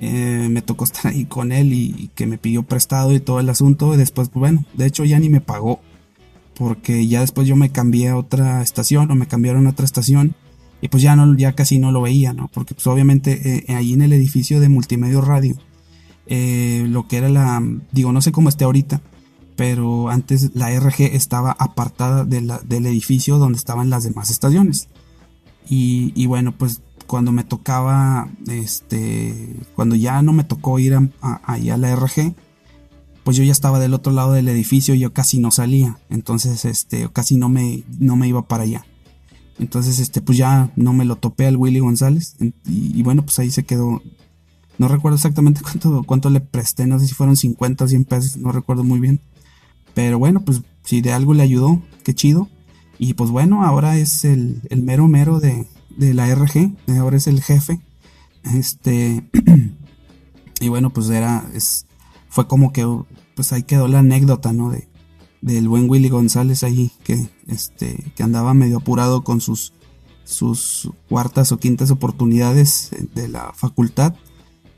Eh, 0.00 0.48
me 0.50 0.62
tocó 0.62 0.84
estar 0.86 1.12
ahí 1.12 1.24
con 1.24 1.52
él 1.52 1.72
y, 1.72 2.10
que 2.14 2.26
me 2.26 2.38
pidió 2.38 2.62
prestado 2.62 3.12
y 3.12 3.20
todo 3.20 3.40
el 3.40 3.48
asunto. 3.48 3.94
Y 3.94 3.96
después, 3.96 4.28
pues 4.28 4.40
bueno, 4.40 4.64
de 4.74 4.86
hecho 4.86 5.04
ya 5.04 5.18
ni 5.18 5.28
me 5.28 5.40
pagó. 5.40 5.80
Porque 6.54 7.06
ya 7.06 7.20
después 7.20 7.48
yo 7.48 7.56
me 7.56 7.70
cambié 7.70 8.08
a 8.08 8.16
otra 8.16 8.60
estación 8.60 9.10
o 9.10 9.14
me 9.14 9.26
cambiaron 9.26 9.66
a 9.66 9.70
otra 9.70 9.84
estación. 9.84 10.34
Y 10.82 10.88
pues 10.88 11.02
ya, 11.02 11.16
no, 11.16 11.36
ya 11.36 11.54
casi 11.54 11.78
no 11.78 11.92
lo 11.92 12.02
veía, 12.02 12.32
¿no? 12.32 12.48
Porque 12.52 12.74
pues 12.74 12.86
obviamente 12.86 13.66
eh, 13.70 13.74
ahí 13.74 13.92
en 13.92 14.02
el 14.02 14.12
edificio 14.12 14.60
de 14.60 14.68
Multimedia 14.68 15.20
Radio, 15.20 15.56
eh, 16.32 16.86
lo 16.88 17.08
que 17.08 17.16
era 17.16 17.28
la, 17.28 17.60
digo, 17.90 18.12
no 18.12 18.22
sé 18.22 18.30
cómo 18.30 18.48
esté 18.48 18.62
ahorita, 18.62 19.02
pero 19.56 20.08
antes 20.08 20.52
la 20.54 20.70
RG 20.70 21.02
estaba 21.12 21.50
apartada 21.58 22.24
del 22.24 22.86
edificio 22.86 23.38
donde 23.38 23.58
estaban 23.58 23.90
las 23.90 24.04
demás 24.04 24.30
estaciones. 24.30 24.88
Y, 25.68 26.26
bueno, 26.26 26.52
pues 26.56 26.82
cuando 27.06 27.30
me 27.32 27.44
tocaba, 27.44 28.28
este, 28.48 29.56
cuando 29.74 29.96
ya 29.96 30.22
no 30.22 30.32
me 30.32 30.44
tocó 30.44 30.78
ir 30.78 30.94
a, 30.94 31.08
a, 31.20 31.58
la 31.58 31.94
RG, 31.94 32.34
pues 33.24 33.36
yo 33.36 33.44
ya 33.44 33.52
estaba 33.52 33.78
del 33.80 33.94
otro 33.94 34.12
lado 34.12 34.32
del 34.32 34.48
edificio 34.48 34.94
y 34.94 35.00
yo 35.00 35.12
casi 35.12 35.38
no 35.38 35.50
salía, 35.50 35.98
entonces, 36.08 36.64
este, 36.64 37.08
casi 37.12 37.36
no 37.36 37.48
me, 37.48 37.84
no 37.98 38.16
me 38.16 38.28
iba 38.28 38.48
para 38.48 38.62
allá. 38.62 38.86
Entonces, 39.58 39.98
este, 39.98 40.22
pues 40.22 40.38
ya 40.38 40.72
no 40.76 40.92
me 40.92 41.04
lo 41.04 41.16
topé 41.16 41.46
al 41.46 41.56
Willy 41.56 41.80
González 41.80 42.36
y, 42.40 42.54
y 42.66 43.02
bueno, 43.02 43.22
pues 43.22 43.38
ahí 43.40 43.50
se 43.50 43.64
quedó. 43.64 44.00
No 44.80 44.88
recuerdo 44.88 45.16
exactamente 45.16 45.60
cuánto, 45.62 46.04
cuánto 46.04 46.30
le 46.30 46.40
presté, 46.40 46.86
no 46.86 46.98
sé 46.98 47.06
si 47.06 47.12
fueron 47.12 47.36
50 47.36 47.84
o 47.84 47.88
100 47.88 48.04
pesos, 48.06 48.36
no 48.38 48.50
recuerdo 48.50 48.82
muy 48.82 48.98
bien. 48.98 49.20
Pero 49.92 50.18
bueno, 50.18 50.40
pues 50.40 50.62
si 50.84 51.02
de 51.02 51.12
algo 51.12 51.34
le 51.34 51.42
ayudó, 51.42 51.82
qué 52.02 52.14
chido. 52.14 52.48
Y 52.98 53.12
pues 53.12 53.28
bueno, 53.28 53.62
ahora 53.62 53.98
es 53.98 54.24
el, 54.24 54.62
mero 54.82 55.06
mero 55.06 55.38
de, 55.38 55.66
la 55.98 56.34
RG, 56.34 56.72
ahora 56.98 57.18
es 57.18 57.26
el 57.26 57.42
jefe. 57.42 57.78
Este, 58.54 59.22
y 60.60 60.68
bueno, 60.68 60.88
pues 60.88 61.10
era, 61.10 61.44
es, 61.52 61.84
fue 62.30 62.46
como 62.46 62.72
que, 62.72 62.86
pues 63.34 63.52
ahí 63.52 63.64
quedó 63.64 63.86
la 63.86 63.98
anécdota, 63.98 64.54
¿no? 64.54 64.70
De, 64.70 64.88
del 65.42 65.68
buen 65.68 65.90
Willy 65.90 66.08
González 66.08 66.64
ahí, 66.64 66.90
que, 67.04 67.28
este, 67.48 68.12
que 68.16 68.22
andaba 68.22 68.54
medio 68.54 68.78
apurado 68.78 69.24
con 69.24 69.42
sus, 69.42 69.74
sus 70.24 70.88
cuartas 71.06 71.52
o 71.52 71.58
quintas 71.58 71.90
oportunidades 71.90 72.92
de 73.14 73.28
la 73.28 73.52
facultad. 73.54 74.14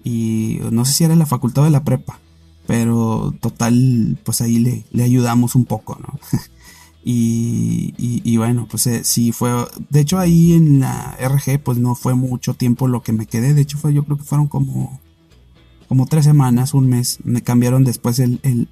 Y 0.05 0.59
no 0.71 0.85
sé 0.85 0.93
si 0.93 1.05
era 1.05 1.17
la 1.17 1.27
facultad 1.27 1.63
o 1.63 1.65
de 1.67 1.71
la 1.71 1.85
prepa, 1.85 2.19
pero 2.67 3.35
total, 3.41 4.19
pues 4.25 4.41
ahí 4.41 4.59
le, 4.59 5.03
ayudamos 5.03 5.55
un 5.55 5.65
poco, 5.65 5.99
¿no? 6.01 6.19
y, 7.05 8.37
bueno, 8.37 8.67
pues 8.71 8.87
eh, 8.87 9.05
sí 9.05 9.33
fue, 9.33 9.51
de 9.91 10.01
hecho 10.01 10.19
ahí 10.19 10.53
en 10.55 10.81
la 10.81 11.17
RG 11.21 11.61
pues 11.63 11.79
no 11.79 11.95
fue 11.95 12.15
mucho 12.15 12.55
tiempo 12.55 12.89
lo 12.89 13.03
que 13.03 13.13
me 13.13 13.27
quedé, 13.27 13.55
de 13.55 13.63
hecho 13.63 13.79
fue 13.79 13.93
yo 13.93 14.05
creo 14.05 14.17
que 14.17 14.25
fueron 14.25 14.49
como, 14.49 15.01
como 15.89 16.07
tres 16.07 16.25
semanas, 16.25 16.75
un 16.75 16.89
mes, 16.89 17.19
me 17.25 17.43
cambiaron 17.43 17.85
después 17.85 18.19
el, 18.19 18.41
el, 18.43 18.69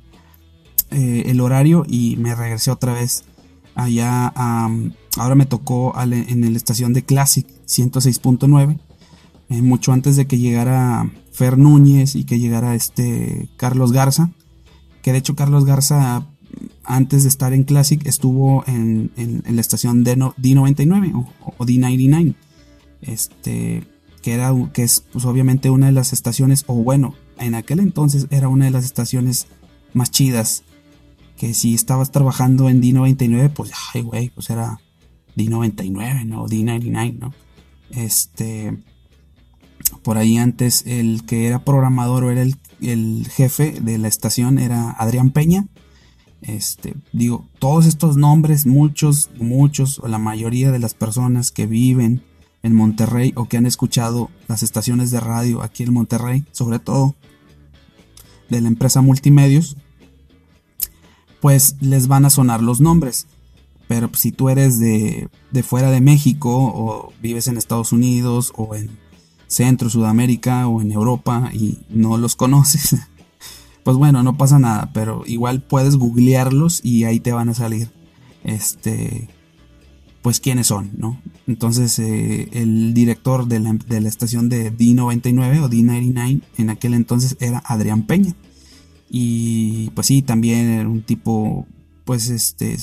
eh, 0.91 1.25
el 1.27 1.41
horario 1.41 1.85
y 1.89 2.17
me 2.17 2.35
regresé 2.35 2.71
otra 2.71 2.95
vez 2.95 3.25
allá 3.75 4.33
a, 4.35 4.69
ahora 5.17 5.35
me 5.35 5.47
tocó 5.47 5.95
en 6.01 6.53
la 6.53 6.57
estación 6.57 6.93
de 6.93 7.05
Classic 7.05 7.47
106.9 7.67 8.79
eh, 9.51 9.63
mucho 9.63 9.93
antes 9.93 10.17
de 10.17 10.27
que 10.27 10.39
llegara 10.39 11.11
Fer 11.33 11.59
Núñez 11.59 12.15
y 12.15 12.25
que 12.25 12.39
llegara 12.39 12.75
este 12.75 13.49
Carlos 13.57 13.93
Garza, 13.93 14.31
que 15.03 15.13
de 15.13 15.19
hecho 15.19 15.35
Carlos 15.35 15.65
Garza 15.65 16.27
antes 16.85 17.23
de 17.25 17.29
estar 17.29 17.53
en 17.53 17.65
Classic 17.65 18.05
estuvo 18.07 18.65
en, 18.67 19.11
la 19.17 19.61
estación 19.61 20.05
D99 20.05 21.27
o, 21.41 21.65
D99. 21.65 22.35
Este, 23.03 23.83
que 24.23 24.35
era 24.35 24.53
que 24.73 24.83
es 24.83 25.05
pues, 25.13 25.25
obviamente 25.25 25.71
una 25.71 25.87
de 25.87 25.93
las 25.93 26.13
estaciones 26.13 26.65
o 26.67 26.75
bueno 26.75 27.15
en 27.39 27.55
aquel 27.55 27.81
entonces 27.81 28.27
era 28.31 28.49
una 28.49 28.67
de 28.67 28.71
las 28.71 28.85
estaciones 28.85 29.47
más 29.95 30.11
chidas 30.11 30.65
que 31.39 31.55
si 31.55 31.75
estabas 31.75 32.13
trabajando 32.13 32.69
en 32.69 32.83
D99 32.83 33.51
pues 33.55 33.73
ay 33.95 34.03
güey 34.03 34.29
pues 34.29 34.51
era 34.51 34.79
D99 35.37 36.27
no 36.27 36.47
D99 36.47 37.19
no 37.19 37.33
este 37.93 38.77
por 40.03 40.19
ahí 40.19 40.39
antes 40.39 40.85
el 40.87 41.25
que 41.25 41.47
era 41.47 41.65
programador 41.65 42.25
o 42.25 42.31
era 42.31 42.43
el, 42.43 42.57
el 42.81 43.27
jefe 43.29 43.73
de 43.81 43.99
la 43.99 44.09
estación 44.09 44.59
era 44.59 44.91
Adrián 44.93 45.31
Peña 45.31 45.67
este, 46.43 46.97
digo, 47.13 47.47
todos 47.59 47.87
estos 47.87 48.17
nombres, 48.17 48.67
muchos, 48.67 49.31
muchos, 49.37 49.99
o 49.99 50.09
la 50.09 50.19
mayoría 50.19 50.71
de 50.71 50.79
las 50.79 50.95
personas 50.95 51.51
que 51.51 51.67
viven 51.67 52.23
en 52.63 52.75
Monterrey 52.75 53.33
o 53.37 53.47
que 53.47 53.57
han 53.57 53.67
escuchado 53.67 54.31
las 54.49 54.63
estaciones 54.63 55.11
de 55.11 55.21
radio 55.21 55.63
aquí 55.63 55.83
en 55.83 55.93
Monterrey, 55.93 56.45
sobre 56.53 56.79
todo 56.79 57.15
de 58.49 58.61
la 58.61 58.69
empresa 58.69 59.03
Multimedios, 59.03 59.77
pues 61.41 61.77
les 61.81 62.09
van 62.09 62.25
a 62.25 62.31
sonar 62.31 62.63
los 62.63 62.81
nombres. 62.81 63.27
Pero 63.87 64.11
si 64.15 64.33
tú 64.33 64.49
eres 64.49 64.79
de, 64.79 65.29
de 65.51 65.63
fuera 65.63 65.91
de 65.91 66.01
México 66.01 66.51
o 66.53 67.13
vives 67.21 67.49
en 67.49 67.57
Estados 67.57 67.93
Unidos 67.93 68.53
o 68.57 68.75
en 68.75 68.91
Centro, 69.51 69.91
Sudamérica 69.91 70.69
o 70.69 70.81
en 70.81 70.93
Europa 70.93 71.51
y 71.53 71.79
no 71.91 72.17
los 72.19 72.37
conoces, 72.37 72.97
pues 73.83 73.97
bueno, 73.97 74.23
no 74.23 74.37
pasa 74.37 74.61
nada, 74.61 74.91
pero 74.95 75.25
igual 75.27 75.61
puedes 75.61 75.97
googlearlos 75.97 76.85
y 76.85 77.05
ahí 77.05 77.19
te 77.19 77.33
van 77.33 77.49
a 77.49 77.55
salir, 77.55 77.91
este, 78.45 79.29
pues 80.23 80.39
quiénes 80.39 80.69
son, 80.69 80.93
¿no? 80.97 81.21
Entonces 81.49 81.99
eh, 81.99 82.49
el 82.53 82.95
director 82.95 83.49
de 83.49 83.59
la, 83.59 83.73
de 83.73 84.01
la, 84.01 84.09
estación 84.09 84.49
de 84.49 84.73
D99 84.73 85.63
o 85.63 85.69
D99 85.69 86.43
en 86.57 86.71
aquel 86.71 86.95
entonces 86.95 87.37
era 87.41 87.61
Adrián 87.67 88.05
Peña. 88.07 88.35
Y 89.09 89.91
pues 89.97 90.07
sí, 90.07 90.23
también 90.23 90.71
era 90.71 90.89
un 90.89 91.03
tipo, 91.03 91.67
pues 92.05 92.29
este, 92.29 92.77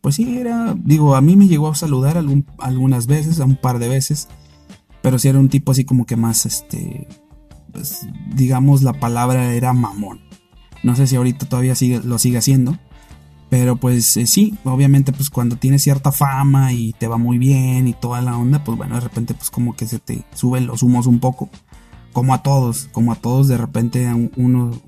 pues 0.00 0.14
sí, 0.14 0.38
era, 0.38 0.74
digo, 0.82 1.16
a 1.16 1.20
mí 1.20 1.36
me 1.36 1.48
llegó 1.48 1.68
a 1.68 1.74
saludar 1.74 2.16
algunas 2.58 3.06
veces, 3.06 3.40
a 3.40 3.44
un 3.44 3.56
par 3.56 3.78
de 3.78 3.88
veces, 3.88 4.28
pero 5.02 5.18
sí 5.18 5.28
era 5.28 5.38
un 5.38 5.48
tipo 5.48 5.72
así 5.72 5.84
como 5.84 6.06
que 6.06 6.16
más, 6.16 6.46
este, 6.46 7.08
pues, 7.72 8.06
digamos, 8.34 8.82
la 8.82 8.92
palabra 8.94 9.54
era 9.54 9.72
mamón. 9.72 10.20
No 10.82 10.96
sé 10.96 11.06
si 11.06 11.16
ahorita 11.16 11.46
todavía 11.46 11.74
sigue, 11.74 12.00
lo 12.02 12.18
sigue 12.18 12.38
haciendo. 12.38 12.78
Pero 13.52 13.76
pues 13.76 14.16
eh, 14.16 14.26
sí, 14.26 14.56
obviamente 14.64 15.12
pues 15.12 15.28
cuando 15.28 15.56
tienes 15.56 15.82
cierta 15.82 16.10
fama 16.10 16.72
y 16.72 16.94
te 16.94 17.06
va 17.06 17.18
muy 17.18 17.36
bien 17.36 17.86
y 17.86 17.92
toda 17.92 18.22
la 18.22 18.34
onda, 18.34 18.64
pues 18.64 18.78
bueno, 18.78 18.94
de 18.94 19.02
repente 19.02 19.34
pues 19.34 19.50
como 19.50 19.76
que 19.76 19.86
se 19.86 19.98
te 19.98 20.24
suben 20.34 20.66
los 20.66 20.82
humos 20.82 21.06
un 21.06 21.20
poco. 21.20 21.50
Como 22.14 22.32
a 22.32 22.42
todos, 22.42 22.88
como 22.92 23.12
a 23.12 23.16
todos 23.16 23.48
de 23.48 23.58
repente 23.58 24.10
uno 24.36 24.80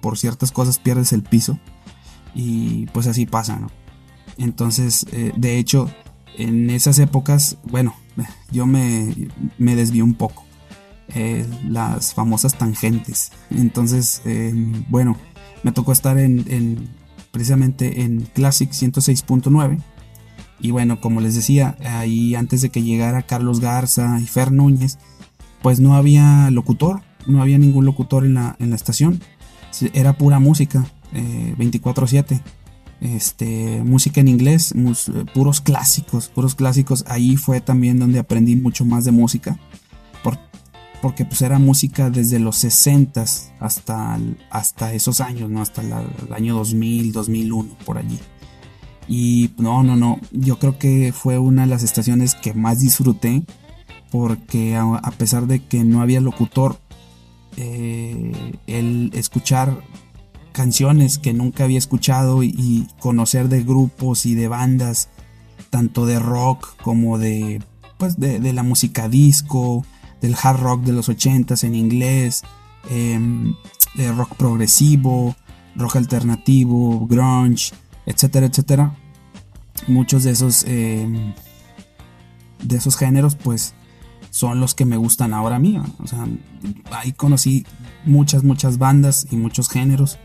por 0.00 0.18
ciertas 0.18 0.52
cosas 0.52 0.78
pierdes 0.78 1.12
el 1.12 1.24
piso. 1.24 1.58
Y 2.32 2.86
pues 2.92 3.08
así 3.08 3.26
pasa, 3.26 3.58
¿no? 3.58 3.70
Entonces, 4.38 5.04
eh, 5.10 5.32
de 5.36 5.58
hecho, 5.58 5.90
en 6.38 6.70
esas 6.70 7.00
épocas, 7.00 7.58
bueno, 7.64 7.92
yo 8.50 8.66
me, 8.66 9.14
me 9.58 9.76
desvío 9.76 10.04
un 10.04 10.14
poco. 10.14 10.44
Eh, 11.14 11.46
las 11.68 12.14
famosas 12.14 12.56
tangentes. 12.56 13.32
Entonces, 13.50 14.22
em, 14.24 14.84
bueno, 14.88 15.16
me 15.62 15.72
tocó 15.72 15.92
estar 15.92 16.16
en, 16.18 16.88
precisamente 17.30 18.02
en 18.02 18.22
Classic 18.32 18.70
106.9. 18.70 19.78
Y 20.60 20.70
bueno, 20.70 21.00
como 21.00 21.20
les 21.20 21.34
decía, 21.34 21.76
ahí 21.84 22.34
antes 22.34 22.62
de 22.62 22.70
que 22.70 22.82
llegara 22.82 23.22
Carlos 23.22 23.60
Garza 23.60 24.20
y 24.20 24.26
Fer 24.26 24.52
Núñez, 24.52 24.98
pues 25.60 25.80
no 25.80 25.96
había 25.96 26.50
locutor, 26.50 27.02
no 27.26 27.42
había 27.42 27.58
ningún 27.58 27.84
locutor 27.84 28.24
en 28.24 28.34
la, 28.34 28.56
en 28.58 28.70
la 28.70 28.76
estación. 28.76 29.20
Era 29.92 30.16
pura 30.16 30.38
música, 30.38 30.86
24/7. 31.12 32.40
Eh, 33.02 33.16
este, 33.16 33.82
música 33.84 34.20
en 34.20 34.28
inglés, 34.28 34.74
puros 35.34 35.60
clásicos, 35.60 36.28
puros 36.28 36.54
clásicos. 36.54 37.04
Ahí 37.08 37.36
fue 37.36 37.60
también 37.60 37.98
donde 37.98 38.18
aprendí 38.18 38.56
mucho 38.56 38.84
más 38.84 39.04
de 39.04 39.12
música 39.12 39.58
porque 41.02 41.24
pues 41.24 41.42
era 41.42 41.58
música 41.58 42.10
desde 42.10 42.38
los 42.38 42.56
60 42.58 43.24
hasta, 43.58 44.18
hasta 44.50 44.94
esos 44.94 45.20
años, 45.20 45.50
¿no? 45.50 45.60
Hasta 45.60 45.82
el 45.82 46.32
año 46.32 46.54
2000, 46.54 47.12
2001, 47.12 47.76
por 47.84 47.98
allí. 47.98 48.18
Y 49.08 49.50
no, 49.58 49.82
no, 49.82 49.96
no, 49.96 50.20
yo 50.30 50.60
creo 50.60 50.78
que 50.78 51.12
fue 51.12 51.38
una 51.38 51.62
de 51.62 51.68
las 51.68 51.82
estaciones 51.82 52.36
que 52.36 52.54
más 52.54 52.78
disfruté 52.78 53.42
porque 54.12 54.76
a, 54.76 55.10
pesar 55.18 55.48
de 55.48 55.58
que 55.64 55.82
no 55.82 56.02
había 56.02 56.20
locutor, 56.20 56.78
eh, 57.56 58.32
el 58.68 59.10
escuchar 59.14 59.82
canciones 60.52 61.18
que 61.18 61.32
nunca 61.32 61.64
había 61.64 61.78
escuchado 61.78 62.42
y, 62.42 62.86
conocer 63.00 63.48
de 63.48 63.62
grupos 63.62 64.26
y 64.26 64.34
de 64.34 64.48
bandas, 64.48 65.08
tanto 65.70 66.06
de 66.06 66.18
rock 66.18 66.76
como 66.82 67.18
de, 67.18 67.62
pues 67.98 68.18
de, 68.18 68.38
de 68.38 68.52
la 68.52 68.62
música 68.62 69.08
disco, 69.08 69.84
del 70.20 70.36
hard 70.40 70.60
rock 70.60 70.82
de 70.82 70.92
los 70.92 71.08
80s 71.08 71.64
en 71.64 71.74
inglés, 71.74 72.42
em, 72.90 73.54
rock 74.16 74.36
progresivo, 74.36 75.34
rock 75.76 75.96
alternativo, 75.96 77.06
grunge, 77.06 77.72
etcétera, 78.06 78.46
etcétera. 78.46 78.94
Muchos 79.88 80.22
de 80.24 80.30
esos, 80.30 80.64
em, 80.68 81.34
de 82.62 82.76
esos 82.76 82.96
géneros, 82.96 83.34
pues, 83.34 83.74
son 84.30 84.60
los 84.60 84.74
que 84.74 84.84
me 84.84 84.96
gustan 84.96 85.34
ahora 85.34 85.58
a. 85.58 85.84
O 85.98 86.06
sea, 86.06 86.26
ahí 86.92 87.12
conocí 87.12 87.66
muchas, 88.04 88.44
muchas 88.44 88.78
bandas 88.78 89.26
y 89.30 89.36
muchos 89.36 89.68
géneros 89.68 90.18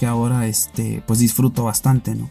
que 0.00 0.06
ahora, 0.06 0.46
este, 0.46 1.02
pues, 1.06 1.18
disfruto 1.18 1.64
bastante, 1.64 2.14
¿no? 2.14 2.30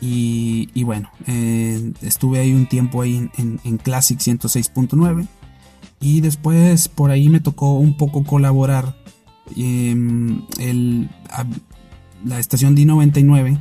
Y, 0.00 0.84
bueno, 0.84 1.10
eh, 1.26 1.92
estuve 2.02 2.38
ahí 2.38 2.52
un 2.52 2.68
tiempo 2.68 3.02
ahí 3.02 3.28
en, 3.36 3.78
Classic 3.78 4.18
106.9 4.18 5.26
y 5.98 6.20
después 6.20 6.88
por 6.88 7.10
ahí 7.10 7.30
me 7.30 7.40
tocó 7.40 7.72
un 7.72 7.96
poco 7.96 8.22
colaborar. 8.22 8.96
Em, 9.56 10.42
la 12.24 12.38
estación 12.38 12.76
D99 12.76 13.58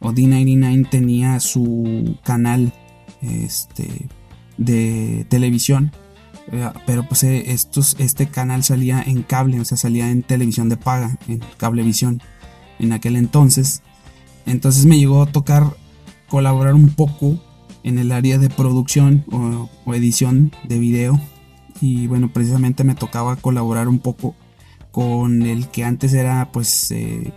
o 0.00 0.12
D99 0.12 0.88
tenía 0.88 1.38
su 1.40 2.16
canal 2.24 2.72
este, 3.20 4.08
de 4.56 5.26
televisión. 5.28 5.92
Eh, 6.50 6.70
pero 6.86 7.06
pues 7.06 7.22
eh, 7.22 7.52
estos, 7.52 7.96
este 7.98 8.28
canal 8.28 8.64
salía 8.64 9.02
en 9.02 9.22
cable, 9.22 9.60
o 9.60 9.64
sea, 9.64 9.76
salía 9.76 10.10
en 10.10 10.22
televisión 10.22 10.70
de 10.70 10.78
paga, 10.78 11.18
en 11.28 11.40
cablevisión 11.58 12.22
en 12.82 12.92
aquel 12.92 13.16
entonces. 13.16 13.82
Entonces 14.44 14.84
me 14.84 14.98
llegó 14.98 15.22
a 15.22 15.26
tocar 15.26 15.76
colaborar 16.28 16.74
un 16.74 16.90
poco 16.90 17.38
en 17.84 17.98
el 17.98 18.12
área 18.12 18.38
de 18.38 18.50
producción 18.50 19.24
o 19.32 19.94
edición 19.94 20.52
de 20.68 20.78
video 20.78 21.20
y 21.80 22.06
bueno, 22.06 22.32
precisamente 22.32 22.84
me 22.84 22.94
tocaba 22.94 23.36
colaborar 23.36 23.88
un 23.88 23.98
poco 23.98 24.36
con 24.92 25.42
el 25.42 25.68
que 25.68 25.84
antes 25.84 26.14
era 26.14 26.52
pues, 26.52 26.90
eh, 26.92 27.32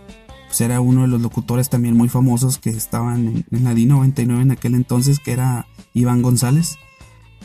pues 0.46 0.60
era 0.60 0.80
uno 0.80 1.02
de 1.02 1.08
los 1.08 1.20
locutores 1.20 1.68
también 1.68 1.96
muy 1.96 2.08
famosos 2.08 2.58
que 2.58 2.70
estaban 2.70 3.44
en, 3.50 3.64
la 3.64 3.72
D99 3.72 4.42
en 4.42 4.50
aquel 4.52 4.74
entonces, 4.74 5.18
que 5.18 5.32
era 5.32 5.66
Iván 5.94 6.22
González, 6.22 6.76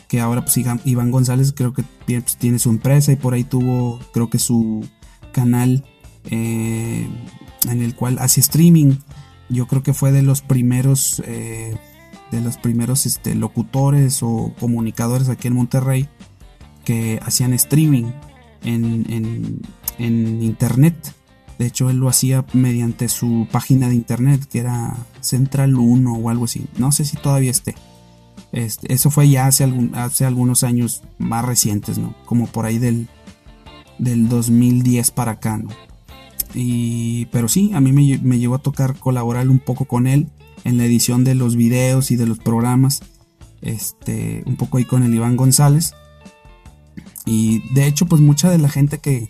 que 0.07 0.19
ahora 0.19 0.45
pues 0.45 0.59
Iván 0.85 1.11
González 1.11 1.53
creo 1.53 1.73
que 1.73 1.83
pues, 2.05 2.37
tiene 2.37 2.59
su 2.59 2.69
empresa 2.69 3.11
y 3.11 3.15
por 3.15 3.33
ahí 3.33 3.45
tuvo 3.45 3.99
creo 4.13 4.29
que 4.29 4.37
su 4.37 4.85
canal 5.31 5.85
eh, 6.25 7.07
en 7.70 7.82
el 7.82 7.95
cual 7.95 8.18
hace 8.20 8.41
streaming. 8.41 8.95
Yo 9.49 9.68
creo 9.68 9.84
que 9.84 9.93
fue 9.93 10.12
de 10.12 10.22
los 10.22 10.41
primeros 10.41 11.22
eh, 11.26 11.76
de 12.32 12.41
los 12.41 12.57
primeros 12.57 13.05
este, 13.05 13.36
locutores 13.36 14.24
o 14.24 14.53
comunicadores 14.59 15.30
aquí 15.30 15.49
en 15.49 15.55
Monterrey 15.55 16.07
que 16.86 17.20
hacían 17.24 17.53
streaming 17.53 18.12
en, 18.64 19.62
internet. 19.99 20.95
De 21.59 21.68
hecho, 21.68 21.89
él 21.91 21.97
lo 21.97 22.09
hacía 22.09 22.43
mediante 22.53 23.07
su 23.07 23.47
página 23.51 23.88
de 23.88 23.95
internet, 23.95 24.45
que 24.49 24.59
era 24.59 24.95
Central 25.20 25.76
1 25.76 26.14
o 26.14 26.30
algo 26.30 26.45
así. 26.45 26.66
No 26.78 26.91
sé 26.91 27.05
si 27.05 27.18
todavía 27.18 27.51
esté. 27.51 27.76
Este, 28.51 28.91
eso 28.91 29.12
fue 29.12 29.30
ya 29.30 29.45
hace, 29.45 29.64
algún, 29.64 29.93
hace 29.93 30.26
algunos 30.26 30.64
años 30.64 31.03
más 31.20 31.45
recientes, 31.45 31.99
¿no? 31.99 32.16
Como 32.26 32.47
por 32.47 32.66
ahí 32.66 32.80
del, 32.80 33.07
del 33.99 34.28
2010 34.28 35.12
para 35.12 35.34
acá. 35.34 35.62
Y, 36.53 37.25
pero 37.27 37.47
sí, 37.47 37.71
a 37.73 37.79
mí 37.79 37.91
me, 37.91 38.37
llegó 38.39 38.55
a 38.55 38.61
tocar 38.61 38.97
colaborar 38.97 39.47
un 39.49 39.59
poco 39.59 39.85
con 39.85 40.07
él 40.07 40.29
en 40.63 40.77
la 40.77 40.85
edición 40.85 41.23
de 41.23 41.35
los 41.35 41.55
videos 41.55 42.11
y 42.11 42.15
de 42.15 42.25
los 42.25 42.39
programas. 42.39 43.01
Este, 43.61 44.43
un 44.45 44.55
poco 44.55 44.77
ahí 44.77 44.85
con 44.85 45.03
el 45.03 45.13
Iván 45.13 45.37
González. 45.37 45.93
Y 47.25 47.61
de 47.73 47.87
hecho, 47.87 48.05
pues 48.05 48.21
mucha 48.21 48.49
de 48.49 48.57
la 48.57 48.69
gente 48.69 48.99
que, 48.99 49.29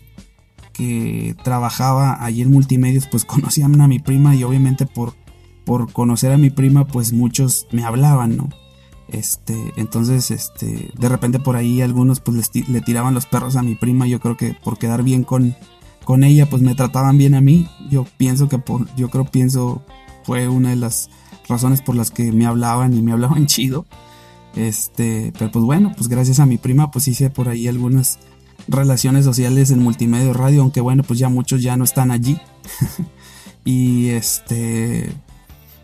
trabajaba 1.44 2.26
allí 2.26 2.42
en 2.42 2.50
multimedios, 2.50 3.06
pues 3.06 3.24
conocían 3.26 3.80
a 3.82 3.88
mi 3.88 4.00
prima 4.00 4.36
y 4.36 4.44
obviamente 4.44 4.88
por 4.88 5.14
conocer 5.94 6.32
a 6.32 6.38
mi 6.38 6.50
prima, 6.50 6.88
pues 6.88 7.14
muchos 7.14 7.68
me 7.72 7.84
hablaban, 7.84 8.36
¿no? 8.36 8.50
Este, 9.12 9.74
entonces, 9.76 10.32
este, 10.32 10.90
de 10.98 11.10
repente 11.10 11.40
por 11.40 11.58
ahí 11.58 11.82
algunos 11.82 12.22
pues 12.22 12.50
le 12.70 12.82
tiraban 12.82 13.14
los 13.14 13.26
perros 13.26 13.58
a 13.58 13.64
mi 13.64 13.76
prima, 13.76 14.08
yo 14.08 14.20
creo 14.22 14.38
que 14.38 14.54
por 14.54 14.78
quedar 14.78 15.04
bien 15.04 15.24
con, 15.24 15.56
con 16.04 16.24
ella, 16.24 16.50
pues 16.50 16.62
me 16.62 16.76
trataban 16.76 17.18
bien 17.18 17.36
a 17.36 17.42
mí. 17.42 17.68
Yo 17.90 18.06
pienso 18.18 18.50
que 18.50 18.58
por, 18.58 18.94
yo 18.96 19.10
creo, 19.10 19.26
pienso, 19.26 19.84
fue 20.24 20.48
una 20.48 20.70
de 20.70 20.76
las 20.76 21.10
razones 21.48 21.82
por 21.82 21.96
las 21.96 22.12
que 22.12 22.32
me 22.32 22.46
hablaban 22.46 22.94
y 22.94 23.02
me 23.02 23.12
hablaban 23.14 23.48
chido. 23.48 23.86
Este, 24.56 25.32
pero 25.38 25.52
pues 25.52 25.64
bueno, 25.64 25.94
pues 25.96 26.10
gracias 26.10 26.40
a 26.40 26.46
mi 26.46 26.58
prima, 26.58 26.92
pues 26.92 27.08
hice 27.08 27.30
por 27.30 27.48
ahí 27.48 27.68
algunas 27.68 28.20
relaciones 28.68 29.26
sociales 29.26 29.72
en 29.72 29.80
multimedia 29.80 30.34
radio, 30.34 30.62
aunque 30.62 30.82
bueno, 30.82 31.04
pues 31.04 31.20
ya 31.20 31.30
muchos 31.30 31.62
ya 31.62 31.78
no 31.78 31.84
están 31.84 32.12
allí. 32.12 32.38
y 33.66 34.10
este, 34.10 35.12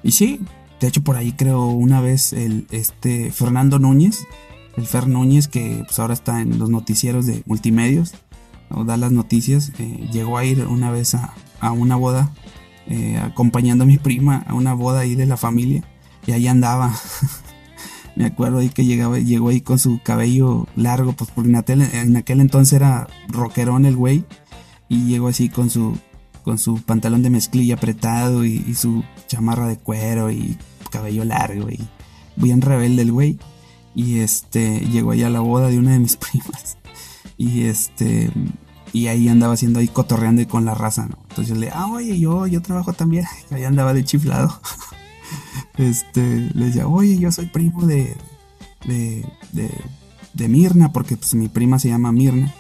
y 0.04 0.12
sí, 0.12 0.42
de 0.80 0.88
hecho, 0.88 1.02
por 1.04 1.16
ahí 1.16 1.32
creo 1.32 1.68
una 1.68 2.02
vez 2.02 2.34
el 2.34 2.68
este 2.72 3.32
Fernando 3.32 3.80
Núñez, 3.80 4.26
el 4.76 4.86
Fer 4.86 5.08
Núñez, 5.08 5.48
que 5.48 5.84
pues 5.86 5.98
ahora 6.00 6.14
está 6.14 6.42
en 6.42 6.60
los 6.60 6.70
noticieros 6.70 7.26
de 7.26 7.42
multimedios, 7.46 8.14
o 8.70 8.84
da 8.84 8.98
las 8.98 9.12
noticias, 9.12 9.72
eh, 9.80 10.10
llegó 10.12 10.38
a 10.38 10.46
ir 10.46 10.66
una 10.66 10.92
vez 10.92 11.16
a, 11.16 11.34
una 11.72 11.96
boda, 11.96 12.32
eh, 12.88 13.18
acompañando 13.18 13.84
a 13.84 13.88
mi 13.88 13.98
prima 13.98 14.44
a 14.48 14.54
una 14.54 14.74
boda 14.74 15.02
ahí 15.02 15.16
de 15.16 15.26
la 15.26 15.38
familia, 15.38 15.84
y 16.26 16.32
ahí 16.32 16.48
andaba. 16.48 16.94
Me 18.16 18.26
acuerdo 18.26 18.60
ahí 18.60 18.70
que 18.70 18.84
llegaba, 18.84 19.20
llegó 19.20 19.50
ahí 19.50 19.62
con 19.62 19.78
su 19.78 20.02
cabello 20.02 20.68
largo, 20.76 21.14
pues 21.14 21.30
porque 21.30 21.50
en 21.50 21.56
aquel, 21.56 21.82
en 21.82 22.16
aquel 22.18 22.42
entonces 22.42 22.74
era 22.74 23.08
rockerón 23.28 23.86
el 23.86 23.96
güey, 23.96 24.26
y 24.90 25.06
llegó 25.06 25.28
así 25.28 25.50
con 25.50 25.70
su, 25.70 25.98
con 26.44 26.58
su 26.58 26.82
pantalón 26.82 27.24
de 27.24 27.30
mezclilla 27.30 27.76
apretado 27.76 28.46
y, 28.46 28.74
su 28.74 29.04
chamarra 29.28 29.68
de 29.68 29.78
cuero 29.78 30.32
y 30.32 30.58
cabello 30.90 31.26
largo 31.26 31.70
y 31.70 31.80
bien 32.38 32.62
rebelde 32.62 33.02
el 33.02 33.12
güey. 33.12 33.38
Y 33.94 34.20
este, 34.20 34.80
llegó 34.80 35.12
allá 35.12 35.28
a 35.28 35.32
la 35.32 35.40
boda 35.40 35.68
de 35.68 35.78
una 35.78 35.92
de 35.92 36.00
mis 36.00 36.16
primas. 36.18 36.77
Y 37.38 37.64
este, 37.64 38.32
y 38.94 39.08
ahí 39.08 39.28
andaba 39.28 39.54
haciendo 39.54 39.80
ahí 39.80 39.88
cotorreando 39.88 40.42
y 40.42 40.46
con 40.46 40.66
la 40.66 40.74
raza, 40.74 41.08
¿no? 41.08 41.18
Entonces 41.30 41.54
yo 41.54 41.56
le, 41.56 41.70
ah, 41.70 41.88
oye, 41.88 42.20
yo, 42.20 42.48
yo 42.48 42.62
trabajo 42.62 42.94
también. 42.94 43.26
Ahí 43.52 43.64
andaba 43.64 43.94
de 43.94 44.04
chiflado. 44.04 44.60
este, 45.78 46.50
le 46.54 46.66
decía, 46.66 46.88
oye, 46.88 47.18
yo 47.18 47.32
soy 47.32 47.46
primo 47.48 47.86
de, 47.86 48.16
de, 48.86 49.26
de, 49.52 49.70
de 50.34 50.48
Mirna, 50.48 50.92
porque 50.92 51.18
pues 51.18 51.36
mi 51.36 51.48
prima 51.48 51.80
se 51.80 51.90
llama 51.90 52.12
Mirna. 52.12 52.54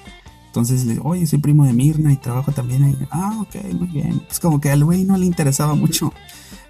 Entonces 0.47 0.85
le 0.85 0.99
oye, 1.03 1.27
soy 1.27 1.39
primo 1.39 1.65
de 1.65 1.73
Mirna 1.73 2.11
y 2.11 2.17
trabajo 2.17 2.51
también 2.51 2.83
ahí. 2.83 2.97
Ah, 3.11 3.37
ok, 3.41 3.73
muy 3.73 3.87
bien. 3.87 4.19
Pues 4.27 4.39
como 4.39 4.59
que 4.59 4.71
al 4.71 4.83
güey 4.83 5.03
no 5.03 5.17
le 5.17 5.25
interesaba 5.25 5.75
mucho, 5.75 6.13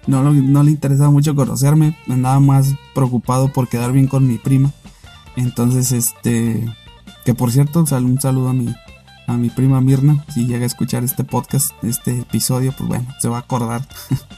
no, 0.06 0.22
no 0.22 0.62
le 0.62 0.70
interesaba 0.70 1.10
mucho 1.10 1.34
conocerme, 1.34 1.96
andaba 2.08 2.38
más 2.38 2.74
preocupado 2.94 3.52
por 3.52 3.68
quedar 3.68 3.92
bien 3.92 4.06
con 4.06 4.26
mi 4.26 4.36
prima. 4.36 4.72
Entonces, 5.36 5.92
este, 5.92 6.66
que 7.28 7.34
por 7.34 7.52
cierto, 7.52 7.80
un 7.80 8.20
saludo 8.22 8.48
a 8.48 8.54
mi, 8.54 8.74
a 9.26 9.36
mi 9.36 9.50
prima 9.50 9.82
Mirna, 9.82 10.24
si 10.32 10.46
llega 10.46 10.62
a 10.62 10.66
escuchar 10.66 11.04
este 11.04 11.24
podcast, 11.24 11.72
este 11.84 12.20
episodio, 12.20 12.72
pues 12.72 12.88
bueno, 12.88 13.06
se 13.20 13.28
va 13.28 13.36
a 13.36 13.40
acordar. 13.40 13.86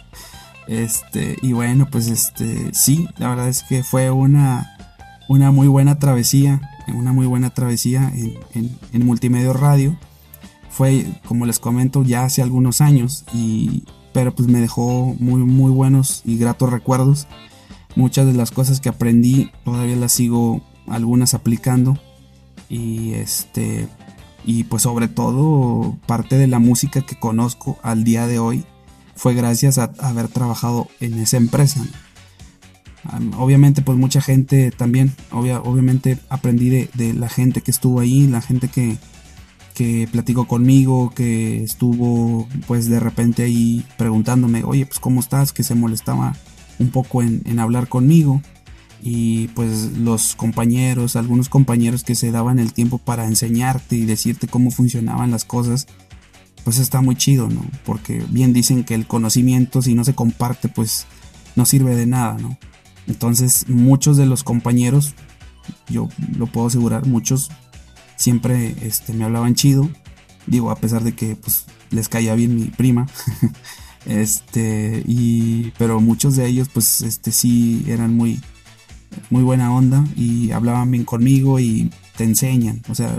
este, 0.66 1.36
y 1.40 1.52
bueno, 1.52 1.86
pues 1.88 2.08
este, 2.08 2.74
sí, 2.74 3.06
la 3.16 3.28
verdad 3.28 3.46
es 3.46 3.62
que 3.62 3.84
fue 3.84 4.10
una, 4.10 4.76
una 5.28 5.52
muy 5.52 5.68
buena 5.68 6.00
travesía 6.00 6.60
una 6.92 7.12
muy 7.12 7.28
buena 7.28 7.50
travesía 7.50 8.12
en, 8.12 8.76
en, 8.92 9.06
Multimedia 9.06 9.52
Radio. 9.52 9.96
Fue, 10.68 11.06
como 11.26 11.46
les 11.46 11.60
comento, 11.60 12.02
ya 12.02 12.24
hace 12.24 12.42
algunos 12.42 12.80
años, 12.80 13.24
y, 13.32 13.84
pero 14.12 14.34
pues 14.34 14.48
me 14.48 14.58
dejó 14.58 15.14
muy, 15.20 15.44
muy 15.44 15.70
buenos 15.70 16.22
y 16.24 16.38
gratos 16.38 16.72
recuerdos. 16.72 17.28
Muchas 17.94 18.26
de 18.26 18.32
las 18.32 18.50
cosas 18.50 18.80
que 18.80 18.88
aprendí 18.88 19.52
todavía 19.64 19.94
las 19.94 20.10
sigo 20.10 20.60
algunas 20.88 21.34
aplicando. 21.34 21.96
Y 22.70 23.12
este 23.14 23.86
y 24.46 24.64
pues 24.64 24.84
sobre 24.84 25.08
todo 25.08 25.98
parte 26.06 26.38
de 26.38 26.46
la 26.46 26.58
música 26.60 27.02
que 27.02 27.18
conozco 27.18 27.78
al 27.82 28.04
día 28.04 28.26
de 28.26 28.38
hoy 28.38 28.64
fue 29.14 29.34
gracias 29.34 29.76
a 29.76 29.92
haber 29.98 30.28
trabajado 30.28 30.88
en 31.00 31.18
esa 31.18 31.36
empresa 31.36 31.84
obviamente 33.36 33.82
pues 33.82 33.98
mucha 33.98 34.20
gente 34.20 34.70
también, 34.70 35.12
obviamente 35.30 36.18
aprendí 36.28 36.68
de, 36.70 37.14
la 37.14 37.28
gente 37.28 37.60
que 37.60 37.70
estuvo 37.70 38.00
ahí, 38.00 38.26
la 38.26 38.40
gente 38.40 38.68
que, 38.68 38.96
que 39.74 40.08
platicó 40.10 40.46
conmigo, 40.46 41.12
que 41.14 41.62
estuvo 41.62 42.48
pues 42.66 42.88
de 42.88 43.00
repente 43.00 43.42
ahí 43.44 43.84
preguntándome, 43.96 44.64
oye 44.64 44.86
pues 44.86 45.00
cómo 45.00 45.20
estás, 45.20 45.52
que 45.52 45.62
se 45.62 45.74
molestaba 45.74 46.36
un 46.78 46.90
poco 46.90 47.22
en, 47.22 47.42
en 47.44 47.58
hablar 47.58 47.88
conmigo 47.88 48.42
y 49.02 49.48
pues 49.48 49.96
los 49.98 50.34
compañeros, 50.34 51.16
algunos 51.16 51.48
compañeros 51.48 52.04
que 52.04 52.14
se 52.14 52.30
daban 52.30 52.58
el 52.58 52.72
tiempo 52.72 52.98
para 52.98 53.26
enseñarte 53.26 53.96
y 53.96 54.04
decirte 54.04 54.46
cómo 54.46 54.70
funcionaban 54.70 55.30
las 55.30 55.44
cosas, 55.44 55.86
pues 56.64 56.78
está 56.78 57.00
muy 57.00 57.16
chido, 57.16 57.48
¿no? 57.48 57.64
Porque 57.84 58.22
bien 58.28 58.52
dicen 58.52 58.84
que 58.84 58.94
el 58.94 59.06
conocimiento 59.06 59.82
si 59.82 59.94
no 59.94 60.04
se 60.04 60.14
comparte 60.14 60.68
pues 60.68 61.06
no 61.56 61.64
sirve 61.64 61.96
de 61.96 62.06
nada, 62.06 62.36
¿no? 62.38 62.58
Entonces 63.06 63.68
muchos 63.68 64.16
de 64.16 64.26
los 64.26 64.44
compañeros, 64.44 65.14
yo 65.88 66.08
lo 66.36 66.46
puedo 66.46 66.66
asegurar, 66.66 67.06
muchos 67.06 67.50
siempre 68.16 68.76
este, 68.82 69.12
me 69.12 69.24
hablaban 69.24 69.54
chido. 69.54 69.88
Digo, 70.46 70.70
a 70.70 70.76
pesar 70.76 71.02
de 71.02 71.14
que 71.14 71.36
pues, 71.36 71.64
les 71.90 72.08
caía 72.08 72.34
bien 72.34 72.54
mi 72.54 72.66
prima. 72.66 73.06
este, 74.06 75.02
y, 75.06 75.72
pero 75.78 76.00
muchos 76.00 76.36
de 76.36 76.46
ellos 76.46 76.68
pues 76.72 77.00
este, 77.00 77.32
sí 77.32 77.84
eran 77.88 78.14
muy, 78.14 78.40
muy 79.30 79.42
buena 79.42 79.72
onda 79.72 80.04
y 80.16 80.50
hablaban 80.50 80.90
bien 80.90 81.04
conmigo 81.04 81.60
y 81.60 81.90
te 82.16 82.24
enseñan. 82.24 82.82
O 82.88 82.94
sea, 82.94 83.18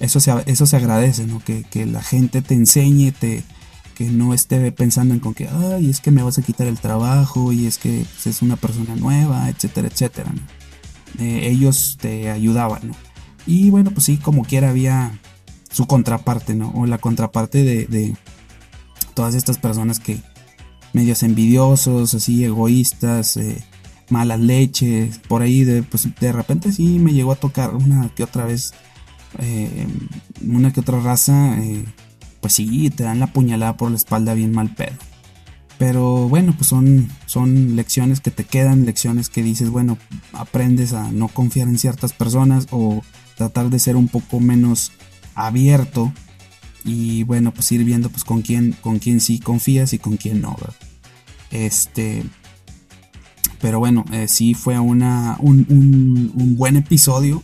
eso 0.00 0.20
se, 0.20 0.32
eso 0.46 0.66
se 0.66 0.76
agradece, 0.76 1.26
¿no? 1.26 1.40
Que, 1.40 1.64
que 1.64 1.86
la 1.86 2.02
gente 2.02 2.42
te 2.42 2.54
enseñe, 2.54 3.12
te, 3.12 3.44
que 3.94 4.04
no 4.04 4.34
esté 4.34 4.72
pensando 4.72 5.14
en 5.14 5.20
con 5.20 5.34
que, 5.34 5.48
ay, 5.48 5.88
es 5.90 6.00
que 6.00 6.10
me 6.10 6.22
vas 6.22 6.38
a 6.38 6.42
quitar 6.42 6.66
el 6.66 6.78
trabajo 6.78 7.52
y 7.52 7.66
es 7.66 7.78
que 7.78 8.04
pues, 8.12 8.26
es 8.26 8.42
una 8.42 8.56
persona 8.56 8.96
nueva, 8.96 9.48
etcétera, 9.48 9.88
etcétera. 9.88 10.32
Eh, 11.18 11.48
ellos 11.50 11.98
te 12.00 12.30
ayudaban, 12.30 12.88
¿no? 12.88 12.94
Y 13.46 13.70
bueno, 13.70 13.90
pues 13.90 14.06
sí, 14.06 14.16
como 14.16 14.44
quiera 14.44 14.70
había 14.70 15.18
su 15.70 15.86
contraparte, 15.86 16.54
¿no? 16.54 16.70
O 16.70 16.86
la 16.86 16.98
contraparte 16.98 17.62
de, 17.64 18.14
todas 19.14 19.34
estas 19.34 19.58
personas 19.58 20.00
que 20.00 20.18
medios 20.92 21.22
envidiosos, 21.22 22.14
así 22.14 22.44
egoístas, 22.44 23.36
eh, 23.36 23.62
malas 24.12 24.38
leches, 24.38 25.18
por 25.18 25.42
ahí 25.42 25.64
de, 25.64 25.82
pues 25.82 26.08
de 26.20 26.32
repente 26.32 26.70
sí 26.70 26.98
me 26.98 27.12
llegó 27.12 27.32
a 27.32 27.36
tocar 27.36 27.74
una 27.74 28.08
que 28.14 28.22
otra 28.22 28.44
vez, 28.44 28.72
eh, 29.38 29.86
una 30.46 30.72
que 30.72 30.80
otra 30.80 31.00
raza 31.00 31.56
pues 32.42 32.54
sí, 32.54 32.90
te 32.90 33.04
dan 33.04 33.20
la 33.20 33.28
puñalada 33.28 33.76
por 33.76 33.90
la 33.90 33.96
espalda 33.96 34.34
bien 34.34 34.52
mal 34.52 34.74
pedo. 34.74 34.96
Pero 35.78 36.28
bueno, 36.28 36.54
pues 36.56 36.66
son, 36.66 37.08
son 37.26 37.76
lecciones 37.76 38.20
que 38.20 38.32
te 38.32 38.44
quedan, 38.44 38.84
lecciones 38.84 39.28
que 39.28 39.42
dices, 39.42 39.70
bueno, 39.70 39.96
aprendes 40.32 40.92
a 40.92 41.10
no 41.12 41.28
confiar 41.28 41.68
en 41.68 41.78
ciertas 41.78 42.12
personas 42.12 42.66
o 42.70 43.02
tratar 43.36 43.70
de 43.70 43.78
ser 43.78 43.96
un 43.96 44.08
poco 44.08 44.40
menos 44.40 44.92
abierto 45.34 46.12
y 46.84 47.22
bueno, 47.22 47.54
pues 47.54 47.70
ir 47.72 47.84
viendo 47.84 48.10
pues 48.10 48.24
con 48.24 48.42
quién, 48.42 48.72
con 48.80 48.98
quién 48.98 49.20
sí 49.20 49.38
confías 49.38 49.92
y 49.92 49.98
con 49.98 50.16
quién 50.16 50.40
no. 50.40 50.56
Este, 51.52 52.24
pero 53.62 53.78
bueno, 53.78 54.04
eh, 54.12 54.28
sí 54.28 54.52
fue 54.52 54.78
una, 54.78 55.38
un, 55.40 55.66
un 56.34 56.56
buen 56.56 56.76
episodio 56.76 57.42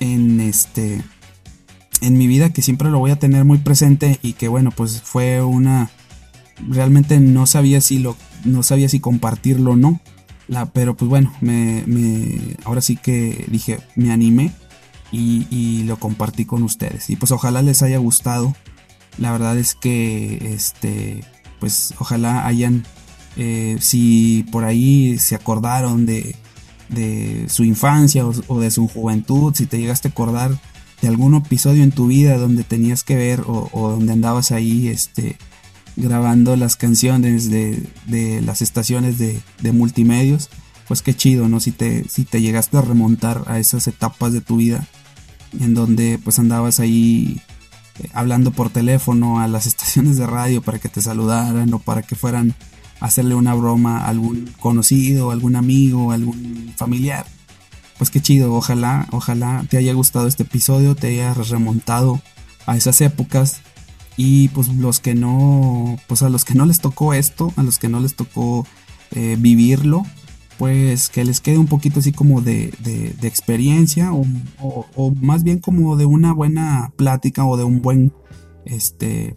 en 0.00 0.40
este 0.40 1.00
en 2.00 2.18
mi 2.18 2.26
vida 2.26 2.52
que 2.52 2.62
siempre 2.62 2.90
lo 2.90 2.98
voy 2.98 3.10
a 3.10 3.18
tener 3.18 3.44
muy 3.44 3.58
presente 3.58 4.18
y 4.22 4.32
que 4.32 4.48
bueno, 4.48 4.70
pues 4.70 5.00
fue 5.02 5.42
una 5.42 5.90
realmente 6.68 7.20
no 7.20 7.46
sabía 7.46 7.80
si 7.80 7.98
lo 7.98 8.16
no 8.44 8.62
sabía 8.62 8.88
si 8.88 9.00
compartirlo 9.00 9.72
o 9.72 9.76
no. 9.76 10.00
La, 10.48 10.66
pero 10.66 10.96
pues 10.96 11.08
bueno, 11.08 11.32
me, 11.40 11.82
me, 11.86 12.56
ahora 12.64 12.80
sí 12.80 12.96
que 12.96 13.44
dije, 13.48 13.80
me 13.96 14.12
animé 14.12 14.52
y, 15.10 15.82
lo 15.84 15.98
compartí 15.98 16.44
con 16.44 16.62
ustedes. 16.62 17.10
Y 17.10 17.16
pues 17.16 17.32
ojalá 17.32 17.62
les 17.62 17.82
haya 17.82 17.98
gustado. 17.98 18.54
La 19.18 19.32
verdad 19.32 19.58
es 19.58 19.74
que, 19.74 20.52
este, 20.52 21.24
pues 21.58 21.94
ojalá 21.98 22.46
hayan, 22.46 22.84
eh, 23.36 23.76
si 23.80 24.46
por 24.50 24.64
ahí 24.64 25.18
se 25.18 25.34
acordaron 25.34 26.06
de, 26.06 26.36
de 26.88 27.46
su 27.48 27.64
infancia 27.64 28.24
o, 28.26 28.60
de 28.60 28.70
su 28.70 28.88
juventud, 28.88 29.54
si 29.54 29.66
te 29.66 29.78
llegaste 29.78 30.08
a 30.08 30.10
acordar 30.10 30.58
de 31.02 31.08
algún 31.08 31.34
episodio 31.34 31.82
en 31.82 31.92
tu 31.92 32.06
vida 32.06 32.38
donde 32.38 32.64
tenías 32.64 33.04
que 33.04 33.16
ver 33.16 33.42
o, 33.46 33.68
donde 33.90 34.12
andabas 34.12 34.52
ahí 34.52 34.88
este, 34.88 35.36
grabando 35.96 36.56
las 36.56 36.76
canciones 36.76 37.50
de, 37.50 37.82
las 38.42 38.62
estaciones 38.62 39.18
de, 39.18 39.42
multimedios, 39.72 40.48
pues 40.88 41.02
qué 41.02 41.14
chido, 41.14 41.48
¿no? 41.48 41.60
Si 41.60 41.72
te, 41.72 42.08
si 42.08 42.24
te 42.24 42.40
llegaste 42.40 42.78
a 42.78 42.82
remontar 42.82 43.42
a 43.46 43.58
esas 43.58 43.88
etapas 43.88 44.32
de 44.32 44.40
tu 44.40 44.56
vida 44.56 44.86
en 45.60 45.74
donde 45.74 46.18
pues 46.22 46.38
andabas 46.38 46.80
ahí 46.80 47.40
eh, 47.98 48.08
hablando 48.12 48.50
por 48.50 48.70
teléfono 48.70 49.40
a 49.40 49.48
las 49.48 49.66
estaciones 49.66 50.16
de 50.16 50.26
radio 50.26 50.62
para 50.62 50.78
que 50.78 50.88
te 50.88 51.02
saludaran 51.02 51.72
o 51.74 51.78
para 51.80 52.02
que 52.02 52.14
fueran 52.14 52.54
hacerle 53.00 53.34
una 53.34 53.54
broma 53.54 53.98
a 53.98 54.08
algún 54.08 54.50
conocido, 54.60 55.30
algún 55.30 55.56
amigo, 55.56 56.12
algún 56.12 56.72
familiar. 56.76 57.26
Pues 57.98 58.10
qué 58.10 58.20
chido, 58.20 58.54
ojalá, 58.54 59.08
ojalá 59.10 59.64
te 59.68 59.78
haya 59.78 59.92
gustado 59.94 60.26
este 60.26 60.42
episodio, 60.42 60.94
te 60.94 61.08
haya 61.08 61.34
remontado 61.34 62.20
a 62.66 62.76
esas 62.76 63.00
épocas 63.00 63.60
y 64.16 64.48
pues 64.48 64.68
los 64.68 65.00
que 65.00 65.14
no, 65.14 65.98
pues 66.06 66.22
a 66.22 66.28
los 66.28 66.44
que 66.44 66.54
no 66.54 66.66
les 66.66 66.80
tocó 66.80 67.14
esto, 67.14 67.52
a 67.56 67.62
los 67.62 67.78
que 67.78 67.88
no 67.88 68.00
les 68.00 68.14
tocó 68.14 68.66
eh, 69.12 69.36
vivirlo, 69.38 70.02
pues 70.58 71.08
que 71.08 71.24
les 71.24 71.40
quede 71.40 71.58
un 71.58 71.66
poquito 71.66 72.00
así 72.00 72.12
como 72.12 72.40
de, 72.40 72.72
de, 72.80 73.28
experiencia 73.28 74.12
o, 74.12 74.24
o, 74.58 75.10
más 75.20 75.42
bien 75.42 75.58
como 75.58 75.96
de 75.96 76.06
una 76.06 76.32
buena 76.32 76.92
plática 76.96 77.44
o 77.44 77.56
de 77.56 77.64
un 77.64 77.82
buen, 77.82 78.12
este, 78.64 79.36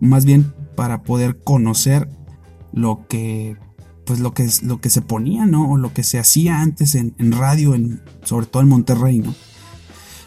más 0.00 0.24
bien 0.24 0.52
para 0.74 1.02
poder 1.02 1.42
conocer 1.42 2.08
lo 2.76 3.06
que, 3.08 3.56
pues 4.04 4.20
lo 4.20 4.34
que, 4.34 4.48
lo 4.62 4.80
que 4.80 4.90
se 4.90 5.00
ponía, 5.00 5.46
¿no? 5.46 5.72
O 5.72 5.78
lo 5.78 5.92
que 5.92 6.04
se 6.04 6.18
hacía 6.18 6.60
antes 6.60 6.94
en, 6.94 7.14
radio, 7.32 7.74
en, 7.74 8.02
sobre 8.22 8.46
todo 8.46 8.62
en 8.62 8.68
Monterrey, 8.68 9.18
¿no? 9.18 9.34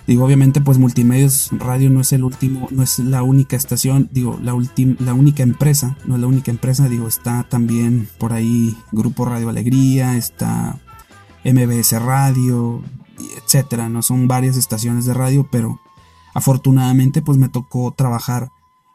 Digo, 0.07 0.25
obviamente, 0.25 0.59
pues 0.59 0.79
Multimedios 0.79 1.51
Radio 1.51 1.91
no 1.91 2.01
es 2.01 2.11
el 2.11 2.23
último, 2.23 2.67
no 2.71 2.81
es 2.81 2.97
la 2.97 3.21
única 3.21 3.55
estación, 3.55 4.09
digo, 4.11 4.39
la, 4.41 4.57
la 4.97 5.13
única 5.13 5.43
empresa, 5.43 5.95
no 6.05 6.15
es 6.15 6.21
la 6.21 6.25
única 6.25 6.49
empresa, 6.49 6.89
digo, 6.89 7.07
está 7.07 7.47
también 7.47 8.09
por 8.17 8.33
ahí 8.33 8.75
Grupo 8.91 9.25
Radio 9.25 9.49
Alegría, 9.49 10.17
está 10.17 10.79
MBS 11.45 12.01
Radio, 12.01 12.81
etcétera, 13.37 13.89
no 13.89 14.01
son 14.01 14.27
varias 14.27 14.57
estaciones 14.57 15.05
de 15.05 15.13
radio, 15.13 15.47
pero 15.51 15.79
afortunadamente, 16.33 17.21
pues 17.21 17.37
me 17.37 17.49
tocó 17.49 17.93
trabajar 17.95 18.49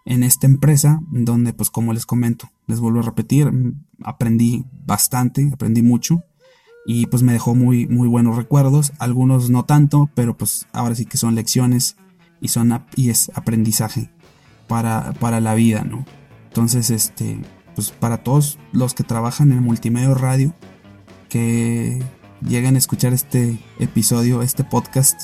en 0.04 0.22
esta 0.22 0.46
empresa, 0.46 1.00
donde, 1.10 1.52
pues 1.52 1.70
como 1.70 1.92
les 1.92 2.06
comento, 2.06 2.50
les 2.66 2.80
vuelvo 2.80 3.00
a 3.00 3.04
repetir, 3.04 3.50
aprendí 4.02 4.64
bastante, 4.86 5.50
aprendí 5.52 5.82
mucho 5.82 6.22
y 6.86 7.06
pues 7.06 7.22
me 7.22 7.32
dejó 7.32 7.54
muy, 7.54 7.86
muy 7.86 8.08
buenos 8.08 8.36
recuerdos, 8.36 8.92
algunos 8.98 9.48
no 9.48 9.64
tanto, 9.64 10.10
pero 10.14 10.36
pues 10.36 10.66
ahora 10.72 10.94
sí 10.94 11.06
que 11.06 11.16
son 11.16 11.34
lecciones 11.34 11.96
y, 12.40 12.48
son, 12.48 12.84
y 12.96 13.08
es 13.08 13.30
aprendizaje 13.34 14.10
para, 14.68 15.12
para 15.14 15.40
la 15.40 15.54
vida, 15.54 15.84
¿no? 15.84 16.04
Entonces, 16.48 16.90
este, 16.90 17.40
pues 17.74 17.90
para 17.90 18.18
todos 18.18 18.58
los 18.72 18.94
que 18.94 19.02
trabajan 19.02 19.50
en 19.52 19.62
multimedia 19.62 20.12
radio, 20.12 20.54
que 21.28 22.02
lleguen 22.46 22.74
a 22.74 22.78
escuchar 22.78 23.12
este 23.14 23.58
episodio, 23.78 24.42
este 24.42 24.64
podcast, 24.64 25.22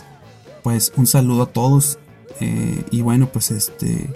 pues 0.63 0.93
un 0.97 1.07
saludo 1.07 1.43
a 1.43 1.53
todos 1.53 1.99
eh, 2.41 2.85
y 2.91 3.03
bueno, 3.03 3.31
pues 3.31 3.51
este, 3.51 4.13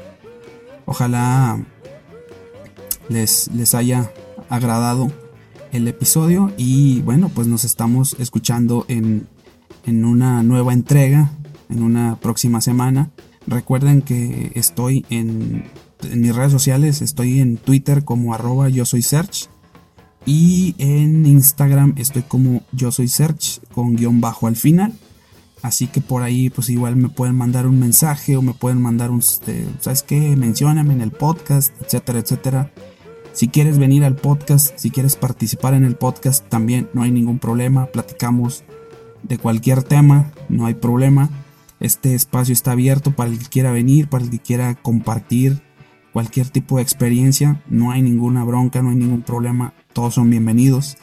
ojalá 0.87 1.61
les, 3.09 3.51
les 3.55 3.74
haya 3.74 4.11
agradado 4.49 5.11
el 5.72 5.89
episodio 5.89 6.53
y 6.57 7.01
bueno, 7.03 7.28
pues 7.28 7.49
nos 7.49 7.64
estamos 7.64 8.16
escuchando 8.18 8.85
en, 8.89 9.26
en 9.87 10.05
una 10.05 10.43
nueva 10.43 10.72
entrega, 10.72 11.30
en 11.68 11.82
una 11.82 12.16
próxima 12.20 12.61
semana. 12.61 13.11
Recuerden 13.47 14.03
que 14.03 14.53
estoy 14.55 15.05
en, 15.11 15.64
mis 16.14 16.35
redes 16.35 16.53
sociales, 16.53 17.03
estoy 17.03 17.41
en 17.41 17.57
Twitter 17.57 18.05
como 18.05 18.35
arroba 18.35 18.68
yo 18.68 18.85
soy 18.85 19.03
search 19.03 19.49
y 20.26 20.74
en 20.78 21.26
Instagram 21.26 21.95
estoy 21.97 22.22
como 22.22 22.62
yo 22.72 22.93
soy 22.93 23.09
search 23.09 23.61
con 23.74 23.97
guion 23.97 24.20
bajo 24.20 24.47
al 24.47 24.57
final. 24.57 24.93
Así 25.65 25.87
que 25.87 26.03
por 26.03 26.23
ahí 26.23 26.51
pues 26.51 26.69
igual 26.69 26.95
me 26.95 27.09
pueden 27.09 27.37
mandar 27.37 27.67
un 27.67 27.81
mensaje 27.81 28.37
o 28.37 28.43
me 28.43 28.53
pueden 28.53 28.83
mandar 28.83 29.11
un, 29.11 29.21
este, 29.21 29.67
¿sabes 29.81 30.03
qué? 30.03 30.37
Mencióname 30.37 30.93
en 30.93 31.01
el 31.01 31.11
podcast, 31.11 31.73
etcétera, 31.81 32.19
etcétera. 32.19 32.71
Si 33.33 33.49
quieres 33.49 33.79
venir 33.79 34.05
al 34.05 34.15
podcast, 34.15 34.77
si 34.77 34.91
quieres 34.91 35.17
participar 35.17 35.73
en 35.73 35.85
el 35.85 35.97
podcast, 35.97 36.47
también 36.51 36.91
no 36.93 37.03
hay 37.03 37.12
ningún 37.12 37.39
problema. 37.39 37.87
Platicamos 37.87 38.62
de 39.23 39.39
cualquier 39.39 39.83
tema, 39.83 40.33
no 40.51 40.67
hay 40.67 40.75
problema. 40.75 41.31
Este 41.81 42.15
espacio 42.15 42.53
está 42.53 42.73
abierto 42.73 43.12
para 43.12 43.31
el 43.31 43.39
que 43.39 43.47
quiera 43.47 43.73
venir, 43.73 44.09
para 44.09 44.23
el 44.23 44.31
que 44.31 44.41
quiera 44.41 44.75
compartir 44.75 45.62
cualquier 46.12 46.51
tipo 46.51 46.77
de 46.77 46.83
experiencia. 46.83 47.62
No 47.71 47.91
hay 47.91 48.03
ninguna 48.03 48.45
bronca, 48.45 48.83
no 48.83 48.91
hay 48.91 48.97
ningún 48.97 49.23
problema. 49.23 49.73
Todos 49.95 50.12
son 50.12 50.29
bienvenidos. 50.29 50.99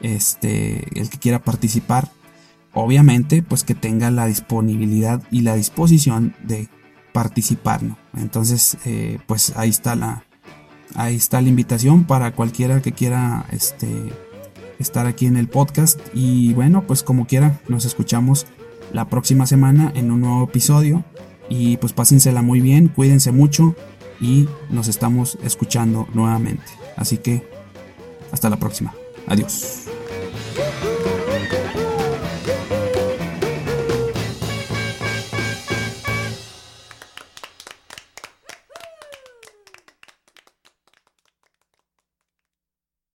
Este, 0.00 0.98
el 0.98 1.10
que 1.10 1.18
quiera 1.18 1.44
participar, 1.44 2.10
obviamente, 2.74 3.42
pues 3.42 3.64
que 3.64 3.74
tenga 3.74 4.10
la 4.10 4.26
disponibilidad 4.26 5.22
y 5.30 5.42
la 5.42 5.54
disposición 5.54 6.34
de 6.42 6.68
participar, 7.12 7.80
Entonces, 8.16 8.76
eh, 8.84 9.18
pues 9.26 9.52
ahí 9.56 9.68
está 9.68 9.96
la, 9.96 10.24
ahí 10.94 11.16
está 11.16 11.40
la 11.40 11.48
invitación 11.48 12.04
para 12.04 12.32
cualquiera 12.32 12.80
que 12.80 12.92
quiera 12.92 13.46
este, 13.50 13.88
estar 14.78 15.06
aquí 15.06 15.26
en 15.26 15.36
el 15.36 15.48
podcast. 15.48 16.00
Y 16.14 16.52
bueno, 16.54 16.86
pues 16.86 17.02
como 17.02 17.26
quiera, 17.26 17.60
nos 17.68 17.84
escuchamos 17.84 18.46
la 18.92 19.08
próxima 19.08 19.46
semana 19.46 19.92
en 19.94 20.10
un 20.10 20.20
nuevo 20.20 20.44
episodio. 20.44 21.04
Y 21.48 21.78
pues 21.78 21.92
pásensela 21.92 22.42
muy 22.42 22.60
bien, 22.60 22.88
cuídense 22.88 23.32
mucho 23.32 23.74
y 24.20 24.48
nos 24.70 24.86
estamos 24.86 25.36
escuchando 25.42 26.06
nuevamente. 26.14 26.62
Así 26.96 27.18
que 27.18 27.42
hasta 28.30 28.48
la 28.48 28.56
próxima. 28.56 28.94
Adiós. 29.26 29.89